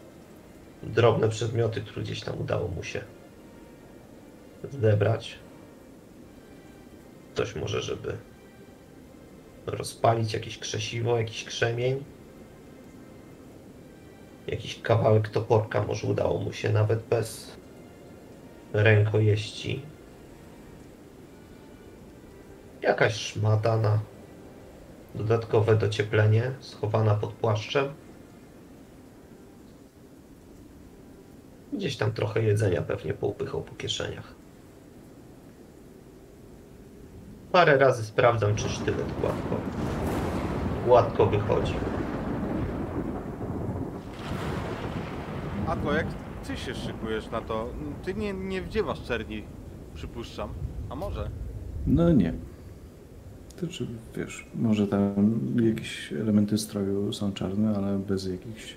drobne 0.82 1.28
przedmioty, 1.28 1.80
które 1.80 2.02
gdzieś 2.02 2.20
tam 2.20 2.40
udało 2.40 2.68
mu 2.68 2.82
się 2.82 3.02
zebrać. 4.80 5.38
Coś 7.34 7.56
może, 7.56 7.82
żeby 7.82 8.16
rozpalić 9.66 10.32
jakieś 10.32 10.58
krzesiwo, 10.58 11.18
jakiś 11.18 11.44
krzemień. 11.44 12.04
Jakiś 14.46 14.82
kawałek 14.82 15.28
toporka 15.28 15.82
może 15.82 16.06
udało 16.06 16.40
mu 16.40 16.52
się 16.52 16.72
nawet 16.72 17.02
bez 17.02 17.56
rękojeści. 18.72 19.82
Jakaś 22.82 23.14
szmata 23.14 23.76
na 23.76 23.98
dodatkowe 25.14 25.76
docieplenie, 25.76 26.52
schowana 26.60 27.14
pod 27.14 27.32
płaszczem. 27.32 27.94
Gdzieś 31.72 31.96
tam 31.96 32.12
trochę 32.12 32.42
jedzenia 32.42 32.82
pewnie 32.82 33.14
poupychał 33.14 33.62
po 33.62 33.74
kieszeniach. 33.74 34.34
Parę 37.52 37.78
razy 37.78 38.04
sprawdzam, 38.04 38.54
czy 38.54 38.68
sztylet 38.68 39.12
gładko, 39.20 39.56
gładko 40.86 41.26
wychodzi. 41.26 41.74
Atlo, 45.66 45.92
jak 45.92 46.06
ty 46.46 46.56
się 46.56 46.74
szykujesz 46.74 47.30
na 47.30 47.40
to? 47.40 47.68
Ty 48.04 48.14
nie, 48.14 48.32
nie 48.32 48.62
wdziewasz 48.62 49.02
czerni, 49.02 49.44
przypuszczam. 49.94 50.48
A 50.90 50.94
może? 50.94 51.30
No 51.86 52.12
nie. 52.12 52.32
To 53.60 53.66
czy 53.66 53.86
wiesz, 54.16 54.46
może 54.54 54.86
tam 54.86 55.40
jakieś 55.62 56.12
elementy 56.12 56.58
stroju 56.58 57.12
są 57.12 57.32
czarne, 57.32 57.76
ale 57.76 57.98
bez 57.98 58.26
jakichś 58.26 58.76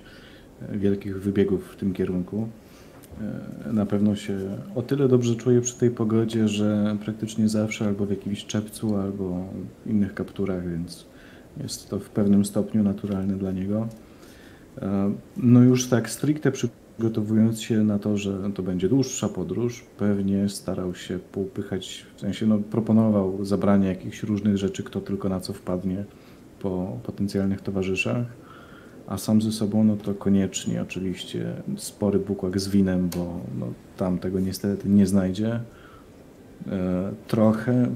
e, 0.62 0.78
wielkich 0.78 1.22
wybiegów 1.22 1.72
w 1.72 1.76
tym 1.76 1.92
kierunku. 1.92 2.48
E, 3.20 3.72
Na 3.72 3.86
pewno 3.86 4.16
się 4.16 4.38
o 4.74 4.82
tyle 4.82 5.08
dobrze 5.08 5.34
czuję 5.36 5.60
przy 5.60 5.78
tej 5.78 5.90
pogodzie, 5.90 6.48
że 6.48 6.96
praktycznie 7.04 7.48
zawsze 7.48 7.86
albo 7.86 8.06
w 8.06 8.10
jakimś 8.10 8.46
czepcu, 8.46 8.96
albo 8.96 9.44
innych 9.86 10.14
kapturach, 10.14 10.70
więc 10.70 11.06
jest 11.62 11.90
to 11.90 11.98
w 11.98 12.08
pewnym 12.10 12.44
stopniu 12.44 12.82
naturalne 12.82 13.36
dla 13.36 13.52
niego. 13.52 13.88
E, 14.82 15.12
No 15.36 15.62
już 15.62 15.88
tak 15.88 16.10
stricte 16.10 16.52
przygotowując 16.52 17.60
się 17.60 17.84
na 17.84 17.98
to, 17.98 18.16
że 18.16 18.50
to 18.54 18.62
będzie 18.62 18.88
dłuższa 18.88 19.28
podróż, 19.28 19.84
pewnie 19.98 20.48
starał 20.48 20.94
się 20.94 21.18
poupychać, 21.18 22.06
w 22.16 22.20
sensie 22.20 22.46
no, 22.46 22.58
proponował 22.58 23.44
zabranie 23.44 23.88
jakichś 23.88 24.22
różnych 24.22 24.56
rzeczy, 24.56 24.82
kto 24.82 25.00
tylko 25.00 25.28
na 25.28 25.40
co 25.40 25.52
wpadnie 25.52 26.04
po 26.60 26.98
potencjalnych 27.02 27.60
towarzyszach. 27.60 28.43
A 29.06 29.18
sam 29.18 29.42
ze 29.42 29.52
sobą, 29.52 29.84
no 29.84 29.96
to 29.96 30.14
koniecznie 30.14 30.82
oczywiście 30.82 31.52
spory 31.76 32.18
bukłak 32.18 32.60
z 32.60 32.68
winem, 32.68 33.08
bo 33.08 33.40
no, 33.58 33.66
tam 33.96 34.18
tego 34.18 34.40
niestety 34.40 34.88
nie 34.88 35.06
znajdzie. 35.06 35.60
E, 36.66 37.12
trochę 37.28 37.86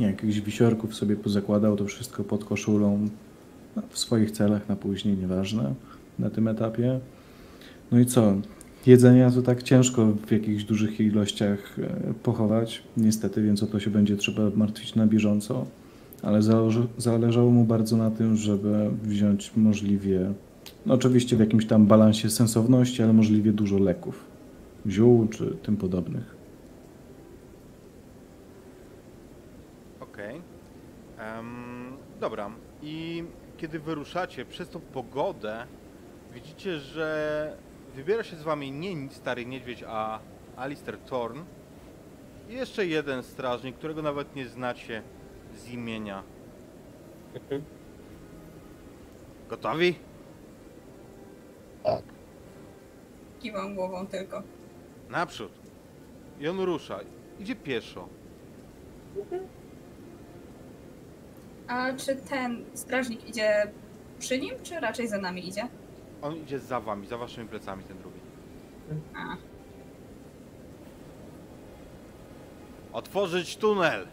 jakichś 0.00 0.40
wisiorków 0.40 0.94
sobie 0.94 1.16
pozakładał, 1.16 1.76
to 1.76 1.84
wszystko 1.84 2.24
pod 2.24 2.44
koszulą, 2.44 3.08
no, 3.76 3.82
w 3.90 3.98
swoich 3.98 4.30
celach 4.30 4.68
na 4.68 4.76
później, 4.76 5.16
nieważne 5.16 5.74
na 6.18 6.30
tym 6.30 6.48
etapie. 6.48 7.00
No 7.92 8.00
i 8.00 8.06
co? 8.06 8.34
Jedzenia 8.86 9.30
to 9.30 9.42
tak 9.42 9.62
ciężko 9.62 10.06
w 10.26 10.32
jakichś 10.32 10.64
dużych 10.64 11.00
ilościach 11.00 11.78
e, 11.78 12.14
pochować, 12.14 12.82
niestety, 12.96 13.42
więc 13.42 13.62
o 13.62 13.66
to 13.66 13.80
się 13.80 13.90
będzie 13.90 14.16
trzeba 14.16 14.42
martwić 14.54 14.94
na 14.94 15.06
bieżąco. 15.06 15.66
Ale 16.24 16.40
zależało 16.98 17.50
mu 17.50 17.64
bardzo 17.64 17.96
na 17.96 18.10
tym, 18.10 18.36
żeby 18.36 18.90
wziąć 19.02 19.56
możliwie, 19.56 20.32
no 20.86 20.94
oczywiście 20.94 21.36
w 21.36 21.40
jakimś 21.40 21.66
tam 21.66 21.86
balansie 21.86 22.30
sensowności, 22.30 23.02
ale 23.02 23.12
możliwie 23.12 23.52
dużo 23.52 23.78
leków, 23.78 24.24
ziół 24.86 25.28
czy 25.28 25.56
tym 25.62 25.76
podobnych. 25.76 26.36
Okej. 30.00 30.40
Em, 31.18 31.46
dobra. 32.20 32.50
I 32.82 33.24
kiedy 33.56 33.78
wyruszacie 33.78 34.44
przez 34.44 34.68
tą 34.68 34.80
pogodę, 34.80 35.66
widzicie, 36.34 36.78
że 36.78 37.56
wybiera 37.96 38.22
się 38.22 38.36
z 38.36 38.42
wami 38.42 38.72
nie 38.72 39.10
stary 39.10 39.46
niedźwiedź, 39.46 39.84
a 39.86 40.18
Alistair 40.56 40.98
Thorn. 40.98 41.40
I 42.50 42.52
jeszcze 42.52 42.86
jeden 42.86 43.22
strażnik, 43.22 43.76
którego 43.76 44.02
nawet 44.02 44.36
nie 44.36 44.48
znacie 44.48 45.02
z 45.56 45.68
imienia. 45.68 46.22
Gotowi? 49.48 49.94
Tak. 51.84 52.02
Kiwam 53.40 53.74
głową 53.74 54.06
tylko. 54.06 54.42
Naprzód. 55.10 55.52
I 56.40 56.48
on 56.48 56.60
rusza. 56.60 57.00
Idzie 57.38 57.56
pieszo. 57.56 58.08
A 61.68 61.92
czy 61.92 62.16
ten 62.16 62.64
strażnik 62.74 63.28
idzie 63.28 63.72
przy 64.18 64.38
nim, 64.38 64.54
czy 64.62 64.80
raczej 64.80 65.08
za 65.08 65.18
nami 65.18 65.48
idzie? 65.48 65.68
On 66.22 66.36
idzie 66.36 66.58
za 66.58 66.80
wami, 66.80 67.06
za 67.06 67.18
waszymi 67.18 67.48
plecami, 67.48 67.84
ten 67.84 67.98
drugi. 67.98 68.20
A, 69.14 69.36
Otworzyć 72.92 73.56
tunel! 73.56 74.06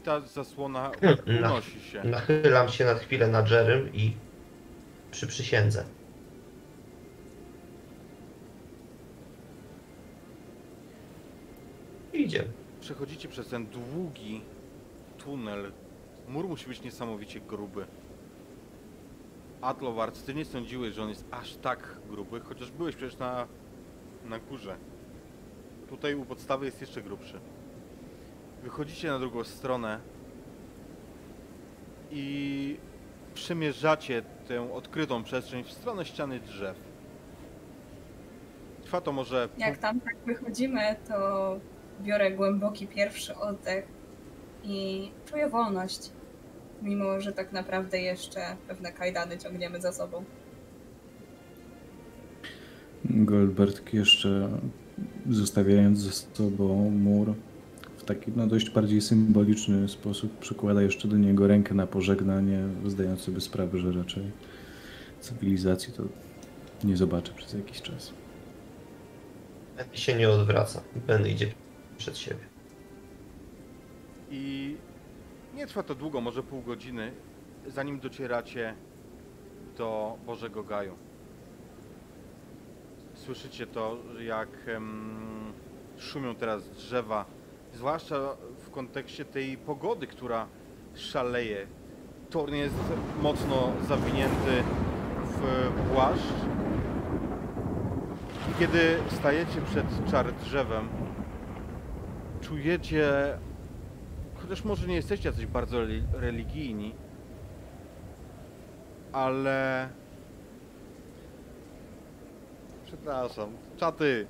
I 0.00 0.02
ta 0.02 0.20
zasłona 0.20 0.90
unosi 1.38 1.80
się. 1.80 2.04
Nachylam 2.04 2.68
się 2.68 2.84
na 2.84 2.94
chwilę 2.94 3.28
nad 3.28 3.50
Jerem 3.50 3.94
i 3.94 4.12
przy 5.10 5.26
przysiędze. 5.26 5.84
Idzie. 12.12 12.44
Przechodzicie 12.80 13.28
przez 13.28 13.48
ten 13.48 13.66
długi 13.66 14.40
tunel. 15.18 15.72
Mur 16.28 16.48
musi 16.48 16.68
być 16.68 16.82
niesamowicie 16.82 17.40
gruby. 17.40 17.86
Atlowart, 19.60 20.26
ty 20.26 20.34
nie 20.34 20.44
sądziłeś, 20.44 20.94
że 20.94 21.02
on 21.02 21.08
jest 21.08 21.24
aż 21.30 21.56
tak 21.56 21.96
gruby, 22.10 22.40
chociaż 22.40 22.70
byłeś 22.70 22.96
przecież 22.96 23.18
na, 23.18 23.46
na 24.24 24.38
górze. 24.38 24.76
Tutaj 25.88 26.14
u 26.14 26.24
podstawy 26.24 26.66
jest 26.66 26.80
jeszcze 26.80 27.02
grubszy. 27.02 27.40
Wychodzicie 28.62 29.08
na 29.08 29.18
drugą 29.18 29.44
stronę 29.44 30.00
i 32.10 32.76
przemierzacie 33.34 34.22
tę 34.48 34.72
odkrytą 34.72 35.22
przestrzeń 35.22 35.64
w 35.64 35.72
stronę 35.72 36.04
ściany 36.04 36.40
drzew. 36.40 36.76
Trwa 38.82 39.00
to 39.00 39.12
może 39.12 39.48
jak 39.58 39.78
tam 39.78 40.00
tak 40.00 40.16
wychodzimy, 40.26 40.96
to 41.08 41.56
biorę 42.02 42.30
głęboki 42.30 42.86
pierwszy 42.86 43.36
oddech 43.36 43.84
i 44.64 45.10
czuję 45.26 45.48
wolność. 45.48 46.10
Mimo, 46.82 47.20
że 47.20 47.32
tak 47.32 47.52
naprawdę 47.52 48.00
jeszcze 48.00 48.56
pewne 48.68 48.92
kajdany 48.92 49.38
ciągniemy 49.38 49.80
za 49.80 49.92
sobą. 49.92 50.24
Goldberg 53.04 53.92
jeszcze 53.94 54.48
zostawiając 55.30 55.98
ze 55.98 56.12
sobą 56.12 56.90
mur 56.90 57.34
taki 58.14 58.32
no, 58.36 58.46
dość 58.46 58.70
bardziej 58.70 59.00
symboliczny 59.00 59.88
sposób 59.88 60.38
przykłada 60.38 60.82
jeszcze 60.82 61.08
do 61.08 61.16
niego 61.16 61.46
rękę 61.46 61.74
na 61.74 61.86
pożegnanie, 61.86 62.62
zdając 62.86 63.20
sobie 63.20 63.40
sprawę, 63.40 63.78
że 63.78 63.92
raczej 63.92 64.30
cywilizacji 65.20 65.92
to 65.92 66.02
nie 66.84 66.96
zobaczy 66.96 67.32
przez 67.32 67.52
jakiś 67.52 67.82
czas. 67.82 68.12
Ben 69.76 69.86
się 69.92 70.14
nie 70.14 70.30
odwraca. 70.30 70.82
Ben 71.06 71.26
idzie 71.26 71.52
przed 71.98 72.18
siebie. 72.18 72.40
I 74.30 74.76
nie 75.54 75.66
trwa 75.66 75.82
to 75.82 75.94
długo, 75.94 76.20
może 76.20 76.42
pół 76.42 76.62
godziny, 76.62 77.12
zanim 77.66 78.00
docieracie 78.00 78.74
do 79.78 80.18
Bożego 80.26 80.64
Gaju. 80.64 80.94
Słyszycie 83.14 83.66
to, 83.66 83.96
jak 84.20 84.48
szumią 85.98 86.34
teraz 86.34 86.70
drzewa, 86.70 87.39
zwłaszcza 87.74 88.36
w 88.58 88.70
kontekście 88.70 89.24
tej 89.24 89.56
pogody, 89.56 90.06
która 90.06 90.46
szaleje. 90.94 91.66
Torn 92.30 92.54
jest 92.54 92.74
mocno 93.22 93.72
zawinięty 93.88 94.62
w 95.22 95.70
płaszcz. 95.92 96.44
I 98.50 98.58
kiedy 98.58 98.98
stajecie 99.10 99.60
przed 99.70 100.10
czar 100.10 100.32
drzewem, 100.32 100.88
czujecie 102.40 103.08
chociaż 104.42 104.64
może 104.64 104.86
nie 104.86 104.94
jesteście 104.94 105.28
jacyś 105.28 105.46
bardzo 105.46 105.78
reli- 105.78 106.02
religijni, 106.12 106.94
ale... 109.12 109.88
Przepraszam, 112.84 113.50
czaty. 113.76 114.26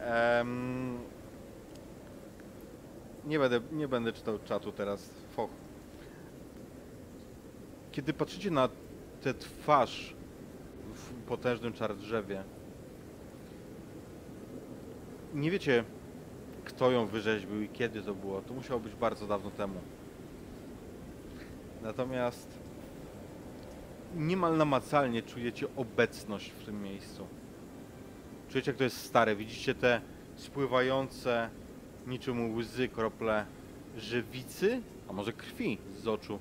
Em, 0.00 0.98
Nie 3.24 3.38
będę, 3.38 3.60
nie 3.72 3.88
będę 3.88 4.12
czytał 4.12 4.38
czatu 4.44 4.72
teraz. 4.72 5.10
Foch. 5.30 5.50
Kiedy 7.92 8.12
patrzycie 8.12 8.50
na 8.50 8.68
tę 9.22 9.34
twarz 9.34 10.14
w 10.94 11.12
potężnym 11.12 11.72
czardrzewie, 11.72 12.42
nie 15.34 15.50
wiecie, 15.50 15.84
kto 16.64 16.90
ją 16.90 17.06
wyrzeźbił 17.06 17.62
i 17.62 17.68
kiedy 17.68 18.02
to 18.02 18.14
było. 18.14 18.42
To 18.42 18.54
musiało 18.54 18.80
być 18.80 18.94
bardzo 18.94 19.26
dawno 19.26 19.50
temu. 19.50 19.80
Natomiast 21.82 22.58
niemal 24.16 24.56
namacalnie 24.56 25.22
czujecie 25.22 25.66
obecność 25.76 26.50
w 26.50 26.64
tym 26.64 26.82
miejscu. 26.82 27.26
Czujecie, 28.48 28.70
jak 28.70 28.78
to 28.78 28.84
jest 28.84 28.96
stare. 28.96 29.36
Widzicie 29.36 29.74
te 29.74 30.00
spływające 30.36 31.50
niczym 32.06 32.54
łzy 32.56 32.88
krople 32.88 33.46
żywicy, 33.96 34.82
a 35.08 35.12
może 35.12 35.32
krwi 35.32 35.78
z 35.98 36.08
oczu 36.08 36.38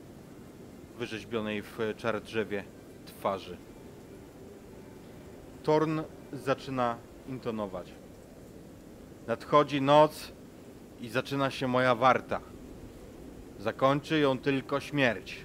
wyrzeźbionej 0.99 1.61
w 1.61 1.77
czardrzewie 1.97 2.63
twarzy. 3.05 3.57
Torn 5.63 6.01
zaczyna 6.33 6.97
intonować. 7.27 7.91
Nadchodzi 9.27 9.81
noc 9.81 10.31
i 11.01 11.09
zaczyna 11.09 11.51
się 11.51 11.67
moja 11.67 11.95
warta. 11.95 12.39
Zakończy 13.59 14.19
ją 14.19 14.37
tylko 14.37 14.79
śmierć. 14.79 15.37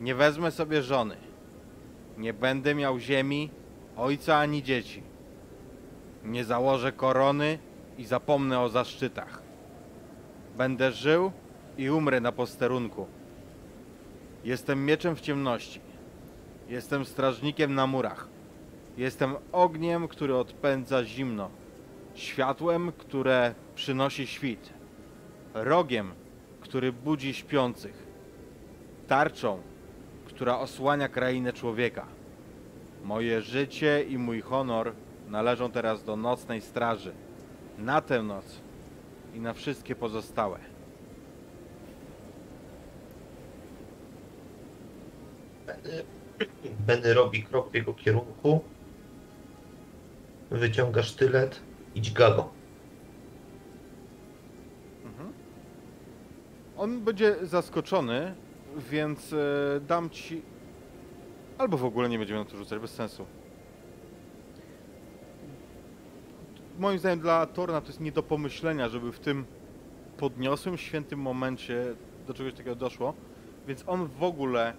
Nie 0.00 0.14
wezmę 0.14 0.50
sobie 0.50 0.82
żony. 0.82 1.16
Nie 2.18 2.32
będę 2.32 2.74
miał 2.74 2.98
ziemi, 2.98 3.50
ojca 3.96 4.36
ani 4.36 4.62
dzieci. 4.62 5.02
Nie 6.24 6.44
założę 6.44 6.92
korony 6.92 7.58
i 7.98 8.04
zapomnę 8.04 8.60
o 8.60 8.68
zaszczytach. 8.68 9.42
Będę 10.56 10.92
żył 10.92 11.32
i 11.78 11.90
umrę 11.90 12.20
na 12.20 12.32
posterunku. 12.32 13.06
Jestem 14.44 14.84
mieczem 14.84 15.16
w 15.16 15.20
ciemności. 15.20 15.80
Jestem 16.68 17.04
strażnikiem 17.04 17.74
na 17.74 17.86
murach. 17.86 18.28
Jestem 18.96 19.34
ogniem, 19.52 20.08
który 20.08 20.36
odpędza 20.36 21.04
zimno. 21.04 21.50
Światłem, 22.14 22.92
które 22.92 23.54
przynosi 23.74 24.26
świt. 24.26 24.72
Rogiem, 25.54 26.12
który 26.60 26.92
budzi 26.92 27.34
śpiących. 27.34 28.06
Tarczą, 29.08 29.60
która 30.26 30.58
osłania 30.58 31.08
krainę 31.08 31.52
człowieka. 31.52 32.06
Moje 33.04 33.42
życie 33.42 34.04
i 34.08 34.18
mój 34.18 34.40
honor 34.40 34.92
należą 35.28 35.70
teraz 35.70 36.04
do 36.04 36.16
nocnej 36.16 36.60
straży. 36.60 37.12
Na 37.78 38.00
tę 38.00 38.22
noc 38.22 38.44
i 39.34 39.40
na 39.40 39.52
wszystkie 39.52 39.94
pozostałe. 39.94 40.58
Benny, 45.66 46.04
Benny 46.86 47.14
robi 47.14 47.42
krok 47.42 47.70
w 47.70 47.74
jego 47.74 47.94
kierunku. 47.94 48.60
Wyciąga 50.50 51.02
sztylet 51.02 51.60
i 51.94 52.00
dźga 52.00 52.30
go. 52.30 52.50
Mhm. 55.04 55.32
On 56.76 57.00
będzie 57.00 57.36
zaskoczony, 57.42 58.34
więc 58.90 59.32
e, 59.32 59.36
dam 59.80 60.10
ci. 60.10 60.42
Albo 61.58 61.76
w 61.76 61.84
ogóle 61.84 62.08
nie 62.08 62.18
będziemy 62.18 62.40
na 62.40 62.50
to 62.50 62.56
rzucać, 62.56 62.78
bez 62.78 62.90
sensu. 62.90 63.26
Moim 66.78 66.98
zdaniem 66.98 67.20
dla 67.20 67.46
Torna 67.46 67.80
to 67.80 67.86
jest 67.86 68.00
nie 68.00 68.12
do 68.12 68.22
pomyślenia, 68.22 68.88
żeby 68.88 69.12
w 69.12 69.18
tym 69.18 69.44
podniosłym, 70.16 70.76
świętym 70.76 71.20
momencie 71.20 71.94
do 72.26 72.34
czegoś 72.34 72.52
takiego 72.52 72.76
doszło, 72.76 73.14
więc 73.68 73.84
on 73.86 74.06
w 74.06 74.22
ogóle, 74.22 74.72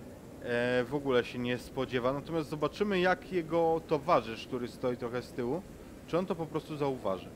e, 0.43 0.83
w 0.83 0.95
ogóle 0.95 1.23
się 1.25 1.39
nie 1.39 1.57
spodziewa. 1.57 2.13
Natomiast 2.13 2.49
zobaczymy, 2.49 2.99
jak 2.99 3.31
jego 3.31 3.81
towarzysz, 3.87 4.47
który 4.47 4.67
stoi 4.67 4.97
trochę 4.97 5.21
z 5.21 5.33
tyłu, 5.33 5.61
czy 6.07 6.17
on 6.17 6.25
to 6.25 6.35
po 6.35 6.45
prostu 6.45 6.77
zauważy. 6.77 7.29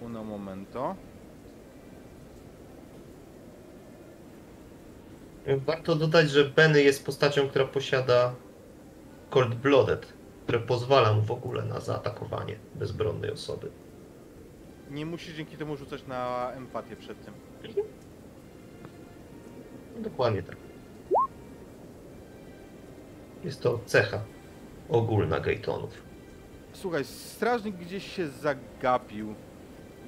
Uno 0.00 0.24
momento. 0.24 0.96
Warto 5.66 5.94
dodać, 5.96 6.30
że 6.30 6.44
Benny 6.44 6.82
jest 6.82 7.06
postacią, 7.06 7.48
która 7.48 7.64
posiada 7.64 8.34
Cold 9.30 9.54
Blooded, 9.54 10.13
które 10.44 10.58
pozwala 10.60 11.12
mu 11.12 11.22
w 11.22 11.30
ogóle 11.30 11.64
na 11.64 11.80
zaatakowanie 11.80 12.56
bezbronnej 12.74 13.30
osoby. 13.30 13.70
Nie 14.90 15.06
musisz 15.06 15.34
dzięki 15.34 15.56
temu 15.56 15.76
rzucać 15.76 16.06
na 16.06 16.50
empatię 16.52 16.96
przed 16.96 17.24
tym. 17.24 17.34
Dokładnie 20.02 20.42
tak. 20.42 20.56
Jest 23.44 23.62
to 23.62 23.80
cecha 23.86 24.20
ogólna 24.88 25.40
Gaytonów. 25.40 26.02
Słuchaj, 26.72 27.04
strażnik 27.04 27.76
gdzieś 27.76 28.12
się 28.12 28.28
zagapił, 28.28 29.34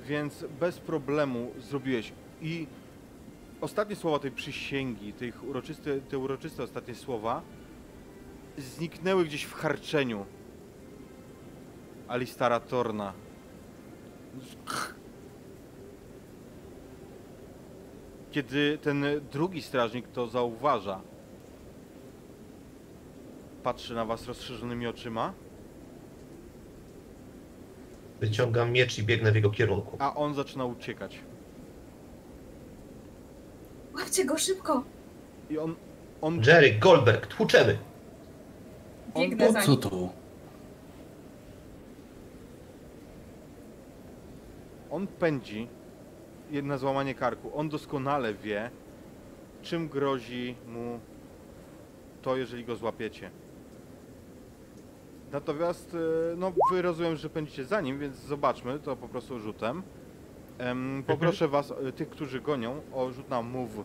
więc 0.04 0.44
bez 0.60 0.78
problemu 0.78 1.52
zrobiłeś. 1.58 2.12
I 2.42 2.66
ostatnie 3.60 3.96
słowa 3.96 4.18
tej 4.18 4.30
przysięgi, 4.30 5.12
tych 5.12 5.44
uroczyste, 5.44 6.00
te 6.00 6.18
uroczyste 6.18 6.62
ostatnie 6.62 6.94
słowa, 6.94 7.42
zniknęły 8.58 9.24
gdzieś 9.24 9.42
w 9.44 9.52
harczeniu 9.54 10.24
Alistara 12.08 12.60
Torna. 12.60 13.12
Kiedy 18.30 18.78
ten 18.82 19.04
drugi 19.32 19.62
strażnik 19.62 20.08
to 20.08 20.26
zauważa, 20.26 21.00
patrzy 23.62 23.94
na 23.94 24.04
was 24.04 24.26
rozszerzonymi 24.26 24.86
oczyma, 24.86 25.32
Wyciągam 28.20 28.72
miecz 28.72 28.98
i 28.98 29.02
biegnę 29.02 29.32
w 29.32 29.34
jego 29.34 29.50
kierunku. 29.50 29.96
a 30.00 30.14
on 30.14 30.34
zaczyna 30.34 30.64
uciekać. 30.64 31.18
Łapcie 33.94 34.24
go 34.24 34.38
szybko! 34.38 34.82
I 35.50 35.58
on, 35.58 35.74
on, 36.20 36.40
Jerry, 36.46 36.72
Goldberg, 36.72 37.26
tłuczemy! 37.26 37.78
Biegnę 39.18 39.52
za 39.52 39.62
co 39.62 39.70
nim. 39.70 39.80
to? 39.80 40.08
on 44.96 45.06
pędzi 45.06 45.68
na 46.62 46.78
złamanie 46.78 47.14
karku. 47.14 47.50
On 47.54 47.68
doskonale 47.68 48.34
wie, 48.34 48.70
czym 49.62 49.88
grozi 49.88 50.54
mu 50.68 51.00
to, 52.22 52.36
jeżeli 52.36 52.64
go 52.64 52.76
złapiecie. 52.76 53.30
Natomiast, 55.32 55.94
e, 56.32 56.36
no, 56.36 56.52
wy 56.70 56.82
rozumiem, 56.82 57.16
że 57.16 57.30
pędzicie 57.30 57.64
za 57.64 57.80
nim, 57.80 57.98
więc 57.98 58.16
zobaczmy 58.16 58.78
to 58.78 58.96
po 58.96 59.08
prostu 59.08 59.40
rzutem. 59.40 59.82
Em, 60.58 61.04
poproszę 61.06 61.48
was, 61.56 61.70
e, 61.70 61.92
tych, 61.92 62.08
którzy 62.08 62.40
gonią, 62.40 62.80
o 62.94 63.10
rzut 63.10 63.28
na 63.28 63.42
move. 63.42 63.84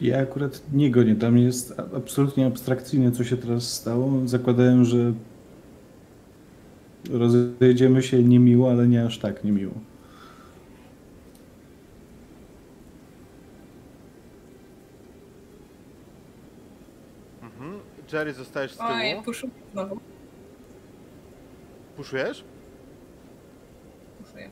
Ja 0.00 0.18
akurat 0.20 0.62
nie 0.72 0.90
gonię. 0.90 1.16
Tam 1.16 1.38
jest 1.38 1.80
absolutnie 1.96 2.46
abstrakcyjne, 2.46 3.12
co 3.12 3.24
się 3.24 3.36
teraz 3.36 3.72
stało. 3.72 4.12
Zakładałem, 4.24 4.84
że 4.84 5.12
rozejdziemy 7.10 8.02
się 8.02 8.22
niemiło, 8.22 8.70
ale 8.70 8.88
nie 8.88 9.04
aż 9.04 9.18
tak 9.18 9.44
niemiło. 9.44 9.72
Mhm. 17.42 17.80
Jerry, 18.12 18.32
zostajesz 18.32 18.74
z 18.74 18.80
Oj, 18.80 19.10
tyłu. 19.10 19.22
puszu 19.22 19.48
znowu. 19.72 20.00
Puszujesz? 21.96 22.44
Puszuję. 24.18 24.50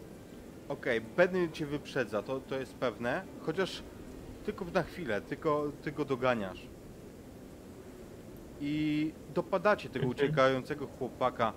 Okej, 0.69 1.01
Benny 1.17 1.49
cię 1.53 1.67
wyprzedza, 1.67 2.23
to, 2.23 2.41
to 2.41 2.59
jest 2.61 2.75
pewne. 2.75 3.23
Chociaż 3.41 3.83
tylko 4.45 4.65
na 4.75 4.83
chwilę, 4.83 5.21
tylko 5.21 5.73
ty 5.83 5.93
go 5.93 6.05
doganiasz. 6.05 6.67
I 8.61 9.13
dopadacie 9.35 9.89
tego 9.89 10.07
uciekającego 10.07 10.87
chłopaka. 10.87 11.53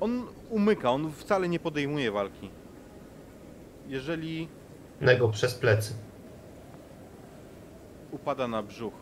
On 0.00 0.26
umyka, 0.50 0.90
on 0.90 1.12
wcale 1.12 1.48
nie 1.48 1.60
podejmuje 1.60 2.12
walki. 2.12 2.50
Jeżeli 3.88 4.48
Nego 5.00 5.28
przez 5.28 5.54
plecy. 5.54 5.94
upada 8.12 8.48
na 8.48 8.62
brzuch 8.62 8.94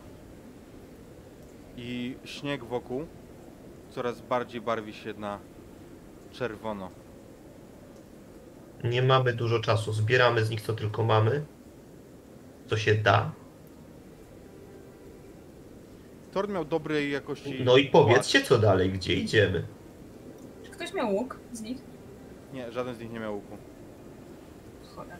i 1.77 2.15
śnieg 2.23 2.63
wokół 2.63 3.05
coraz 3.89 4.21
bardziej 4.21 4.61
barwi 4.61 4.93
się 4.93 5.13
na 5.13 5.39
czerwono. 6.31 6.89
Nie 8.83 9.01
mamy 9.01 9.33
dużo 9.33 9.59
czasu. 9.59 9.93
Zbieramy 9.93 10.45
z 10.45 10.49
nich 10.49 10.61
co 10.61 10.73
tylko 10.73 11.03
mamy. 11.03 11.45
Co 12.67 12.77
się 12.77 12.95
da. 12.95 13.31
Thor 16.31 16.49
miał 16.49 16.65
dobrej 16.65 17.11
jakości 17.11 17.61
No 17.65 17.77
i 17.77 17.85
powiedzcie 17.85 18.41
co 18.41 18.57
dalej, 18.57 18.89
gdzie 18.91 19.13
idziemy. 19.13 19.63
Ktoś 20.71 20.93
miał 20.93 21.13
łuk 21.15 21.39
z 21.51 21.61
nich? 21.61 21.77
Nie, 22.53 22.71
żaden 22.71 22.95
z 22.95 22.99
nich 22.99 23.11
nie 23.11 23.19
miał 23.19 23.35
łuku. 23.35 23.57
Cholera. 24.95 25.17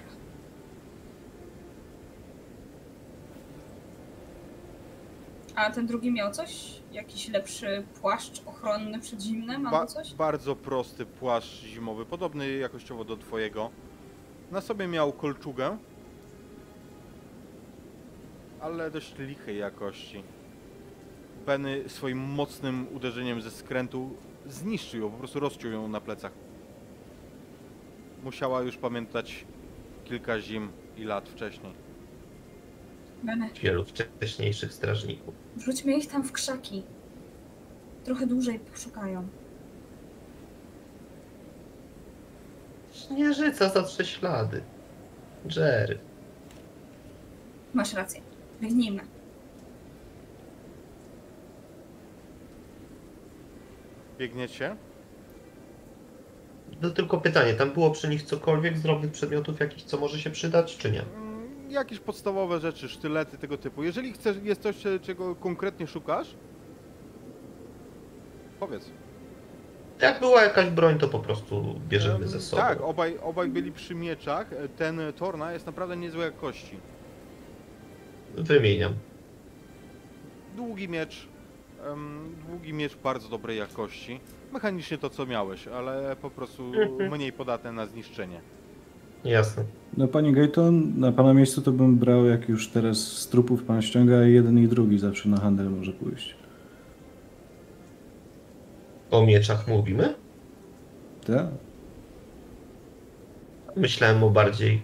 A 5.56 5.70
ten 5.72 5.88
drugi 5.88 6.12
miał 6.12 6.32
coś? 6.32 6.82
Jakiś 6.92 7.30
lepszy 7.30 7.84
płaszcz 8.02 8.42
ochronny 8.46 9.00
przed 9.00 9.22
zimnem 9.22 9.68
albo 9.68 9.86
coś? 9.86 10.14
bardzo 10.14 10.56
prosty 10.56 11.06
płaszcz 11.06 11.64
zimowy, 11.64 12.06
podobny 12.06 12.50
jakościowo 12.52 13.06
do 13.06 13.18
twojego. 13.18 13.70
Na 14.52 14.62
sobie 14.62 14.88
miał 14.88 15.14
kolczugę, 15.14 15.78
ale 18.64 18.92
dość 18.92 19.18
lichej 19.20 19.58
jakości. 19.58 20.24
Penny 21.46 21.84
swoim 21.90 22.18
mocnym 22.18 22.88
uderzeniem 22.96 23.42
ze 23.42 23.52
skrętu 23.52 24.10
zniszczył 24.48 25.00
ją, 25.02 25.12
po 25.12 25.18
prostu 25.18 25.40
rozciął 25.40 25.72
ją 25.72 25.88
na 25.88 26.02
plecach. 26.02 26.32
Musiała 28.24 28.62
już 28.62 28.78
pamiętać 28.78 29.46
kilka 30.06 30.40
zim 30.42 30.72
i 30.98 31.04
lat 31.04 31.30
wcześniej. 31.30 31.74
Bene, 33.24 33.50
Wielu 33.62 33.86
wcześniejszych 33.86 34.74
strażników. 34.74 35.34
wrzućmy 35.56 35.94
ich 35.98 36.08
tam 36.08 36.24
w 36.24 36.32
krzaki. 36.32 36.84
Trochę 38.04 38.28
dłużej 38.28 38.60
poszukają. 38.60 39.28
Śnieżyca 42.94 43.70
zatrze 43.70 44.06
ślady. 44.06 44.64
Jerry. 45.56 46.00
Masz 47.74 47.94
rację. 47.94 48.22
Biegnijmy. 48.64 49.02
Biegniecie? 54.20 54.76
No 56.82 56.90
tylko 56.90 57.18
pytanie, 57.18 57.54
tam 57.54 57.72
było 57.72 57.92
przy 57.92 58.10
nich 58.10 58.24
cokolwiek 58.24 58.78
z 58.78 58.82
drobnych 58.82 59.12
przedmiotów 59.12 59.60
jakichś, 59.60 59.84
co 59.84 59.98
może 59.98 60.20
się 60.20 60.30
przydać, 60.30 60.78
czy 60.78 60.92
nie? 60.92 61.02
Mm, 61.02 61.72
Jakieś 61.72 62.00
podstawowe 62.00 62.60
rzeczy, 62.60 62.90
sztylety 62.90 63.38
tego 63.38 63.58
typu. 63.58 63.84
Jeżeli 63.84 64.14
chcesz, 64.14 64.38
jest 64.44 64.62
coś, 64.62 64.76
czego 65.02 65.36
konkretnie 65.36 65.88
szukasz, 65.88 66.36
powiedz. 68.60 68.90
Jak 70.02 70.20
była 70.20 70.44
jakaś 70.44 70.70
broń, 70.70 70.98
to 70.98 71.08
po 71.08 71.20
prostu 71.20 71.76
bierzemy 71.90 72.16
Em, 72.16 72.28
ze 72.28 72.42
sobą. 72.42 72.62
Tak, 72.62 72.82
obaj, 72.82 73.18
obaj 73.24 73.50
byli 73.50 73.72
przy 73.72 73.96
mieczach. 73.96 74.50
Ten 74.78 75.02
Torna 75.18 75.52
jest 75.54 75.66
naprawdę 75.66 75.98
niezłej 75.98 76.26
jakości. 76.26 76.78
Wymieniam. 78.38 78.94
Długi 80.56 80.90
miecz, 80.90 81.28
em, 81.94 82.36
długi 82.50 82.74
miecz 82.74 82.96
bardzo 82.98 83.30
dobrej 83.30 83.58
jakości. 83.58 84.20
Mechanicznie 84.54 84.98
to 84.98 85.10
co 85.10 85.26
miałeś, 85.26 85.68
ale 85.68 86.16
po 86.22 86.30
prostu 86.30 86.64
Mhm. 86.74 87.12
mniej 87.12 87.34
podatne 87.34 87.72
na 87.72 87.86
zniszczenie. 87.88 88.40
Jasne. 89.26 89.64
No 89.98 90.08
Panie 90.08 90.32
Gayton, 90.34 91.00
na 91.00 91.12
Pana 91.12 91.34
miejscu 91.34 91.62
to 91.62 91.72
bym 91.72 91.98
brał, 91.98 92.26
jak 92.26 92.50
już 92.50 92.68
teraz 92.70 92.98
z 92.98 93.28
trupów 93.28 93.64
Pan 93.64 93.82
ściąga, 93.82 94.16
jeden 94.22 94.60
i 94.60 94.68
drugi 94.68 95.00
zawsze 95.00 95.30
na 95.30 95.38
handel 95.38 95.70
może 95.70 95.92
pójść. 95.92 96.36
O 99.12 99.26
mieczach 99.26 99.68
mówimy? 99.68 100.14
Tak? 101.28 101.46
Myślałem 103.76 104.24
o 104.24 104.30
bardziej 104.30 104.82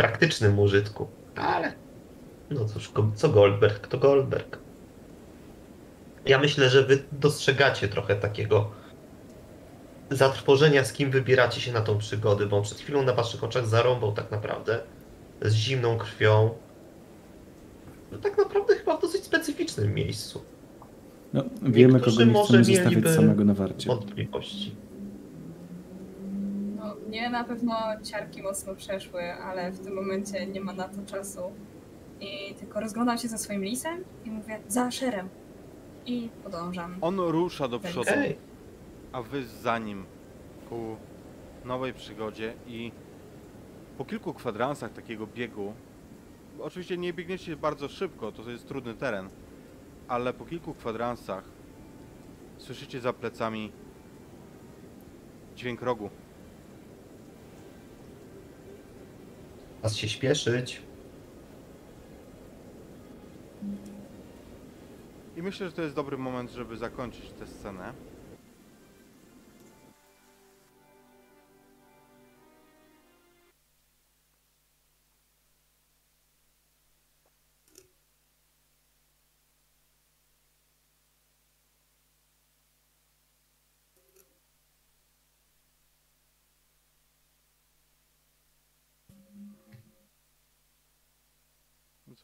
praktycznym 0.00 0.58
użytku. 0.58 1.08
Ale. 1.36 1.72
No 2.50 2.64
cóż, 2.64 2.92
co 3.14 3.28
Goldberg, 3.28 3.86
to 3.86 3.98
Goldberg. 3.98 4.58
Ja 6.26 6.38
myślę, 6.38 6.70
że 6.70 6.82
wy 6.82 7.02
dostrzegacie 7.12 7.88
trochę 7.88 8.16
takiego 8.16 8.70
zatrwożenia, 10.10 10.84
z 10.84 10.92
kim 10.92 11.10
wybieracie 11.10 11.60
się 11.60 11.72
na 11.72 11.80
tą 11.80 11.98
przygodę, 11.98 12.46
bo 12.46 12.56
on 12.56 12.62
przed 12.62 12.78
chwilą 12.78 13.02
na 13.02 13.12
waszych 13.12 13.44
oczach 13.44 13.66
zarąbał 13.66 14.12
tak 14.12 14.30
naprawdę 14.30 14.80
z 15.42 15.54
zimną 15.54 15.98
krwią. 15.98 16.50
No 18.12 18.18
tak 18.18 18.38
naprawdę 18.38 18.76
chyba 18.76 18.96
w 18.96 19.00
dosyć 19.00 19.24
specyficznym 19.24 19.94
miejscu. 19.94 20.42
No, 21.32 21.44
wiemy, 21.62 21.94
Niektórzy 21.94 22.26
kogo 22.26 22.38
nie 22.38 22.44
chcemy 22.44 22.64
zostawiać 22.64 22.90
mieliby 22.90 23.14
samego 23.14 23.44
na 23.44 23.54
warcie. 23.54 23.88
Wątpliwości. 23.88 24.74
Mnie 27.10 27.30
na 27.30 27.44
pewno 27.44 27.74
ciarki 28.02 28.42
mocno 28.42 28.74
przeszły, 28.74 29.34
ale 29.34 29.70
w 29.70 29.80
tym 29.84 29.94
momencie 29.94 30.46
nie 30.46 30.60
ma 30.60 30.72
na 30.72 30.88
to 30.88 31.02
czasu. 31.06 31.40
I 32.20 32.54
tylko 32.54 32.80
rozglądam 32.80 33.18
się 33.18 33.28
za 33.28 33.38
swoim 33.38 33.64
lisem 33.64 34.04
i 34.24 34.30
mówię, 34.30 34.60
za 34.68 34.90
szerem. 34.90 35.28
I 36.06 36.28
podążam. 36.44 36.96
On 37.00 37.20
rusza 37.20 37.68
do 37.68 37.80
przodu, 37.80 38.10
Ej, 38.16 38.38
a 39.12 39.22
wy 39.22 39.44
za 39.44 39.78
nim 39.78 40.04
ku 40.68 40.96
nowej 41.64 41.94
przygodzie 41.94 42.54
i 42.66 42.92
po 43.98 44.04
kilku 44.04 44.34
kwadransach 44.34 44.92
takiego 44.92 45.26
biegu, 45.26 45.72
oczywiście 46.60 46.98
nie 46.98 47.12
biegniecie 47.12 47.56
bardzo 47.56 47.88
szybko, 47.88 48.32
to 48.32 48.50
jest 48.50 48.68
trudny 48.68 48.94
teren, 48.94 49.28
ale 50.08 50.32
po 50.32 50.44
kilku 50.44 50.74
kwadransach 50.74 51.44
słyszycie 52.58 53.00
za 53.00 53.12
plecami 53.12 53.72
dźwięk 55.56 55.82
rogu. 55.82 56.10
Czas 59.82 59.96
się 59.96 60.08
śpieszyć. 60.08 60.82
I 65.36 65.42
myślę, 65.42 65.66
że 65.66 65.72
to 65.72 65.82
jest 65.82 65.94
dobry 65.94 66.18
moment, 66.18 66.50
żeby 66.50 66.76
zakończyć 66.76 67.30
tę 67.30 67.46
scenę. 67.46 67.92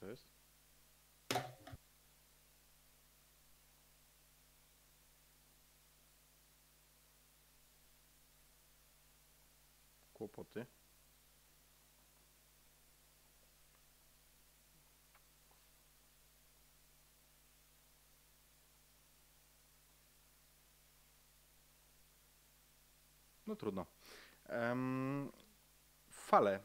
Co 0.06 0.10
jest? 0.10 0.28
Kłopoty. 10.14 10.66
No 23.46 23.56
trudno. 23.56 23.86
Em, 24.44 25.32
fale 26.10 26.60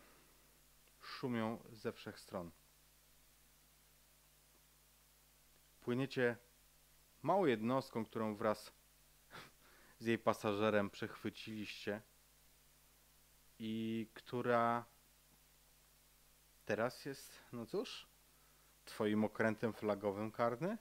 szumią 1.02 1.64
ze 1.72 1.92
wszech 1.92 2.20
stron. 2.20 2.52
Płyniecie 5.82 6.38
małą 7.22 7.46
jednostką, 7.46 8.06
którą 8.06 8.36
wraz 8.36 8.72
z 10.00 10.06
jej 10.06 10.20
pasażerem 10.20 10.90
przechwyciliście 10.90 12.02
i 13.60 14.08
która 14.14 14.86
teraz 16.66 17.06
jest, 17.06 17.40
no 17.54 17.66
cóż, 17.66 18.08
twoim 18.86 19.24
okrętem 19.24 19.74
flagowym 19.74 20.32
karny? 20.32 20.78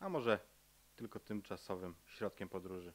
A 0.00 0.08
może 0.08 0.38
tylko 0.96 1.20
tymczasowym 1.20 1.94
środkiem 2.06 2.48
podróży? 2.48 2.92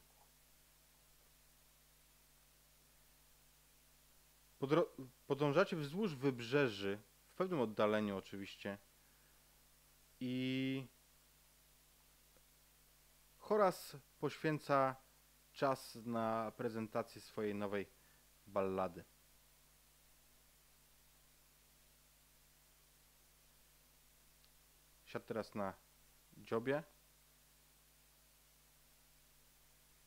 Podro- 4.60 4.86
podążacie 5.26 5.76
wzdłuż 5.76 6.14
wybrzeży, 6.14 6.98
w 7.28 7.34
pewnym 7.34 7.60
oddaleniu 7.60 8.16
oczywiście, 8.16 8.78
i 10.20 10.86
Horas 13.38 13.96
poświęca 14.20 14.96
czas 15.52 15.94
na 15.94 16.52
prezentację 16.56 17.20
swojej 17.20 17.54
nowej 17.54 17.86
ballady. 18.46 19.04
Siadł 25.04 25.26
teraz 25.26 25.54
na 25.54 25.74
dziobie 26.38 26.82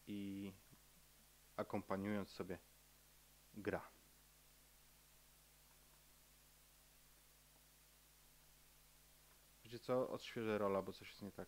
i 0.08 0.52
akompaniując 1.58 2.30
sobie 2.30 2.60
gra. 3.54 3.93
Wiecie 9.74 9.86
co? 9.86 10.10
Odświeżę 10.10 10.58
rola, 10.58 10.82
bo 10.82 10.94
coś 10.94 11.10
jest 11.10 11.22
nie 11.22 11.32
tak. 11.32 11.48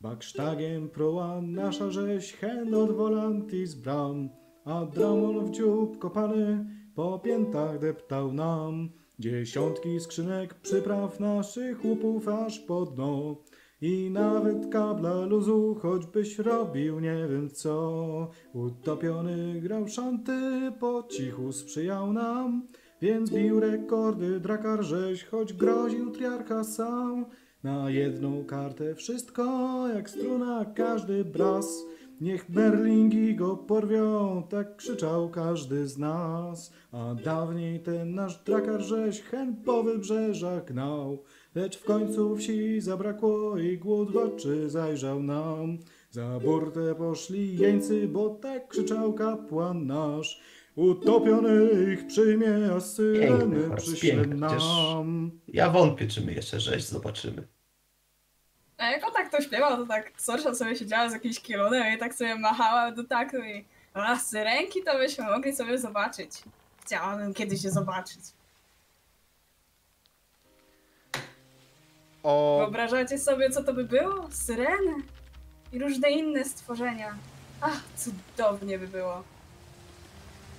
Bakstagiem 0.00 0.90
nasza 1.42 1.90
rzeź, 1.90 2.32
hen 2.32 2.74
od 2.74 2.90
volantis 2.96 3.74
bram, 3.74 4.28
a 4.64 4.86
Dramon 4.86 5.46
w 5.46 5.50
dziób 5.50 5.98
kopany 5.98 6.66
po 6.94 7.18
piętach 7.18 7.78
deptał 7.78 8.32
nam. 8.32 9.01
Dziesiątki 9.18 10.00
skrzynek 10.00 10.54
przypraw 10.54 11.20
naszych 11.20 11.84
łupów 11.84 12.28
aż 12.28 12.58
po 12.58 12.86
dno. 12.86 13.36
I 13.80 14.10
nawet 14.10 14.68
kabla 14.72 15.26
luzu, 15.26 15.76
choćbyś 15.82 16.38
robił 16.38 17.00
nie 17.00 17.26
wiem 17.30 17.50
co. 17.50 18.30
Utopiony 18.52 19.60
grał 19.60 19.88
szanty, 19.88 20.32
po 20.80 21.02
cichu 21.10 21.52
sprzyjał 21.52 22.12
nam. 22.12 22.66
Więc 23.02 23.30
bił 23.30 23.60
rekordy 23.60 24.40
drakar 24.40 24.82
rzeź, 24.82 25.24
choć 25.24 25.52
groził 25.52 26.10
triarcha 26.10 26.64
sam. 26.64 27.26
Na 27.62 27.90
jedną 27.90 28.44
kartę 28.44 28.94
wszystko, 28.94 29.88
jak 29.94 30.10
struna 30.10 30.64
każdy 30.74 31.24
bras. 31.24 31.84
Niech 32.20 32.50
Berlingi 32.50 33.36
go 33.36 33.56
porwią, 33.56 34.42
tak 34.50 34.76
krzyczał 34.76 35.30
każdy 35.30 35.86
z 35.86 35.98
nas. 35.98 36.72
A 36.92 37.14
dawniej 37.14 37.80
ten 37.80 38.14
nasz 38.14 38.44
drakar 38.44 38.80
rzeź 38.80 39.20
hen 39.22 39.56
po 39.64 39.82
wybrzeżach 39.82 40.64
gnał. 40.64 41.22
Lecz 41.54 41.78
w 41.78 41.84
końcu 41.84 42.36
wsi 42.36 42.80
zabrakło 42.80 43.58
i 43.58 43.78
głód 43.78 44.12
w 44.12 44.16
oczy 44.16 44.70
zajrzał 44.70 45.22
nam. 45.22 45.78
Za 46.10 46.40
burtę 46.40 46.94
poszli 46.94 47.58
jeńcy, 47.58 48.08
bo 48.08 48.28
tak 48.30 48.68
krzyczał 48.68 49.12
kapłan 49.12 49.86
nasz. 49.86 50.40
Utopionych 50.74 52.06
przyjmie, 52.06 52.54
a 52.76 52.80
syreny 52.80 53.70
przyśle 53.76 54.26
nam. 54.26 55.30
Ja 55.48 55.70
wątpię, 55.70 56.06
czy 56.06 56.20
my 56.20 56.34
jeszcze 56.34 56.60
rzeź 56.60 56.84
zobaczymy. 56.84 57.48
A 58.82 58.90
jak 58.90 59.06
on 59.06 59.12
tak 59.12 59.30
to 59.30 59.40
śpiewał, 59.40 59.76
to 59.76 59.86
tak 59.86 60.12
Sorsza 60.16 60.54
sobie 60.54 60.76
siedziała 60.76 61.08
z 61.08 61.12
jakimś 61.12 61.40
kielunem 61.40 61.94
i 61.94 61.98
tak 61.98 62.14
sobie 62.14 62.34
machała 62.34 62.92
do 62.92 63.04
taktu 63.04 63.36
i 63.36 63.64
a 63.94 64.18
syrenki 64.18 64.82
to 64.82 64.98
byśmy 64.98 65.24
mogli 65.24 65.56
sobie 65.56 65.78
zobaczyć. 65.78 66.30
Chciałabym 66.84 67.34
kiedyś 67.34 67.64
je 67.64 67.70
zobaczyć. 67.70 68.20
O, 72.22 72.56
Wyobrażacie 72.58 73.18
sobie, 73.18 73.50
co 73.50 73.64
to 73.64 73.74
by 73.74 73.84
było? 73.84 74.28
Syreny 74.30 74.94
i 75.72 75.78
różne 75.78 76.10
inne 76.10 76.44
stworzenia. 76.44 77.14
Ach, 77.60 77.82
cudownie 77.96 78.78
by 78.78 78.88
było. 78.88 79.22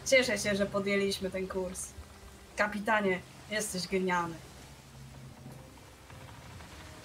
Cieszę 0.06 0.38
się, 0.38 0.56
że 0.56 0.66
podjęliśmy 0.66 1.32
ten 1.32 1.48
kurs. 1.48 1.90
Kapitanie, 2.58 3.20
jesteś 3.52 3.88
genialny. 3.88 4.36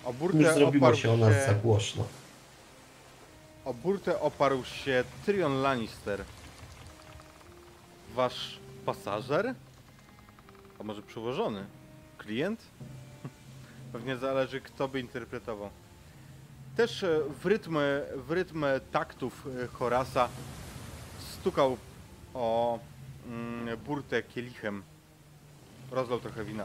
O 0.09 0.13
burtę 0.13 0.55
zrobiło 0.55 0.87
oparł 0.87 0.97
się 0.97 1.13
o 1.13 1.17
nas 1.17 1.35
za 1.35 1.47
się, 1.47 1.55
głośno. 1.55 2.05
o 3.65 3.75
burtę 3.75 4.21
oparł 4.21 4.65
się 4.65 5.05
Tyrion 5.27 5.63
Lannister. 5.63 6.25
Wasz 8.15 8.59
pasażer? 8.87 9.55
A 10.81 10.83
może 10.83 11.03
przewożony? 11.03 11.67
Klient? 12.19 12.61
Pewnie 13.93 14.17
zależy, 14.17 14.61
kto 14.61 14.89
by 14.89 15.01
interpretował. 15.01 15.71
Też 16.77 17.03
e, 17.03 17.21
w 17.43 17.47
rytm, 17.47 17.79
w 18.17 18.31
rytm 18.31 18.65
taktów 18.93 19.47
e, 19.65 19.67
Horasa 19.67 20.29
stukał 21.33 21.77
o 22.35 22.79
mm, 23.27 23.77
burtę 23.77 24.23
kielichem. 24.23 24.83
Rozlał 25.91 26.21
trochę 26.21 26.45
wina. 26.45 26.65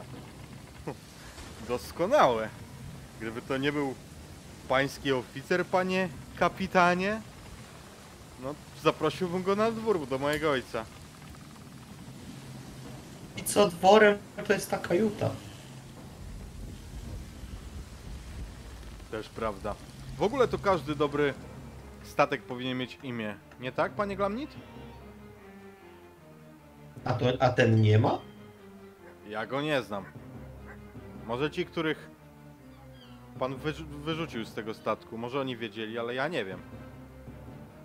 Doskonałe. 1.68 2.48
Gdyby 3.20 3.42
to 3.42 3.56
nie 3.56 3.72
był 3.72 3.94
pański 4.68 5.12
oficer, 5.12 5.66
panie 5.66 6.08
kapitanie, 6.38 7.20
no 8.42 8.54
zaprosiłbym 8.82 9.42
go 9.42 9.56
na 9.56 9.70
dwór 9.70 10.06
do 10.06 10.18
mojego 10.18 10.50
ojca. 10.50 10.84
I 13.36 13.42
co 13.42 13.68
dworem, 13.68 14.18
to 14.46 14.52
jest 14.52 14.70
ta 14.70 14.78
kajuta. 14.78 15.30
Też 19.10 19.28
prawda. 19.28 19.74
W 20.18 20.22
ogóle 20.22 20.48
to 20.48 20.58
każdy 20.58 20.94
dobry 20.94 21.34
statek 22.02 22.42
powinien 22.42 22.78
mieć 22.78 22.98
imię. 23.02 23.34
Nie 23.60 23.72
tak, 23.72 23.92
panie 23.92 24.16
Glamnit? 24.16 24.50
A, 27.04 27.12
to, 27.12 27.26
a 27.40 27.48
ten 27.48 27.80
nie 27.80 27.98
ma? 27.98 28.18
Ja 29.28 29.46
go 29.46 29.62
nie 29.62 29.82
znam. 29.82 30.04
Może 31.26 31.50
ci, 31.50 31.66
których 31.66 32.10
pan 33.38 33.54
wyrzu- 33.56 33.86
wyrzucił 33.86 34.44
z 34.44 34.54
tego 34.54 34.74
statku, 34.74 35.18
może 35.18 35.40
oni 35.40 35.56
wiedzieli, 35.56 35.98
ale 35.98 36.14
ja 36.14 36.28
nie 36.28 36.44
wiem. 36.44 36.60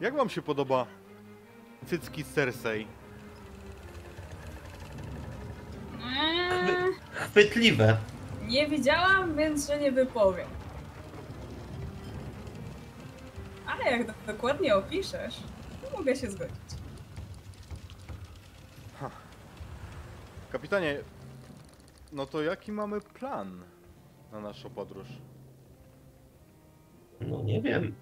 Jak 0.02 0.16
wam 0.16 0.30
się 0.30 0.42
podoba 0.42 0.86
cycki 1.86 2.24
Cersei? 2.24 2.88
Eee, 6.04 6.94
Chwytliwe. 7.14 7.98
nie 8.48 8.68
widziałam, 8.68 9.36
więc 9.36 9.68
się 9.68 9.78
nie 9.78 9.92
wypowiem. 9.92 10.48
Ale 13.68 13.92
jak 13.92 14.08
do- 14.08 14.14
dokładnie 14.28 14.76
opiszesz, 14.76 15.36
to 15.84 15.98
mogę 15.98 16.16
się 16.16 16.30
zgodzić. 16.32 16.56
Kapitanie, 20.52 20.98
no 22.12 22.26
to 22.26 22.42
jaki 22.42 22.72
mamy 22.72 23.02
plan 23.02 23.64
na 24.32 24.40
naszą 24.40 24.70
podróż? 24.70 25.08
No 27.22 27.44
nie 27.44 27.62
wiem. 27.62 27.96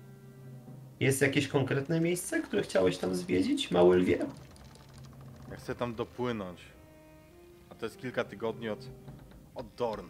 Jest 1.00 1.22
jakieś 1.22 1.48
konkretne 1.48 2.02
miejsce, 2.02 2.42
które 2.42 2.62
chciałeś 2.62 2.98
tam 2.98 3.16
zwiedzić, 3.16 3.72
mały 3.72 3.98
lwie? 3.98 4.18
Ja 5.52 5.56
chcę 5.58 5.76
tam 5.76 5.96
dopłynąć. 5.96 6.62
A 7.70 7.76
to 7.76 7.86
jest 7.86 7.98
kilka 7.98 8.24
tygodni 8.24 8.70
od, 8.70 8.90
od 9.56 9.66
Dorn. 9.78 10.08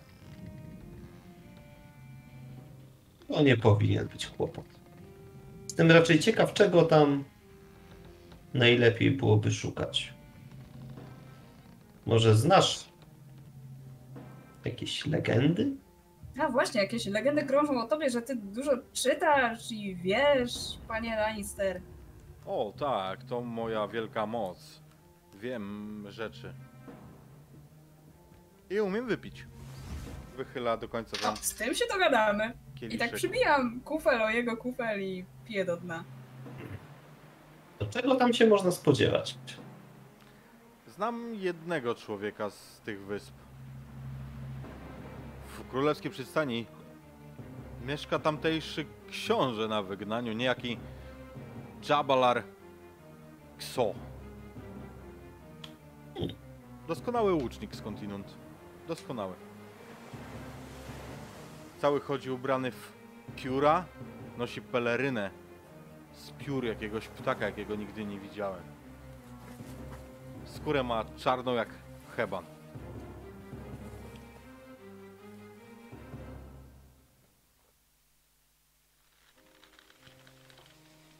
To 3.27 3.43
nie 3.43 3.57
powinien 3.57 4.07
być 4.07 4.27
kłopot. 4.27 4.65
Jestem 5.63 5.91
raczej 5.91 6.19
ciekaw, 6.19 6.53
czego 6.53 6.83
tam 6.83 7.23
najlepiej 8.53 9.11
byłoby 9.11 9.51
szukać. 9.51 10.13
Może 12.05 12.35
znasz 12.35 12.85
jakieś 14.65 15.05
legendy? 15.05 15.71
A 16.39 16.49
właśnie, 16.49 16.81
jakieś 16.81 17.05
legendy 17.05 17.43
krążą 17.43 17.81
o 17.81 17.87
tobie, 17.87 18.09
że 18.09 18.21
ty 18.21 18.35
dużo 18.35 18.71
czytasz 18.93 19.71
i 19.71 19.95
wiesz, 19.95 20.51
panie 20.87 21.15
Lannister. 21.15 21.81
O, 22.45 22.73
tak, 22.79 23.23
to 23.23 23.41
moja 23.41 23.87
wielka 23.87 24.25
moc. 24.25 24.81
Wiem 25.33 26.05
rzeczy. 26.09 26.53
I 28.69 28.79
umiem 28.79 29.07
wypić. 29.07 29.45
Wychyla 30.37 30.77
do 30.77 30.87
końca 30.89 31.17
O, 31.17 31.21
tam 31.21 31.37
z 31.37 31.55
tym 31.55 31.75
się 31.75 31.85
dogadamy. 31.93 32.53
I 32.75 32.79
kieliszek. 32.79 32.99
tak 33.09 33.17
przybijam 33.17 33.81
kufel 33.81 34.21
o 34.21 34.29
jego 34.29 34.57
kufel 34.57 35.03
i 35.03 35.25
piję 35.45 35.65
do 35.65 35.77
dna. 35.77 36.03
To 37.79 37.85
czego 37.85 38.15
tam 38.15 38.33
się 38.33 38.47
można 38.47 38.71
spodziewać? 38.71 39.37
Znam 40.87 41.35
jednego 41.35 41.95
człowieka 41.95 42.49
z 42.49 42.81
tych 42.81 43.05
wysp. 43.05 43.33
W 45.67 45.69
królewskiej 45.69 46.11
przystani 46.11 46.65
mieszka 47.85 48.19
tamtejszy 48.19 48.85
książę 49.09 49.67
na 49.67 49.83
wygnaniu, 49.83 50.33
niejaki 50.33 50.77
Jabalar 51.89 52.43
Kso. 53.57 53.93
Doskonały 56.87 57.33
łucznik 57.33 57.75
skądinąd. 57.75 58.33
Doskonały. 58.87 59.33
Cały 61.77 61.99
chodzi 61.99 62.31
ubrany 62.31 62.71
w 62.71 62.93
pióra, 63.35 63.85
nosi 64.37 64.61
pelerynę 64.61 65.29
z 66.13 66.31
piór 66.31 66.65
jakiegoś 66.65 67.07
ptaka, 67.07 67.45
jakiego 67.45 67.75
nigdy 67.75 68.05
nie 68.05 68.19
widziałem. 68.19 68.63
Skórę 70.45 70.83
ma 70.83 71.05
czarną 71.17 71.53
jak 71.53 71.69
heban. 72.15 72.56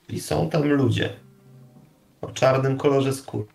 I 0.10 0.20
są 0.20 0.50
tam 0.50 0.64
ludzie 0.64 1.10
o 2.22 2.32
czarnym 2.32 2.78
kolorze 2.78 3.14
skóry. 3.14 3.48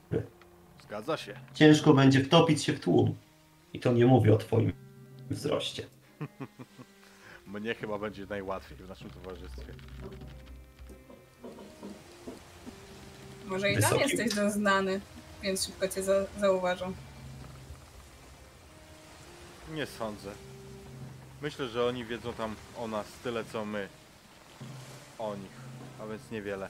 Zgadza 0.85 1.17
się. 1.17 1.35
Ciężko 1.55 1.95
będzie 1.95 2.25
wtopić 2.25 2.65
się 2.65 2.73
w 2.73 2.81
tłum. 2.81 3.15
I 3.73 3.81
to 3.81 3.93
nie 3.93 4.07
mówię 4.07 4.35
o 4.35 4.39
twoim 4.39 4.73
wzroście. 5.31 5.87
Mnie 7.47 7.75
chyba 7.75 7.99
będzie 7.99 8.27
najłatwiej 8.27 8.77
w 8.79 8.89
naszym 8.89 9.11
towarzystwie. 9.11 9.73
Może 13.47 13.73
i 13.73 13.79
tam 13.79 13.99
jesteś 13.99 14.35
doznany, 14.35 15.01
więc 15.43 15.67
szybko 15.67 15.89
cię 15.89 16.03
za 16.03 16.13
zauważą. 16.41 16.93
Nie 19.75 19.87
sądzę. 19.87 20.31
Myślę, 21.43 21.69
że 21.69 21.87
oni 21.87 22.05
wiedzą 22.05 22.33
tam 22.33 22.55
o 22.79 22.89
nas 22.89 23.07
tyle 23.25 23.45
co 23.45 23.65
my. 23.65 23.89
o 25.19 25.37
nich, 25.37 25.62
a 26.03 26.07
więc 26.07 26.31
niewiele. 26.31 26.69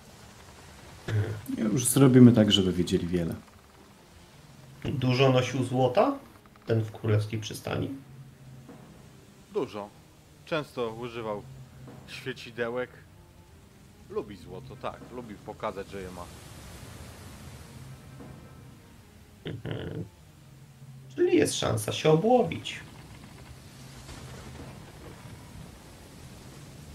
Już 1.59 1.87
zrobimy 1.87 2.33
tak, 2.33 2.53
żeby 2.53 2.73
wiedzieli 2.73 3.07
wiele. 3.07 3.35
Dużo 4.85 5.33
nosił 5.33 5.65
złota? 5.65 6.19
Ten 6.67 6.81
w 6.81 6.93
królewskiej 6.93 7.41
przystani? 7.41 7.91
Dużo. 9.55 9.89
Często 10.47 10.91
używał 10.91 11.43
świecidełek. 12.07 12.91
Lubi 14.11 14.37
złoto, 14.37 14.77
tak. 14.77 15.01
Lubi 15.15 15.35
pokazać, 15.35 15.91
że 15.91 16.03
je 16.03 16.11
ma. 16.11 16.25
Mhm. 19.45 20.05
Czyli 21.17 21.37
jest 21.37 21.55
szansa 21.55 21.93
się 21.93 22.11
obłowić. 22.11 22.81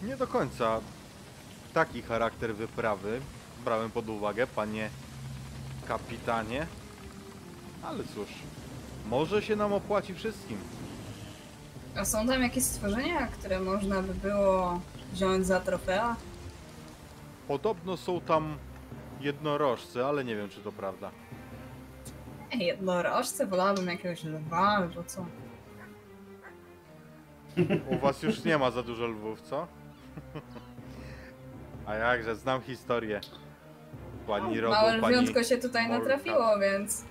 Nie 0.04 0.18
do 0.18 0.28
końca 0.28 0.80
taki 1.78 2.02
charakter 2.02 2.56
wyprawy 2.56 3.22
brałem 3.66 3.92
pod 3.92 4.10
uwagę, 4.10 4.48
panie 4.48 4.90
kapitanie. 5.88 6.68
Ale 7.84 8.04
cóż, 8.04 8.28
może 9.10 9.42
się 9.42 9.56
nam 9.56 9.74
opłaci 9.74 10.14
wszystkim. 10.14 10.58
A 11.96 12.06
są 12.06 12.28
tam 12.28 12.42
jakieś 12.42 12.64
stworzenia, 12.64 13.28
które 13.28 13.60
można 13.60 14.02
by 14.02 14.14
było 14.14 14.82
wziąć 15.14 15.46
za 15.46 15.60
trofea? 15.60 16.16
Podobno 17.48 17.98
są 17.98 18.22
tam 18.22 18.58
jednorożce, 19.20 20.06
ale 20.06 20.24
nie 20.24 20.36
wiem, 20.36 20.50
czy 20.50 20.62
to 20.62 20.72
prawda. 20.72 21.12
Ej, 22.52 22.60
jednorożce, 22.60 23.48
wolałabym 23.48 23.88
jakiegoś 23.88 24.24
lwa 24.24 24.58
albo 24.58 25.04
co. 25.04 25.26
U 27.90 27.98
was 27.98 28.24
już 28.24 28.44
nie 28.44 28.58
ma 28.58 28.72
za 28.72 28.84
dużo 28.84 29.08
lwów, 29.08 29.42
co? 29.42 29.68
A 31.88 31.96
jakże, 31.96 32.36
znam 32.36 32.62
historię. 32.62 33.22
Pani 34.28 34.60
rodu, 34.60 34.76
Małe 34.76 35.00
pani... 35.00 35.16
lwiątko 35.16 35.44
się 35.44 35.58
tutaj 35.58 35.90
natrafiło, 35.90 36.60
więc... 36.60 37.06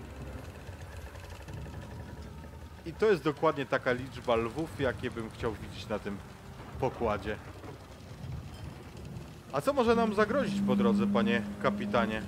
I 2.87 2.93
to 2.93 3.07
jest 3.07 3.23
dokładnie 3.23 3.67
taka 3.67 3.93
liczba 3.93 4.37
lwów, 4.37 4.81
jakie 4.81 5.11
bym 5.11 5.31
chciał 5.31 5.53
widzieć 5.53 5.89
na 5.89 5.99
tym 5.99 6.19
pokładzie. 6.81 7.37
A 9.53 9.61
co 9.61 9.73
może 9.73 9.97
nam 9.97 10.15
zagrozić 10.15 10.61
po 10.67 10.77
drodze, 10.77 11.07
panie 11.07 11.43
kapitanie? 11.63 12.23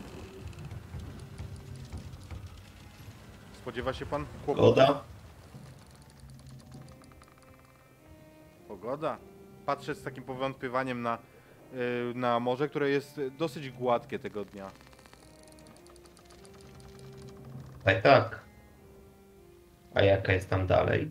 Spodziewa 3.53 3.93
się 3.93 4.07
pan 4.07 4.25
kłopotu? 4.45 4.69
Goda? 4.69 5.01
Pogoda. 8.69 9.19
Patrzę 9.67 9.95
z 9.95 10.03
takim 10.03 10.25
powątpiewaniem 10.25 11.03
na, 11.03 11.19
na 12.15 12.41
morze, 12.41 12.69
które 12.69 12.91
jest 12.91 13.21
dosyć 13.39 13.71
gładkie 13.71 14.19
tego 14.19 14.45
dnia. 14.45 14.71
Tak, 17.85 18.03
tak. 18.03 18.41
A 19.95 20.03
jaka 20.03 20.33
jest 20.33 20.51
tam 20.51 20.67
dalej? 20.67 21.11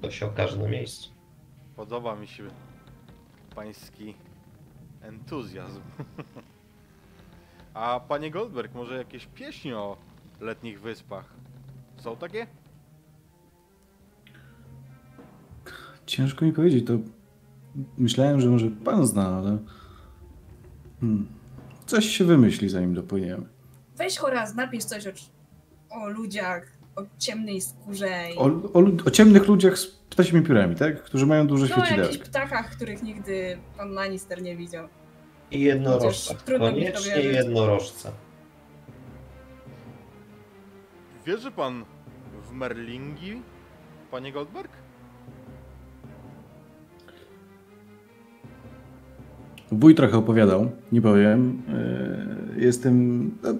To 0.00 0.10
się 0.10 0.26
okaże 0.26 0.56
na 0.56 0.68
miejscu. 0.68 1.10
Podoba 1.76 2.16
mi 2.16 2.26
się 2.28 2.44
pański 3.54 4.14
entuzjazm. 5.02 5.80
A 7.74 8.00
panie 8.00 8.30
Goldberg, 8.30 8.74
może 8.74 8.96
jakieś 8.96 9.26
pieśni 9.26 9.72
o 9.72 9.96
letnich 10.40 10.80
wyspach? 10.80 11.24
Są 11.96 12.16
takie? 12.16 12.46
Ciężko 16.06 16.44
mi 16.44 16.52
powiedzieć, 16.52 16.86
to 16.86 16.92
myślałem, 17.98 18.40
że 18.40 18.48
może 18.48 18.70
pan 18.70 19.06
zna, 19.06 19.36
ale 19.36 19.58
hmm. 21.00 21.26
coś 21.86 22.06
się 22.06 22.24
wymyśli, 22.24 22.68
zanim 22.68 22.94
dopłyniemy. 22.94 23.46
Weź 23.96 24.18
Horaz, 24.18 24.54
napisz 24.54 24.84
coś 24.84 25.06
o, 25.06 25.10
o 25.90 26.08
ludziach, 26.08 26.72
o 26.96 27.02
ciemnej 27.18 27.60
skórze 27.60 28.30
i... 28.34 28.38
O, 28.38 28.44
o, 28.72 28.82
o 29.06 29.10
ciemnych 29.10 29.48
ludziach 29.48 29.78
z 29.78 29.86
ptasimi 29.86 30.42
piórami, 30.42 30.76
tak? 30.76 31.02
Którzy 31.02 31.26
mają 31.26 31.46
dużo 31.46 31.66
no, 31.66 31.68
jakichś 31.70 31.88
świecidełek. 31.88 32.28
ptakach, 32.28 32.70
których 32.70 33.02
nigdy 33.02 33.58
pan 33.76 33.90
Lannister 33.90 34.42
nie 34.42 34.56
widział. 34.56 34.88
I 35.50 35.60
jednorożca. 35.60 36.34
Koniecznie 36.58 37.16
jednorożca. 37.16 38.12
Wierzy 41.26 41.50
pan 41.50 41.84
w 42.48 42.52
Merlingi, 42.52 43.42
panie 44.10 44.32
Goldberg? 44.32 44.81
Wuj 49.72 49.94
trochę 49.94 50.16
opowiadał, 50.18 50.70
nie 50.92 51.02
powiem. 51.02 51.62
Yy, 52.56 52.64
Jestem. 52.64 53.30
no, 53.42 53.54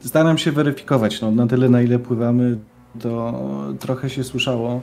Staram 0.00 0.38
się 0.38 0.52
weryfikować. 0.52 1.20
No, 1.20 1.30
na 1.30 1.46
tyle, 1.46 1.68
na 1.68 1.82
ile 1.82 1.98
pływamy, 1.98 2.58
to 3.00 3.32
trochę 3.80 4.10
się 4.10 4.24
słyszało. 4.24 4.82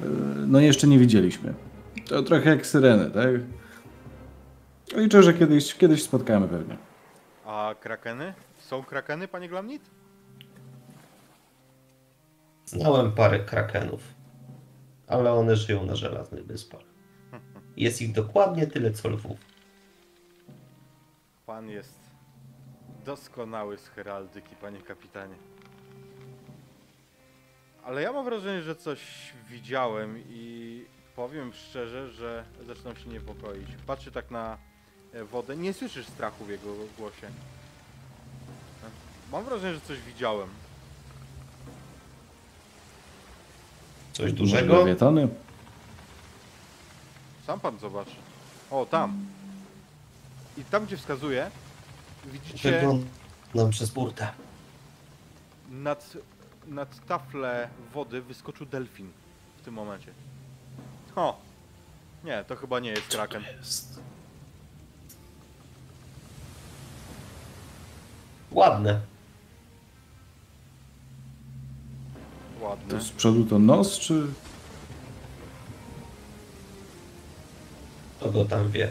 Yy, 0.00 0.06
No, 0.46 0.60
jeszcze 0.60 0.86
nie 0.86 0.98
widzieliśmy. 0.98 1.54
To 2.08 2.22
trochę 2.22 2.50
jak 2.50 2.66
syreny, 2.66 3.10
tak? 3.10 3.30
Liczę, 5.00 5.22
że 5.22 5.34
kiedyś, 5.34 5.74
kiedyś 5.74 6.02
spotkamy 6.02 6.48
pewnie. 6.48 6.76
A 7.46 7.74
krakeny? 7.80 8.34
Są 8.58 8.82
krakeny, 8.82 9.28
panie 9.28 9.48
Glamnit? 9.48 9.82
Znałem 12.66 13.12
parę 13.12 13.38
krakenów, 13.40 14.00
ale 15.06 15.32
one 15.32 15.56
żyją 15.56 15.86
na 15.86 15.96
żelaznych 15.96 16.46
wyspach. 16.46 16.80
Jest 17.76 18.02
ich 18.02 18.12
dokładnie 18.12 18.66
tyle 18.66 18.90
co 18.92 19.08
lwów. 19.08 19.38
Pan 21.46 21.68
jest 21.70 21.98
doskonały 23.04 23.78
z 23.78 23.88
heraldyki, 23.88 24.56
panie 24.56 24.80
kapitanie. 24.80 25.34
Ale 27.84 28.02
ja 28.02 28.12
mam 28.12 28.24
wrażenie, 28.24 28.62
że 28.62 28.76
coś 28.76 29.00
widziałem 29.50 30.18
i 30.28 30.84
powiem 31.16 31.52
szczerze, 31.52 32.10
że 32.10 32.44
zaczynam 32.66 32.96
się 32.96 33.08
niepokoić. 33.08 33.68
Patrzy 33.86 34.12
tak 34.12 34.30
na 34.30 34.58
e, 35.12 35.24
wodę. 35.24 35.56
Nie 35.56 35.72
słyszysz 35.72 36.06
strachu 36.06 36.44
w 36.44 36.50
jego 36.50 36.74
głosie. 36.98 37.28
Mam 39.32 39.44
wrażenie, 39.44 39.74
że 39.74 39.80
coś 39.80 40.00
widziałem. 40.00 40.48
Coś 44.12 44.32
dużego? 44.32 44.78
lewiatany? 44.78 45.28
Sam 47.46 47.60
pan 47.60 47.78
zobacz. 47.78 48.08
O, 48.70 48.86
tam. 48.86 49.26
I 50.58 50.64
tam, 50.64 50.86
gdzie 50.86 50.96
wskazuje, 50.96 51.50
widzicie 52.26 52.70
Wyglądam 52.72 53.70
przez 53.70 53.90
burtę. 53.90 54.28
nad, 55.70 56.12
nad 56.66 57.06
taflę 57.06 57.68
wody 57.94 58.22
wyskoczył 58.22 58.66
delfin 58.66 59.10
w 59.58 59.64
tym 59.64 59.74
momencie. 59.74 60.12
O! 61.16 61.36
Nie, 62.24 62.44
to 62.44 62.56
chyba 62.56 62.80
nie 62.80 62.90
jest 62.90 63.06
kraken. 63.08 63.42
Jest. 63.58 64.00
Ładne. 68.50 69.00
Ładny. 72.60 72.88
To 72.98 73.00
z 73.00 73.10
przodu 73.10 73.44
to 73.44 73.58
nos, 73.58 73.98
czy. 73.98 74.26
To 78.24 78.30
go 78.30 78.44
tam 78.44 78.70
wie. 78.70 78.88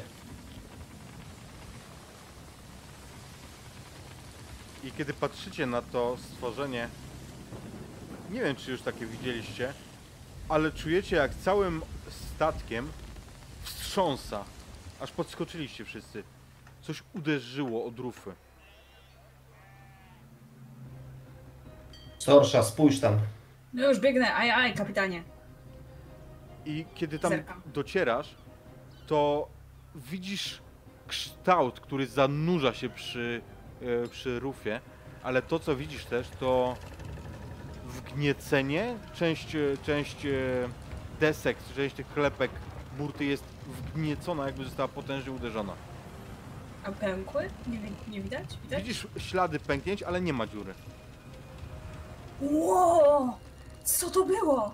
I 4.83 4.91
kiedy 4.91 5.13
patrzycie 5.13 5.65
na 5.65 5.81
to 5.81 6.17
stworzenie, 6.17 6.87
nie 8.31 8.41
wiem 8.41 8.55
czy 8.55 8.71
już 8.71 8.81
takie 8.81 9.05
widzieliście, 9.05 9.73
ale 10.49 10.71
czujecie 10.71 11.15
jak 11.15 11.35
całym 11.35 11.81
statkiem 12.09 12.89
wstrząsa. 13.63 14.43
Aż 14.99 15.11
podskoczyliście 15.11 15.85
wszyscy. 15.85 16.23
Coś 16.81 17.03
uderzyło 17.13 17.85
od 17.85 17.99
rufy. 17.99 18.31
Storsza, 22.19 22.63
spójrz 22.63 22.99
tam. 22.99 23.19
No 23.73 23.89
już 23.89 23.99
biegnę, 23.99 24.33
aj, 24.35 24.51
aj, 24.51 24.73
kapitanie. 24.73 25.23
I 26.65 26.85
kiedy 26.95 27.19
tam 27.19 27.31
Zerkam. 27.31 27.61
docierasz, 27.65 28.35
to 29.07 29.47
widzisz 29.95 30.61
kształt, 31.07 31.79
który 31.79 32.07
zanurza 32.07 32.73
się 32.73 32.89
przy, 32.89 33.41
e, 33.81 34.07
przy 34.07 34.39
rufie, 34.39 34.81
ale 35.23 35.41
to 35.41 35.59
co 35.59 35.75
widzisz 35.75 36.05
też 36.05 36.27
to 36.39 36.75
wgniecenie, 37.85 38.97
część, 39.13 39.55
e, 39.55 39.59
część 39.85 40.25
e, 40.25 40.29
desek, 41.19 41.57
część 41.75 41.95
tych 41.95 42.07
klepek 42.07 42.51
burty 42.97 43.25
jest 43.25 43.43
wgniecona, 43.67 44.45
jakby 44.45 44.65
została 44.65 44.87
potężnie 44.87 45.31
uderzona. 45.31 45.73
A 46.83 46.91
pękły? 46.91 47.49
Nie, 47.67 47.79
nie 48.07 48.21
widać? 48.21 48.45
Widać? 48.63 48.83
Widzisz 48.83 49.07
ślady 49.17 49.59
pęknięć, 49.59 50.03
ale 50.03 50.21
nie 50.21 50.33
ma 50.33 50.47
dziury. 50.47 50.73
Ło! 52.41 53.37
Co 53.83 54.09
to 54.09 54.25
było? 54.25 54.73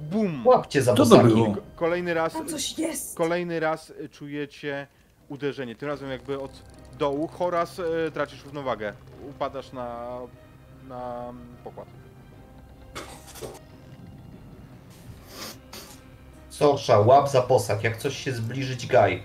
Bum! 0.00 0.46
Łapcie 0.46 0.82
za 0.82 0.94
Co 0.94 1.06
to 1.06 1.18
było? 1.18 1.46
Ko- 1.54 1.60
Kolejny 1.76 2.14
raz, 2.14 2.32
Tam 2.32 2.48
coś 2.48 2.78
jest! 2.78 3.16
kolejny 3.16 3.60
raz 3.60 3.90
y, 3.90 4.08
czujecie 4.08 4.86
uderzenie. 5.28 5.74
Tym 5.76 5.88
razem 5.88 6.10
jakby 6.10 6.40
od 6.40 6.62
dołu. 6.98 7.28
Horas 7.28 7.78
y, 7.78 8.10
tracisz 8.14 8.44
równowagę. 8.44 8.92
Upadasz 9.30 9.72
na, 9.72 10.18
na 10.88 11.32
pokład. 11.64 11.88
Sorsza, 16.50 16.98
łap 17.00 17.28
za 17.28 17.42
posag. 17.42 17.84
Jak 17.84 17.96
coś 17.96 18.16
się 18.16 18.32
zbliżyć, 18.32 18.86
gaj. 18.86 19.22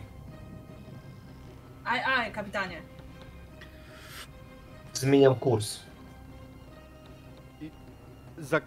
Aj, 1.86 2.00
aj, 2.04 2.32
kapitanie. 2.32 2.82
Zmieniam 4.94 5.36
kurs. 5.36 5.80
za, 8.38 8.62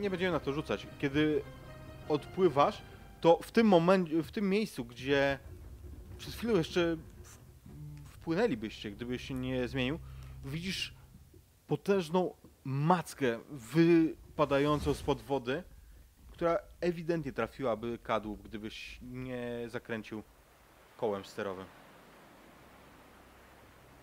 nie 0.00 0.10
będziemy 0.10 0.32
na 0.32 0.40
to 0.40 0.52
rzucać. 0.52 0.86
Kiedy 0.98 1.42
odpływasz, 2.08 2.82
to 3.20 3.38
w 3.42 3.52
tym 3.52 3.66
momencie, 3.66 4.22
w 4.22 4.32
tym 4.32 4.48
miejscu, 4.48 4.84
gdzie 4.84 5.38
przez 6.18 6.34
chwilę 6.34 6.52
jeszcze 6.52 6.96
wpłynęlibyście, 8.10 8.90
gdybyś 8.90 9.28
się 9.28 9.34
nie 9.34 9.68
zmienił, 9.68 9.98
widzisz 10.44 10.94
potężną 11.66 12.34
mackę 12.64 13.38
wypadającą 13.50 14.94
spod 14.94 15.22
wody, 15.22 15.62
która 16.32 16.58
ewidentnie 16.80 17.32
trafiłaby 17.32 17.98
kadłub, 18.02 18.42
gdybyś 18.42 18.98
nie 19.02 19.64
zakręcił 19.66 20.22
kołem 20.96 21.24
sterowym. 21.24 21.66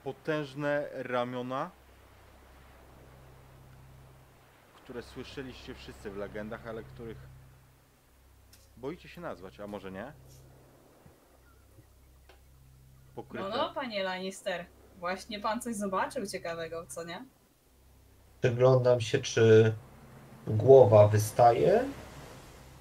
Potężne 0.03 0.89
ramiona, 0.93 1.71
które 4.87 5.03
słyszeliście 5.03 5.75
wszyscy 5.75 6.11
w 6.11 6.17
legendach, 6.17 6.67
ale 6.67 6.83
których 6.83 7.17
boicie 8.77 9.09
się 9.09 9.21
nazwać, 9.21 9.59
a 9.59 9.67
może 9.67 9.91
nie? 9.91 10.13
Pokryte. 13.15 13.49
No, 13.49 13.57
no, 13.57 13.73
panie 13.73 14.03
Lannister. 14.03 14.65
Właśnie 14.99 15.39
pan 15.39 15.61
coś 15.61 15.75
zobaczył 15.75 16.27
ciekawego, 16.27 16.85
co 16.85 17.03
nie? 17.03 17.25
Przyglądam 18.41 19.01
się, 19.01 19.19
czy 19.19 19.75
głowa 20.47 21.07
wystaje. 21.07 21.85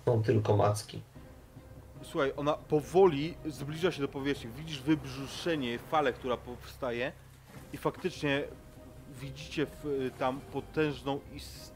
Są 0.05 0.23
tylko 0.23 0.57
macki. 0.57 1.03
Słuchaj, 2.03 2.33
ona 2.37 2.53
powoli 2.53 3.37
zbliża 3.47 3.93
się 3.93 4.01
do 4.01 4.09
powierzchni. 4.09 4.51
Widzisz 4.51 4.83
wybrzuszenie, 4.83 5.79
falę, 5.79 6.13
która 6.13 6.37
powstaje 6.37 7.13
i 7.73 7.77
faktycznie 7.77 8.45
widzicie 9.21 9.67
w, 9.67 10.11
tam 10.19 10.41
potężną 10.41 11.21
istotę, 11.33 11.76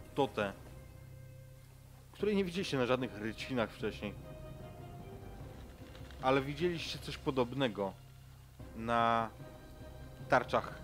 której 2.13 2.37
nie 2.37 2.45
widzieliście 2.45 2.79
na 2.79 2.87
żadnych 2.87 3.19
rycinach 3.19 3.71
wcześniej. 3.71 4.13
Ale 6.23 6.43
widzieliście 6.43 6.99
coś 6.99 7.17
podobnego 7.17 7.93
na 8.77 9.29
tarczach 10.29 10.75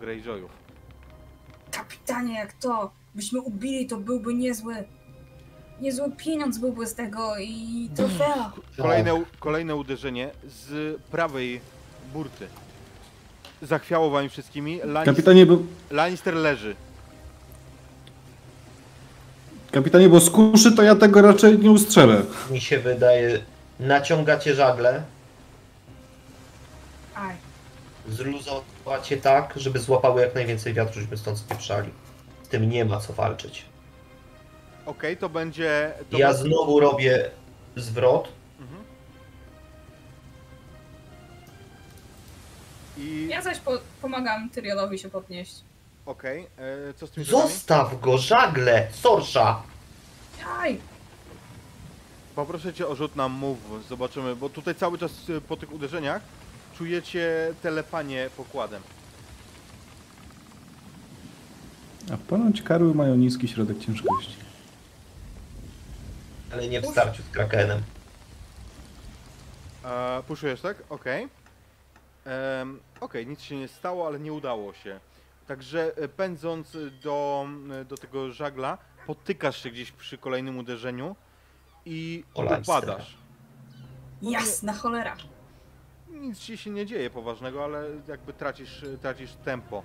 Greyjoyów. 0.00 0.50
Kapitanie, 1.70 2.34
jak 2.34 2.52
to? 2.52 2.90
Byśmy 3.14 3.40
ubili, 3.40 3.86
to 3.86 3.96
byłby 3.96 4.34
niezły. 4.34 4.74
Niezły 5.80 6.12
pieniądz 6.16 6.58
byłby 6.58 6.86
z 6.86 6.94
tego 6.94 7.38
i 7.38 7.90
trofea. 7.96 8.52
Kolejne, 8.76 9.22
kolejne 9.40 9.76
uderzenie 9.76 10.30
z 10.44 10.96
prawej 11.02 11.60
burty. 12.12 12.48
Zachwiało 13.62 14.10
wami 14.10 14.28
wszystkimi. 14.28 14.78
Lannister, 14.78 15.04
Kapitanie, 15.04 15.46
bo, 15.46 15.58
Lannister 15.90 16.34
leży. 16.34 16.76
Kapitanie, 19.72 20.08
bo 20.08 20.20
z 20.20 20.30
kuszy 20.30 20.72
to 20.72 20.82
ja 20.82 20.94
tego 20.96 21.22
raczej 21.22 21.58
nie 21.58 21.70
ustrzelę. 21.70 22.22
Mi 22.50 22.60
się 22.60 22.78
wydaje, 22.78 23.38
naciągacie 23.80 24.54
żagle, 24.54 25.02
Aj. 27.14 27.36
zluzowacie 28.08 29.16
tak, 29.16 29.52
żeby 29.56 29.78
złapały 29.78 30.20
jak 30.20 30.34
najwięcej 30.34 30.74
wiatru, 30.74 30.94
żebyśmy 30.94 31.16
stąd 31.16 31.38
spieprzali. 31.38 31.90
Z 32.42 32.48
tym 32.48 32.70
nie 32.70 32.84
ma 32.84 33.00
co 33.00 33.12
walczyć. 33.12 33.64
Okej, 34.86 35.16
to 35.16 35.28
będzie. 35.28 35.92
To 36.10 36.18
Ja 36.18 36.28
be- 36.28 36.34
znowu 36.38 36.80
robię 36.80 37.30
zwrot. 37.76 38.28
Mhm. 38.60 38.82
I. 42.98 43.28
Ja 43.30 43.42
zaś 43.42 43.58
po 43.58 43.72
pomagam 44.02 44.50
Tyrionowi 44.50 44.98
się 44.98 45.08
podnieść. 45.10 45.54
Okej, 46.08 46.46
e, 46.88 46.94
co 46.94 47.06
z 47.06 47.10
tym? 47.10 47.24
Zostaw 47.24 48.00
go, 48.00 48.18
żagle! 48.18 48.88
Sorsza! 48.92 49.62
Aj! 50.60 50.80
Poproszę 52.34 52.74
cię 52.74 52.86
o 52.86 52.94
rzut 52.94 53.16
na 53.16 53.28
move. 53.28 53.58
Zobaczymy, 53.88 54.36
bo 54.36 54.48
tutaj 54.48 54.74
cały 54.74 54.98
czas 54.98 55.12
e, 55.30 55.40
po 55.40 55.56
tych 55.56 55.72
uderzeniach 55.72 56.22
czujecie 56.78 57.54
telepanie 57.62 58.30
pokładem. 58.36 58.82
A 62.12 62.16
ponoć 62.16 62.62
karły 62.62 62.94
mają 62.94 63.16
niski 63.16 63.48
środek 63.48 63.78
ciężkości. 63.78 64.36
Ale 66.52 66.68
nie 66.68 66.80
w 66.80 66.86
starciu 66.86 67.22
z 67.22 67.28
Krakenem. 67.28 67.82
E, 69.84 70.22
puszujesz, 70.22 70.60
tak? 70.60 70.76
Okej. 70.90 71.28
Em, 72.24 72.80
Okej, 73.00 73.26
nic 73.26 73.40
się 73.40 73.56
nie 73.56 73.68
stało, 73.68 74.06
ale 74.06 74.20
nie 74.20 74.32
udało 74.32 74.74
się. 74.74 75.00
Także 75.48 75.96
e, 75.96 76.08
pędząc 76.08 76.76
do, 77.02 77.46
e, 77.80 77.84
do 77.84 77.96
tego 77.96 78.32
żagla, 78.32 78.78
potykasz 79.06 79.62
się 79.62 79.70
gdzieś 79.70 79.92
przy 79.92 80.18
kolejnym 80.18 80.58
uderzeniu 80.58 81.16
i 81.86 82.24
upadasz. 82.34 83.16
Jasna 84.22 84.72
cholera. 84.72 85.16
Nic 86.08 86.38
ci 86.38 86.56
się 86.56 86.70
nie 86.70 86.86
dzieje 86.86 87.10
poważnego, 87.10 87.64
ale 87.64 87.86
jakby 88.08 88.32
tracisz, 88.32 88.84
tracisz 89.02 89.32
tempo. 89.32 89.82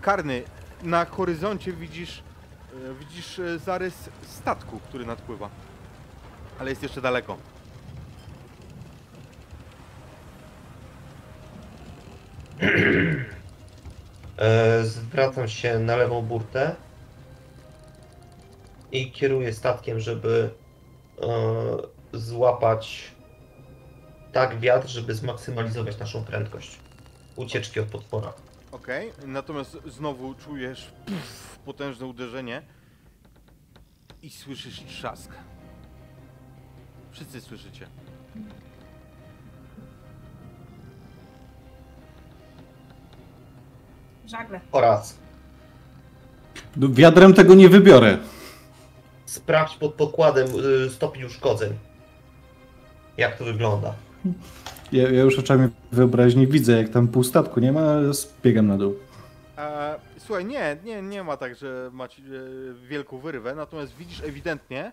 Karny, 0.00 0.42
na 0.82 1.04
horyzoncie 1.04 1.72
widzisz, 1.72 2.22
e, 2.72 2.94
widzisz 2.94 3.40
zarys 3.56 4.08
statku, 4.22 4.80
który 4.80 5.06
nadpływa. 5.06 5.50
Ale 6.58 6.70
jest 6.70 6.82
jeszcze 6.82 7.00
daleko. 7.00 7.38
E, 14.42 14.84
zwracam 14.84 15.48
się 15.48 15.78
na 15.78 15.96
lewą 15.96 16.22
burtę 16.22 16.76
i 18.92 19.12
kieruję 19.12 19.52
statkiem, 19.52 20.00
żeby 20.00 20.50
e, 21.22 22.18
złapać 22.18 23.10
tak 24.32 24.60
wiatr, 24.60 24.88
żeby 24.88 25.14
zmaksymalizować 25.14 25.98
naszą 25.98 26.24
prędkość 26.24 26.78
ucieczki 27.36 27.80
od 27.80 27.86
potwora. 27.86 28.32
Okej, 28.72 29.12
natomiast 29.26 29.78
znowu 29.86 30.34
czujesz 30.34 30.92
potężne 31.64 32.06
uderzenie 32.06 32.62
i 34.22 34.30
słyszysz 34.30 34.84
trzask. 34.84 35.30
Wszyscy 37.10 37.40
słyszycie. 37.40 37.86
Żagle. 44.32 44.60
Oraz 44.72 45.18
No, 46.76 46.88
Wiadrem 46.90 47.34
tego 47.34 47.54
nie 47.54 47.68
wybiorę. 47.68 48.18
sprawdź 49.26 49.76
pod 49.76 49.94
pokładem 49.94 50.48
y, 50.86 50.90
stopień 50.90 51.24
uszkodzeń. 51.24 51.72
Jak 53.16 53.36
to 53.38 53.44
wygląda? 53.44 53.94
Ja, 54.92 55.02
ja 55.10 55.22
już 55.22 55.38
oczami 55.38 55.68
wyobraźni 55.92 56.46
widzę, 56.46 56.72
jak 56.82 56.88
tam 56.88 57.08
pół 57.08 57.24
statku 57.24 57.60
nie 57.60 57.72
ma, 57.72 57.80
ale 57.80 58.14
zbiegam 58.14 58.66
na 58.66 58.78
dół. 58.78 58.94
E, 59.58 59.98
słuchaj, 60.18 60.44
nie, 60.44 60.76
nie, 60.84 61.02
nie 61.02 61.22
ma 61.24 61.36
tak, 61.36 61.56
że 61.56 61.90
macie 61.92 62.22
e, 62.22 62.86
wielką 62.88 63.18
wyrwę, 63.18 63.54
natomiast 63.54 63.96
widzisz 63.96 64.20
ewidentnie, 64.22 64.92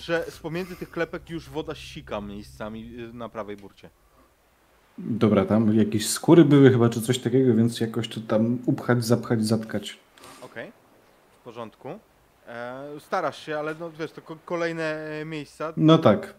że 0.00 0.24
z 0.28 0.38
pomiędzy 0.38 0.76
tych 0.76 0.90
klepek 0.90 1.30
już 1.30 1.48
woda 1.50 1.74
sika 1.74 2.20
miejscami 2.20 2.96
e, 3.10 3.12
na 3.16 3.28
prawej 3.28 3.56
burcie. 3.56 3.90
Dobra, 4.98 5.44
tam 5.44 5.74
jakieś 5.74 6.08
skóry 6.10 6.44
były 6.44 6.70
chyba, 6.70 6.88
czy 6.88 7.02
coś 7.02 7.18
takiego, 7.18 7.54
więc 7.54 7.80
jakoś 7.80 8.08
to 8.08 8.20
tam 8.20 8.58
upchać, 8.66 9.04
zapchać, 9.04 9.44
zatkać. 9.46 9.98
Okej, 10.42 10.72
w 11.32 11.44
porządku. 11.44 11.88
E, 12.48 12.84
starasz 13.00 13.46
się, 13.46 13.58
ale 13.58 13.74
no 13.74 13.90
wiesz, 13.90 14.12
to 14.12 14.22
ko- 14.22 14.38
kolejne 14.44 14.84
e, 14.84 15.24
miejsca 15.24 15.72
No 15.76 15.98
tak. 15.98 16.34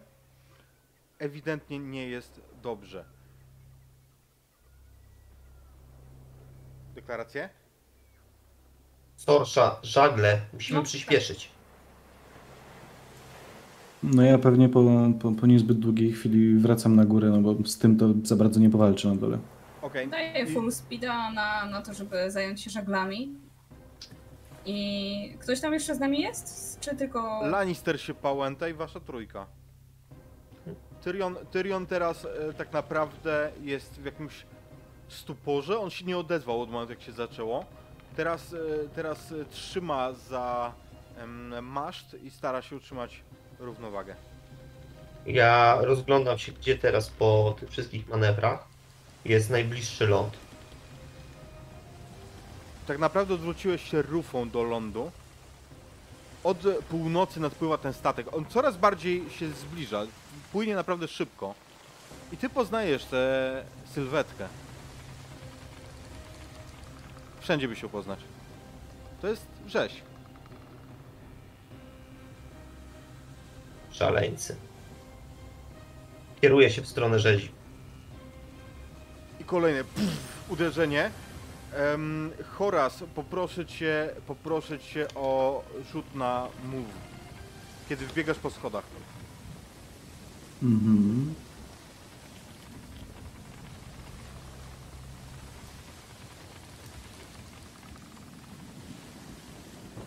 ewidentnie 1.18 1.78
nie 1.78 2.08
jest 2.08 2.40
dobrze. 2.62 3.04
Deklaracje? 6.94 7.48
Sorsza, 9.16 9.76
żagle, 9.82 10.40
musimy 10.52 10.78
No. 10.78 10.84
przyspieszyć. 10.84 11.50
No 14.02 14.22
ja 14.22 14.38
pewnie 14.38 14.68
po, 14.68 14.84
po, 15.20 15.32
po 15.32 15.46
niezbyt 15.46 15.78
długiej 15.78 16.12
chwili 16.12 16.58
wracam 16.58 16.96
na 16.96 17.04
górę, 17.04 17.30
no 17.30 17.40
bo 17.40 17.68
z 17.68 17.78
tym 17.78 17.96
to 17.98 18.06
za 18.22 18.36
bardzo 18.36 18.60
nie 18.60 18.70
powalczę 18.70 19.08
na 19.08 19.14
dole. 19.14 19.38
Okej. 19.82 20.08
Daję 20.08 20.46
full 20.46 20.72
speeda 20.72 21.32
na, 21.32 21.66
na 21.66 21.82
to, 21.82 21.94
żeby 21.94 22.30
zająć 22.30 22.60
się 22.60 22.70
żaglami. 22.70 23.34
I 24.66 25.36
ktoś 25.38 25.60
tam 25.60 25.72
jeszcze 25.72 25.94
z 25.94 26.00
nami 26.00 26.20
jest? 26.20 26.80
Czy 26.80 26.96
tylko. 26.96 27.40
Lannister 27.46 28.00
się 28.00 28.14
pałęta 28.14 28.68
i 28.68 28.74
wasza 28.74 29.00
trójka. 29.00 29.46
Tyrion, 31.02 31.36
Tyrion 31.50 31.86
teraz 31.86 32.24
e, 32.24 32.52
tak 32.52 32.72
naprawdę 32.72 33.50
jest 33.62 34.00
w 34.00 34.04
jakimś 34.04 34.46
stuporze. 35.08 35.78
On 35.78 35.90
się 35.90 36.04
nie 36.04 36.18
odezwał 36.18 36.62
od 36.62 36.70
momentu 36.70 36.92
jak 36.92 37.02
się 37.02 37.12
zaczęło. 37.12 37.64
Teraz, 38.16 38.52
e, 38.52 38.58
teraz 38.94 39.32
e, 39.32 39.44
trzyma 39.44 40.12
za 40.12 40.72
em, 41.18 41.64
maszt 41.64 42.16
i 42.22 42.30
stara 42.30 42.62
się 42.62 42.76
utrzymać 42.76 43.22
równowagę. 43.60 44.14
Ja 45.26 45.78
rozglądam 45.80 46.38
się, 46.38 46.52
gdzie 46.52 46.78
teraz 46.78 47.08
po 47.08 47.56
tych 47.60 47.70
wszystkich 47.70 48.08
manewrach 48.08 48.64
jest 49.24 49.50
najbliższy 49.50 50.06
ląd. 50.06 50.36
Tak 52.86 52.98
naprawdę 52.98 53.34
odwróciłeś 53.34 53.90
się 53.90 54.02
rufą 54.02 54.50
do 54.50 54.62
lądu. 54.62 55.10
Od 56.44 56.58
północy 56.88 57.40
nadpływa 57.40 57.78
ten 57.78 57.92
statek. 57.92 58.34
On 58.34 58.46
coraz 58.46 58.76
bardziej 58.76 59.30
się 59.30 59.48
zbliża. 59.48 60.02
Płynie 60.52 60.74
naprawdę 60.74 61.08
szybko. 61.08 61.54
I 62.32 62.36
ty 62.36 62.48
poznajesz 62.48 63.04
tę 63.04 63.64
sylwetkę. 63.94 64.48
Wszędzie 67.40 67.68
by 67.68 67.76
się 67.76 67.88
poznać. 67.88 68.18
To 69.20 69.28
jest 69.28 69.46
rzeź. 69.66 70.09
Szaleńcy. 74.00 74.56
Kieruję 76.40 76.70
się 76.70 76.82
w 76.82 76.88
stronę 76.88 77.18
rzezi. 77.18 77.50
I 79.40 79.44
kolejne 79.44 79.84
pff, 79.84 80.50
uderzenie. 80.50 81.10
Em, 81.76 82.30
Horas, 82.58 83.04
poproszę 83.14 83.66
cię, 83.66 84.10
poproszę 84.26 84.78
cię 84.78 85.06
o 85.14 85.62
rzut 85.92 86.14
na 86.14 86.46
move. 86.64 86.94
Kiedy 87.88 88.06
wbiegasz 88.06 88.38
po 88.38 88.50
schodach. 88.50 88.84
Mhm. 90.62 91.34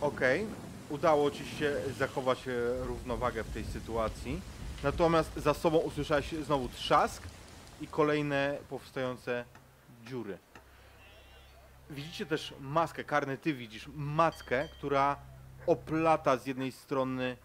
Okej, 0.00 0.46
udało 0.90 1.30
ci 1.30 1.46
się 1.46 1.76
zachować 1.98 2.48
e, 2.48 2.84
równowagę 2.84 3.44
w 3.44 3.50
tej 3.50 3.64
sytuacji. 3.64 4.40
Natomiast 4.82 5.36
za 5.36 5.54
sobą 5.54 5.78
usłyszałeś 5.78 6.32
znowu 6.32 6.68
trzask 6.68 7.22
i 7.80 7.86
kolejne 7.86 8.58
powstające 8.70 9.44
dziury. 10.06 10.38
Widzicie 11.90 12.26
też 12.26 12.54
maskę, 12.60 13.04
karny 13.04 13.38
ty 13.38 13.54
widzisz 13.54 13.88
mackę, 13.94 14.68
która 14.78 15.16
oplata 15.66 16.36
z 16.36 16.46
jednej 16.46 16.72
strony 16.72 17.36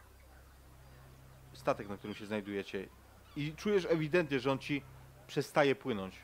statek, 1.54 1.90
na 1.90 1.98
którym 1.98 2.16
się 2.16 2.26
znajdujecie. 2.26 2.88
I 3.36 3.54
czujesz 3.54 3.88
ewidentnie, 3.90 4.40
że 4.40 4.52
on 4.52 4.60
ci 4.60 4.84
przestaje 5.28 5.76
płynąć. 5.76 6.16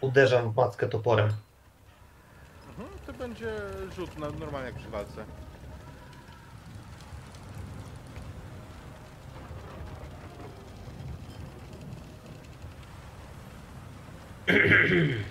Uderzam 0.00 0.52
w 0.52 0.56
mackę 0.56 0.88
toporem. 0.88 1.28
Mhm, 2.68 2.88
to 3.06 3.12
będzie 3.12 3.56
rzut 3.96 4.18
na, 4.18 4.30
normalnie 4.30 4.66
jak 4.66 4.76
przy 4.76 4.88
walce. 4.88 5.24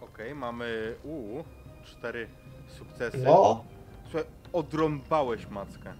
Okej, 0.00 0.34
mamy 0.34 0.94
u 1.04 1.44
cztery 1.84 2.28
sukcesy. 2.78 3.18
No, 3.24 3.64
Słuchaj, 4.04 4.24
odrąbałeś 4.52 5.46
mackę. 5.46 5.94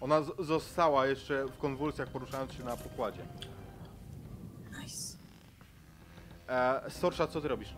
Ona 0.00 0.22
z- 0.22 0.36
została 0.46 1.06
jeszcze 1.06 1.46
w 1.46 1.58
konwulsjach 1.58 2.08
poruszając 2.08 2.52
się 2.52 2.64
na 2.64 2.76
pokładzie. 2.76 3.22
E, 6.48 6.90
Sorsza, 6.90 7.26
co 7.26 7.40
ty 7.40 7.48
robisz? 7.48 7.74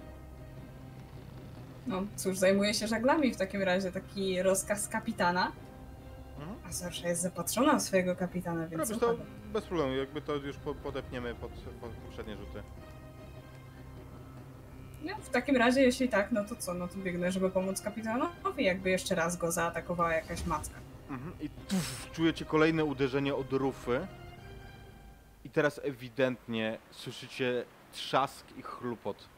No 1.86 2.02
cóż, 2.16 2.38
zajmuję 2.38 2.74
się 2.74 2.86
żaglami 2.86 3.34
w 3.34 3.36
takim 3.36 3.62
razie, 3.62 3.92
taki 3.92 4.42
rozkaz 4.42 4.88
kapitana. 4.88 5.52
Mhm. 6.38 6.58
A 6.68 6.72
Sorsza 6.72 7.08
jest 7.08 7.22
zapatrzona 7.22 7.78
w 7.78 7.82
swojego 7.82 8.16
kapitana, 8.16 8.68
więc. 8.68 8.90
Robisz 8.90 9.00
to 9.00 9.16
bez 9.52 9.64
problemu, 9.64 9.92
jakby 9.92 10.22
to 10.22 10.34
już 10.34 10.56
po, 10.56 10.74
podepniemy 10.74 11.34
pod, 11.34 11.50
pod 11.50 11.90
poprzednie 11.90 12.36
rzuty. 12.36 12.62
No, 15.04 15.16
w 15.22 15.28
takim 15.28 15.56
razie, 15.56 15.82
jeśli 15.82 16.08
tak, 16.08 16.32
no 16.32 16.44
to 16.44 16.56
co? 16.56 16.74
No 16.74 16.88
to 16.88 16.96
biegnę, 16.96 17.32
żeby 17.32 17.50
pomóc 17.50 17.80
kapitanowi, 17.80 18.64
jakby 18.64 18.90
jeszcze 18.90 19.14
raz 19.14 19.36
go 19.36 19.52
zaatakowała 19.52 20.12
jakaś 20.12 20.46
macka. 20.46 20.74
Mhm. 21.10 21.32
I 21.40 21.48
tuf, 21.48 22.10
czujecie 22.12 22.44
kolejne 22.44 22.84
uderzenie 22.84 23.34
od 23.34 23.52
rufy. 23.52 24.06
I 25.44 25.50
teraz 25.50 25.80
ewidentnie 25.84 26.78
słyszycie 26.90 27.64
trzask 27.92 28.46
i 28.56 28.62
chlupot. 28.62 29.28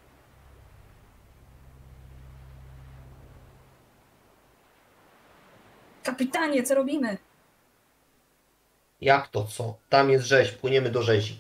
Kapitanie, 6.03 6.63
co 6.63 6.75
robimy? 6.75 7.19
jak 9.03 9.29
to 9.29 9.45
co? 9.45 9.75
Tam 9.89 10.11
jest 10.11 10.27
rzeź, 10.27 10.53
płyniemy 10.53 10.91
do 10.91 11.03
rzezi. 11.03 11.37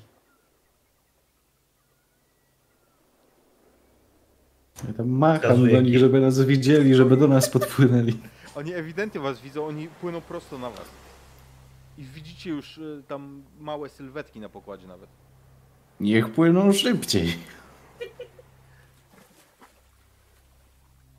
Ja 4.88 4.92
tam 4.92 5.08
macham 5.08 5.40
Wskazuję 5.40 5.76
do 5.76 5.80
nich, 5.80 5.98
żeby 5.98 6.20
nas 6.20 6.40
widzieli, 6.40 6.94
żeby 6.94 7.16
do 7.16 7.28
nas 7.28 7.50
podpłynęli. 7.50 8.18
Oni 8.54 8.74
ewidentnie 8.74 9.20
was 9.20 9.40
widzą, 9.40 9.66
oni 9.66 9.88
płyną 10.00 10.20
prosto 10.20 10.58
na 10.58 10.70
was. 10.70 10.88
I 11.98 12.04
widzicie 12.04 12.50
już 12.50 12.78
y, 12.78 13.02
tam 13.08 13.42
małe 13.60 13.88
sylwetki 13.88 14.40
na 14.40 14.48
pokładzie 14.48 14.86
nawet. 14.86 15.08
Niech 16.00 16.32
płyną 16.32 16.72
szybciej. 16.72 17.38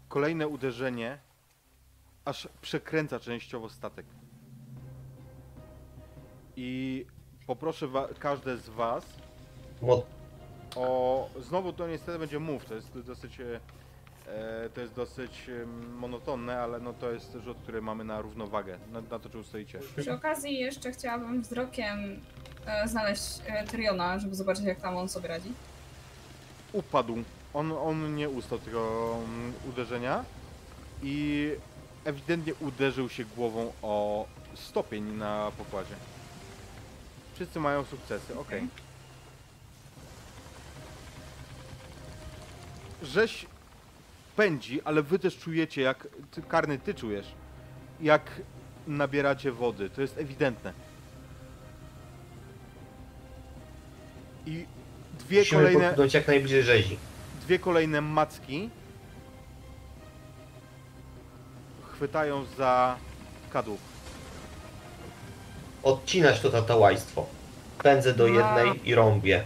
Kolejne 0.10 0.48
uderzenie, 0.48 1.18
aż 2.26 2.48
przekręca 2.62 3.20
częściowo 3.20 3.70
statek. 3.70 4.06
I 6.56 7.06
poproszę 7.48 7.88
wa- 7.88 8.08
każde 8.20 8.58
z 8.58 8.70
was 8.70 9.06
Mo- 9.82 10.04
o... 10.76 11.30
Znowu 11.40 11.74
to 11.74 11.88
niestety 11.88 12.20
będzie 12.20 12.40
move, 12.40 12.66
to 12.66 12.76
jest 12.76 13.00
dosyć... 13.00 13.40
e, 13.40 13.60
to 14.74 14.82
jest 14.82 14.94
dosyć 14.94 15.50
monotonne, 16.00 16.60
ale 16.62 16.80
no 16.80 16.94
to 16.94 17.12
jest 17.12 17.38
rzut, 17.44 17.58
który 17.64 17.82
mamy 17.82 18.04
na 18.04 18.22
równowagę, 18.22 18.78
na, 18.92 19.02
na 19.02 19.20
to, 19.20 19.30
czy 19.30 19.38
ustoicie. 19.38 19.80
Przy 19.98 20.14
okazji 20.14 20.60
jeszcze 20.60 20.92
chciałabym 20.92 21.42
wzrokiem 21.42 22.22
znaleźć 22.86 23.42
e, 23.46 23.68
Tyriona, 23.68 24.20
żeby 24.20 24.36
zobaczyć 24.36 24.66
jak 24.66 24.82
tam 24.82 24.98
on 24.98 25.10
sobie 25.10 25.28
radzi. 25.28 25.52
Upadł. 26.74 27.24
On, 27.54 27.72
on 27.72 28.16
nie 28.16 28.30
ustał 28.30 28.60
tego 28.60 29.16
mm, 29.26 29.54
uderzenia 29.70 30.26
i 31.04 31.50
ewidentnie 32.06 32.54
uderzył 32.60 33.10
się 33.10 33.26
głową 33.26 33.74
o 33.82 34.26
stopień 34.56 35.04
na 35.04 35.52
pokładzie. 35.58 35.96
Wszyscy 37.36 37.60
mają 37.60 37.86
sukcesy, 37.86 38.40
okej. 38.40 38.60
Okej. 38.60 38.68
Rzeź 43.04 43.46
pędzi, 44.36 44.82
ale 44.82 45.04
wy 45.04 45.20
też 45.20 45.38
czujecie, 45.38 45.82
jak 45.82 46.08
ty, 46.32 46.42
karny 46.42 46.78
ty 46.80 46.94
czujesz, 46.94 47.28
jak 48.02 48.22
nabieracie 48.88 49.52
wody. 49.52 49.90
To 49.90 50.02
jest 50.02 50.18
ewidentne. 50.18 50.74
I 54.46 54.66
dwie 55.20 55.40
Musimy 55.40 55.62
kolejne, 55.62 55.88
popchnąć 55.88 56.14
jak 56.14 56.28
najbliżej 56.28 56.64
rzezi. 56.64 56.98
dwie 57.42 57.60
kolejne 57.60 58.02
macki 58.02 58.70
chwytają 61.94 62.46
za 62.58 62.98
kadłub. 63.54 63.80
Odcinać 65.84 66.40
to 66.40 66.50
tatałaństwo. 66.50 67.26
Pędzę 67.84 68.14
do 68.14 68.26
A. 68.26 68.28
jednej 68.28 68.90
i 68.90 68.96
rąbię. 68.96 69.44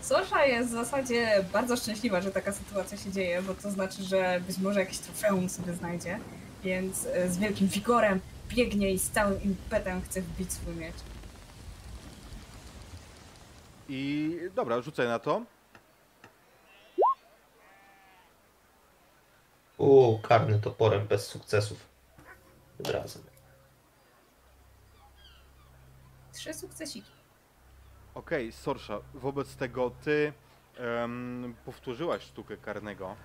Sorsza 0.00 0.44
jest 0.44 0.68
w 0.68 0.72
zasadzie 0.72 1.44
bardzo 1.52 1.76
szczęśliwa, 1.76 2.20
że 2.20 2.30
taka 2.30 2.52
sytuacja 2.52 2.98
się 2.98 3.12
dzieje, 3.12 3.42
bo 3.42 3.54
to 3.54 3.70
znaczy, 3.70 4.02
że 4.02 4.40
być 4.46 4.58
może 4.58 4.80
jakieś 4.80 4.98
trofeum 4.98 5.48
sobie 5.48 5.72
znajdzie, 5.74 6.18
więc 6.64 7.06
e, 7.06 7.30
z 7.30 7.38
wielkim 7.38 7.68
wigorem 7.68 8.20
biegnie 8.48 8.90
i 8.92 8.98
z 8.98 9.10
całym 9.10 9.42
impetem 9.42 10.02
chce 10.02 10.22
wbić 10.22 10.52
swój 10.52 10.74
miecz. 10.74 10.94
I 13.88 14.38
dobra, 14.54 14.82
rzucaj 14.82 15.06
na 15.06 15.18
to. 15.18 15.42
U, 19.78 20.18
karny 20.22 20.60
toporem 20.60 21.06
bez 21.06 21.26
sukcesów. 21.26 21.86
Tym 22.76 22.92
razem. 22.92 23.22
Trzy 26.32 26.54
sukcesiki. 26.54 27.10
Okej, 28.14 28.52
Sorsza, 28.52 29.00
wobec 29.14 29.56
tego 29.56 29.90
ty 30.04 30.32
em, 30.76 31.54
powtórzyłaś 31.64 32.22
sztukę 32.22 32.56
karnego 32.56 33.16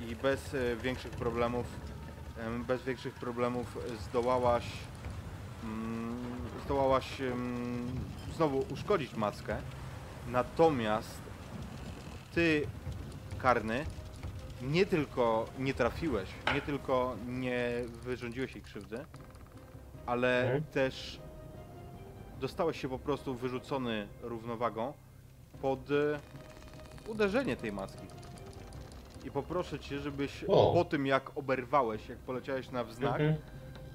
i 0.00 0.16
bez 0.16 0.54
e, 0.54 0.76
większych 0.76 1.12
problemów 1.12 1.66
em, 2.38 2.64
bez 2.64 2.82
większych 2.82 3.14
problemów 3.14 3.78
zdołałaś 4.00 4.64
mm, 5.64 6.24
zdołałaś 6.64 7.06
znowu 8.36 8.64
uszkodzić 8.70 9.14
maskę. 9.14 9.62
Natomiast 10.26 11.20
ty 12.34 12.66
karny 13.38 13.84
nie 14.62 14.86
tylko 14.86 15.46
nie 15.58 15.74
trafiłeś, 15.74 16.28
nie 16.54 16.60
tylko 16.60 17.16
nie 17.26 17.70
wyrządziłeś 18.02 18.54
jej 18.54 18.62
krzywdy, 18.64 19.04
ale 20.06 20.42
Mhm. 20.42 20.64
też 20.64 21.20
dostałeś 22.40 22.80
się 22.80 22.88
po 22.88 22.98
prostu 22.98 23.34
wyrzucony 23.34 24.08
równowagą 24.22 24.92
pod 25.62 25.90
e, 25.90 26.20
uderzenie 27.08 27.56
tej 27.56 27.72
maski. 27.72 28.06
I 29.24 29.30
poproszę 29.30 29.78
cię, 29.78 30.00
żebyś 30.00 30.44
O. 30.48 30.72
po 30.74 30.84
tym 30.84 31.06
jak 31.06 31.38
oberwałeś, 31.38 32.08
jak 32.08 32.18
poleciałeś 32.18 32.70
na 32.70 32.84
wznak, 32.84 33.20
Mhm. 33.20 33.36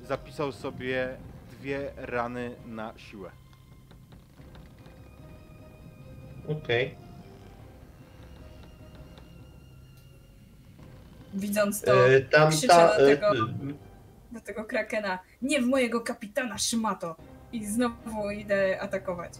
zapisał 0.03 0.51
sobie 0.51 1.17
dwie 1.51 1.91
rany 1.97 2.55
na 2.65 2.93
siłę. 2.97 3.31
Okej. 6.49 6.95
Widząc 11.33 11.81
to 11.81 12.09
E, 12.09 12.19
Tam 12.21 12.49
krzyczę 12.51 12.67
ta. 12.67 12.87
do 12.97 13.11
e, 13.11 13.17
tego- 13.17 13.47
do 14.31 14.39
tego 14.41 14.65
krakena, 14.65 15.19
nie 15.41 15.61
w 15.61 15.65
mojego 15.65 16.01
kapitana 16.01 16.57
Szymato! 16.57 17.15
I 17.53 17.65
znowu 17.65 18.31
idę 18.31 18.81
atakować. 18.81 19.33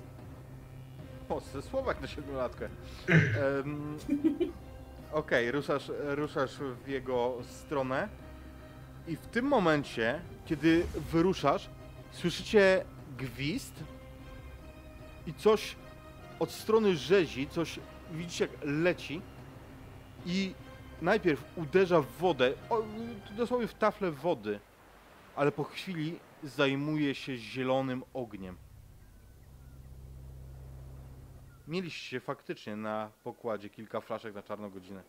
Ze 1.54 1.62
słowak 1.62 2.02
na 2.02 2.08
siedmiolatkę. 2.08 2.70
Em, 3.10 3.98
Okej, 5.12 5.52
ruszasz, 5.52 5.92
ruszasz 6.06 6.52
w 6.86 6.88
jego 6.88 7.38
stronę 7.44 8.08
i 9.08 9.16
w 9.16 9.28
tym 9.28 9.46
momencie, 9.46 10.22
kiedy 10.46 10.84
wyruszasz, 11.12 11.70
słyszycie 12.12 12.84
gwizd 13.18 13.74
i 15.28 15.34
coś 15.34 15.76
od 16.40 16.52
strony 16.52 16.96
rzezi, 16.96 17.48
coś 17.50 17.80
widzicie 18.12 18.46
jak 18.46 18.54
leci 18.64 19.22
i 20.26 20.54
najpierw 21.02 21.44
uderza 21.56 22.02
w 22.02 22.08
wodę, 22.08 22.54
o, 22.70 22.84
dosłownie 23.38 23.68
w 23.68 23.74
taflę 23.74 24.12
wody, 24.12 24.60
ale 25.36 25.52
po 25.52 25.64
chwili 25.64 26.20
zajmuje 26.44 27.16
się 27.16 27.38
zielonym 27.38 28.04
ogniem. 28.14 28.58
Mieliście 31.68 32.20
faktycznie 32.20 32.76
na 32.76 33.12
pokładzie 33.24 33.70
kilka 33.70 34.02
flaszek 34.02 34.36
na 34.36 34.44
czarną 34.44 34.70
godzinę. 34.70 35.04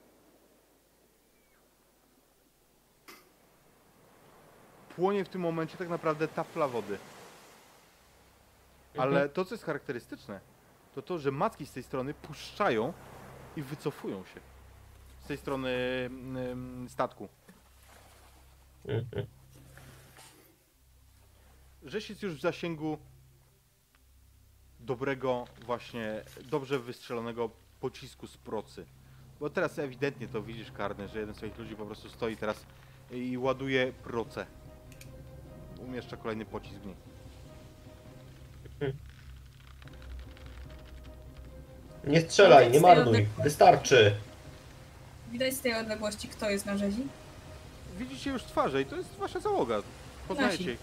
Płonie 4.97 5.24
w 5.24 5.28
tym 5.28 5.40
momencie 5.40 5.77
tak 5.77 5.89
naprawdę 5.89 6.28
tafla 6.28 6.69
wody. 6.69 6.98
Ale 8.98 9.11
Mhm. 9.11 9.28
to, 9.31 9.44
co 9.44 9.55
jest 9.55 9.65
charakterystyczne, 9.65 10.40
to 10.94 11.02
to, 11.02 11.18
że 11.18 11.30
macki 11.30 11.66
z 11.66 11.72
tej 11.72 11.82
strony 11.82 12.14
puszczają 12.14 12.92
i 13.56 13.62
wycofują 13.62 14.24
się. 14.24 14.40
Z 15.20 15.26
tej 15.26 15.36
strony 15.36 15.70
mm, 16.06 16.88
statku. 16.88 17.28
mhm. 18.84 19.26
Rzeź 21.82 22.10
jest 22.10 22.22
już 22.22 22.34
w 22.34 22.40
zasięgu 22.40 22.98
dobrego, 24.80 25.44
właśnie 25.64 26.22
dobrze 26.44 26.78
wystrzelonego 26.78 27.50
pocisku 27.80 28.26
z 28.26 28.36
procy. 28.36 28.86
Bo 29.40 29.50
teraz 29.50 29.78
ewidentnie 29.78 30.28
to 30.28 30.42
widzisz, 30.42 30.72
Karny, 30.72 31.08
że 31.08 31.20
jeden 31.20 31.34
z 31.34 31.38
swoich 31.38 31.58
ludzi 31.58 31.76
po 31.76 31.86
prostu 31.86 32.08
stoi 32.08 32.36
teraz 32.36 32.66
i 33.10 33.38
ładuje 33.38 33.92
procę. 33.92 34.46
Umieszcza 35.78 36.16
kolejny 36.16 36.44
pocisk 36.44 36.76
w 36.76 36.86
niej. 36.86 36.96
Nie 42.05 42.20
strzelaj, 42.20 42.70
nie 42.70 42.81
marnuj. 42.81 43.27
Wystarczy. 43.43 44.14
Widać 45.32 45.55
z 45.55 45.60
tej 45.60 45.74
odległości, 45.74 46.28
kto 46.28 46.51
jest 46.51 46.66
na 46.66 46.78
rzezi? 46.78 47.02
Widzicie 47.98 48.31
już 48.31 48.43
twarze 48.43 48.82
i 48.82 48.86
to 48.86 48.97
jest 48.97 49.16
wasza 49.16 49.40
załoga. 49.40 49.82
Ich. 50.59 50.78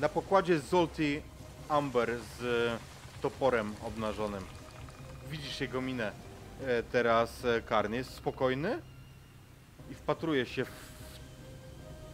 Na 0.00 0.08
pokładzie 0.08 0.60
Zolti 0.60 1.22
Amber 1.68 2.10
z 2.38 2.42
e, 2.44 2.78
toporem 3.22 3.74
obnażonym. 3.82 4.44
Widzisz 5.30 5.60
jego 5.60 5.80
minę 5.80 6.12
e, 6.66 6.82
teraz 6.82 7.44
e, 7.44 7.62
karny. 7.62 7.96
Jest 7.96 8.14
spokojny 8.14 8.78
i 9.90 9.94
wpatruje 9.94 10.46
się 10.46 10.64
w 10.64 10.70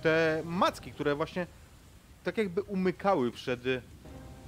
te 0.03 0.43
macki, 0.45 0.93
które 0.93 1.15
właśnie 1.15 1.47
tak 2.25 2.39
jakby 2.39 2.63
umykały 2.63 3.31
przed, 3.31 3.61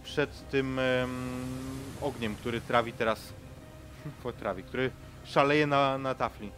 przed 0.05 0.51
tym 0.51 0.79
em, 0.79 1.11
ogniem, 2.01 2.35
który 2.37 2.61
trawi 2.61 2.93
teraz. 2.93 3.19
Trawi, 4.41 4.63
który 4.63 4.91
szaleje 5.25 5.67
na, 5.67 5.99
na 5.99 6.15
tafli. 6.15 6.51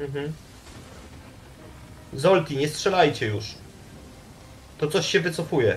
Mhm. 0.00 0.32
Zolti, 2.12 2.56
nie 2.56 2.68
strzelajcie 2.68 3.26
już. 3.26 3.54
To 4.78 4.86
coś 4.86 5.06
się 5.06 5.20
wycofuje. 5.20 5.76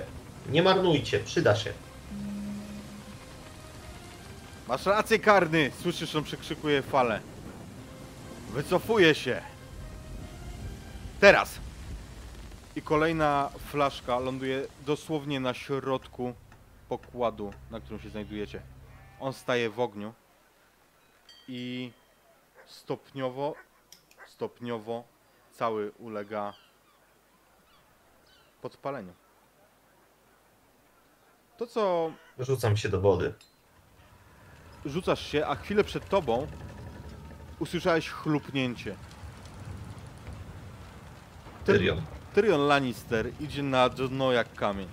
Nie 0.50 0.64
marnujcie, 0.64 1.20
przyda 1.20 1.56
się. 1.56 1.74
Masz 4.68 4.86
rację, 4.86 5.20
karny! 5.20 5.72
Słyszysz, 5.82 6.16
on 6.16 6.24
przekrzykuje 6.24 6.82
falę. 6.82 7.20
Wycofuje 8.54 9.16
się! 9.16 9.42
Teraz! 11.20 11.63
I 12.76 12.82
kolejna 12.82 13.50
flaszka 13.60 14.20
ląduje 14.20 14.68
dosłownie 14.86 15.40
na 15.40 15.54
środku 15.54 16.34
pokładu, 16.90 17.54
na 17.72 17.80
którym 17.80 18.00
się 18.00 18.10
znajdujecie. 18.10 18.62
On 19.20 19.34
staje 19.34 19.70
w 19.70 19.80
ogniu 19.80 20.14
i 21.48 21.92
stopniowo, 22.66 23.56
stopniowo 24.28 25.04
cały 25.52 25.92
ulega 26.00 26.54
podpaleniu. 28.62 29.14
To, 31.58 31.68
co 31.68 32.12
Rzucam 32.40 32.78
się 32.78 32.90
do 32.90 33.02
wody. 33.02 33.34
rzucasz 34.86 35.28
się, 35.28 35.48
a 35.48 35.56
chwilę 35.56 35.84
przed 35.84 36.10
tobą 36.10 36.48
usłyszałeś 37.60 38.10
chlupnięcie. 38.10 38.96
Ty- 41.66 41.74
Tyrion. 41.74 42.02
Tyrion 42.34 42.68
Lannister 42.68 43.32
idzie 43.40 43.64
na 43.64 43.90
dno 43.90 44.32
jak 44.32 44.54
kamień. 44.54 44.88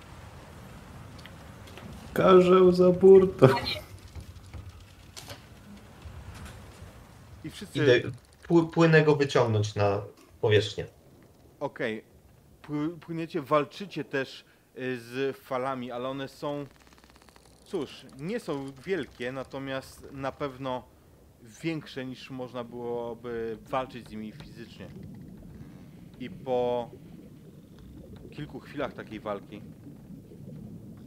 Karzeł 2.13 2.71
za 2.71 2.89
burtą. 2.89 3.47
I 7.43 7.49
wszyscy... 7.49 7.79
Idę 7.79 8.01
pły- 8.47 8.69
płynę 8.69 9.01
go 9.03 9.15
wyciągnąć 9.15 9.75
na 9.75 10.01
powierzchnię. 10.41 10.85
Okej. 11.59 12.03
Pły- 12.63 12.97
Płyniecie, 12.99 13.41
walczycie 13.41 14.03
też 14.03 14.45
y, 14.77 14.99
z 14.99 15.37
falami, 15.37 15.91
ale 15.91 16.09
one 16.09 16.27
są... 16.27 16.65
Cóż, 17.65 18.05
nie 18.19 18.39
są 18.39 18.71
wielkie, 18.85 19.31
natomiast 19.31 20.07
na 20.11 20.31
pewno 20.31 20.83
większe 21.63 22.05
niż 22.05 22.29
można 22.29 22.63
byłoby 22.63 23.57
walczyć 23.69 24.07
z 24.07 24.11
nimi 24.11 24.31
fizycznie. 24.31 24.87
I 26.19 26.29
po 26.29 26.89
kilku 28.31 28.59
chwilach 28.59 28.93
takiej 28.93 29.19
walki 29.19 29.61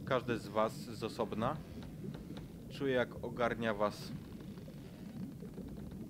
każdy 0.05 0.37
z 0.37 0.47
was 0.47 0.73
z 0.73 1.03
osobna 1.03 1.57
czuje 2.69 2.93
jak 2.93 3.23
ogarnia 3.23 3.73
was 3.73 4.11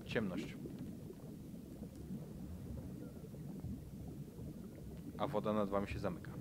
ciemność. 0.05 0.55
a 5.17 5.27
woda 5.27 5.53
nad 5.53 5.69
wami 5.69 5.87
się 5.87 5.99
zamyka. 5.99 6.31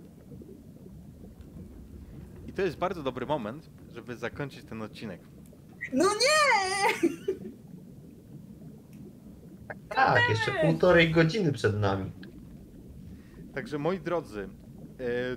I 2.46 2.52
to 2.52 2.62
jest 2.62 2.76
bardzo 2.76 3.02
dobry 3.02 3.26
moment, 3.26 3.70
żeby 3.94 4.16
zakończyć 4.16 4.64
ten 4.64 4.82
odcinek. 4.82 5.20
No 5.92 6.04
nie! 6.04 7.10
Tak, 9.88 10.22
jeszcze 10.30 10.52
półtorej 10.52 11.10
godziny 11.10 11.52
przed 11.52 11.80
nami. 11.80 12.12
Także 13.54 13.78
moi 13.78 14.00
drodzy, 14.00 14.48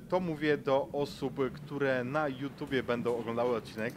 to 0.10 0.20
mówię 0.20 0.58
do 0.58 0.88
osób, 0.94 1.40
które 1.54 2.04
na 2.04 2.28
YouTubie 2.28 2.84
będą 2.84 3.18
oglądały 3.18 3.56
odcinek. 3.56 3.94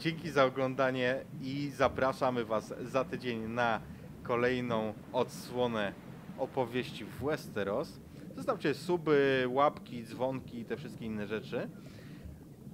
Dzięki 0.00 0.30
za 0.30 0.44
oglądanie 0.44 1.24
i 1.42 1.70
zapraszamy 1.76 2.44
Was 2.44 2.74
za 2.82 3.04
tydzień 3.04 3.48
na 3.48 3.80
kolejną 4.22 4.94
odsłonę 5.12 5.92
opowieści 6.38 7.04
w 7.04 7.24
Westeros. 7.24 8.00
Zostawcie 8.36 8.74
suby, 8.74 9.44
łapki, 9.48 10.04
dzwonki 10.04 10.58
i 10.58 10.64
te 10.64 10.76
wszystkie 10.76 11.06
inne 11.06 11.26
rzeczy. 11.26 11.68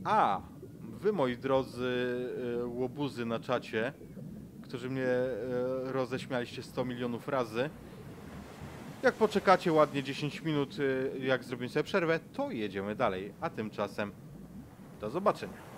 A 0.05 0.41
Wy, 1.01 1.13
moi 1.13 1.37
drodzy 1.37 2.17
e, 2.63 2.67
łobuzy 2.67 3.27
na 3.27 3.41
czacie, 3.41 3.93
którzy 4.63 4.91
mnie 4.91 5.07
e, 5.07 5.29
roześmialiście 5.93 6.63
100 6.63 6.85
milionów 6.85 7.29
razy, 7.29 7.71
jak 9.03 9.15
poczekacie 9.15 9.73
ładnie 9.73 10.03
10 10.03 10.43
minut, 10.43 10.77
e, 11.15 11.19
jak 11.19 11.45
zrobimy 11.45 11.69
sobie 11.69 11.85
przerwę, 11.85 12.21
to 12.33 12.51
jedziemy 12.51 12.95
dalej. 12.95 13.33
A 13.41 13.51
tymczasem 13.51 14.13
do 15.01 15.11
zobaczenia. 15.11 15.76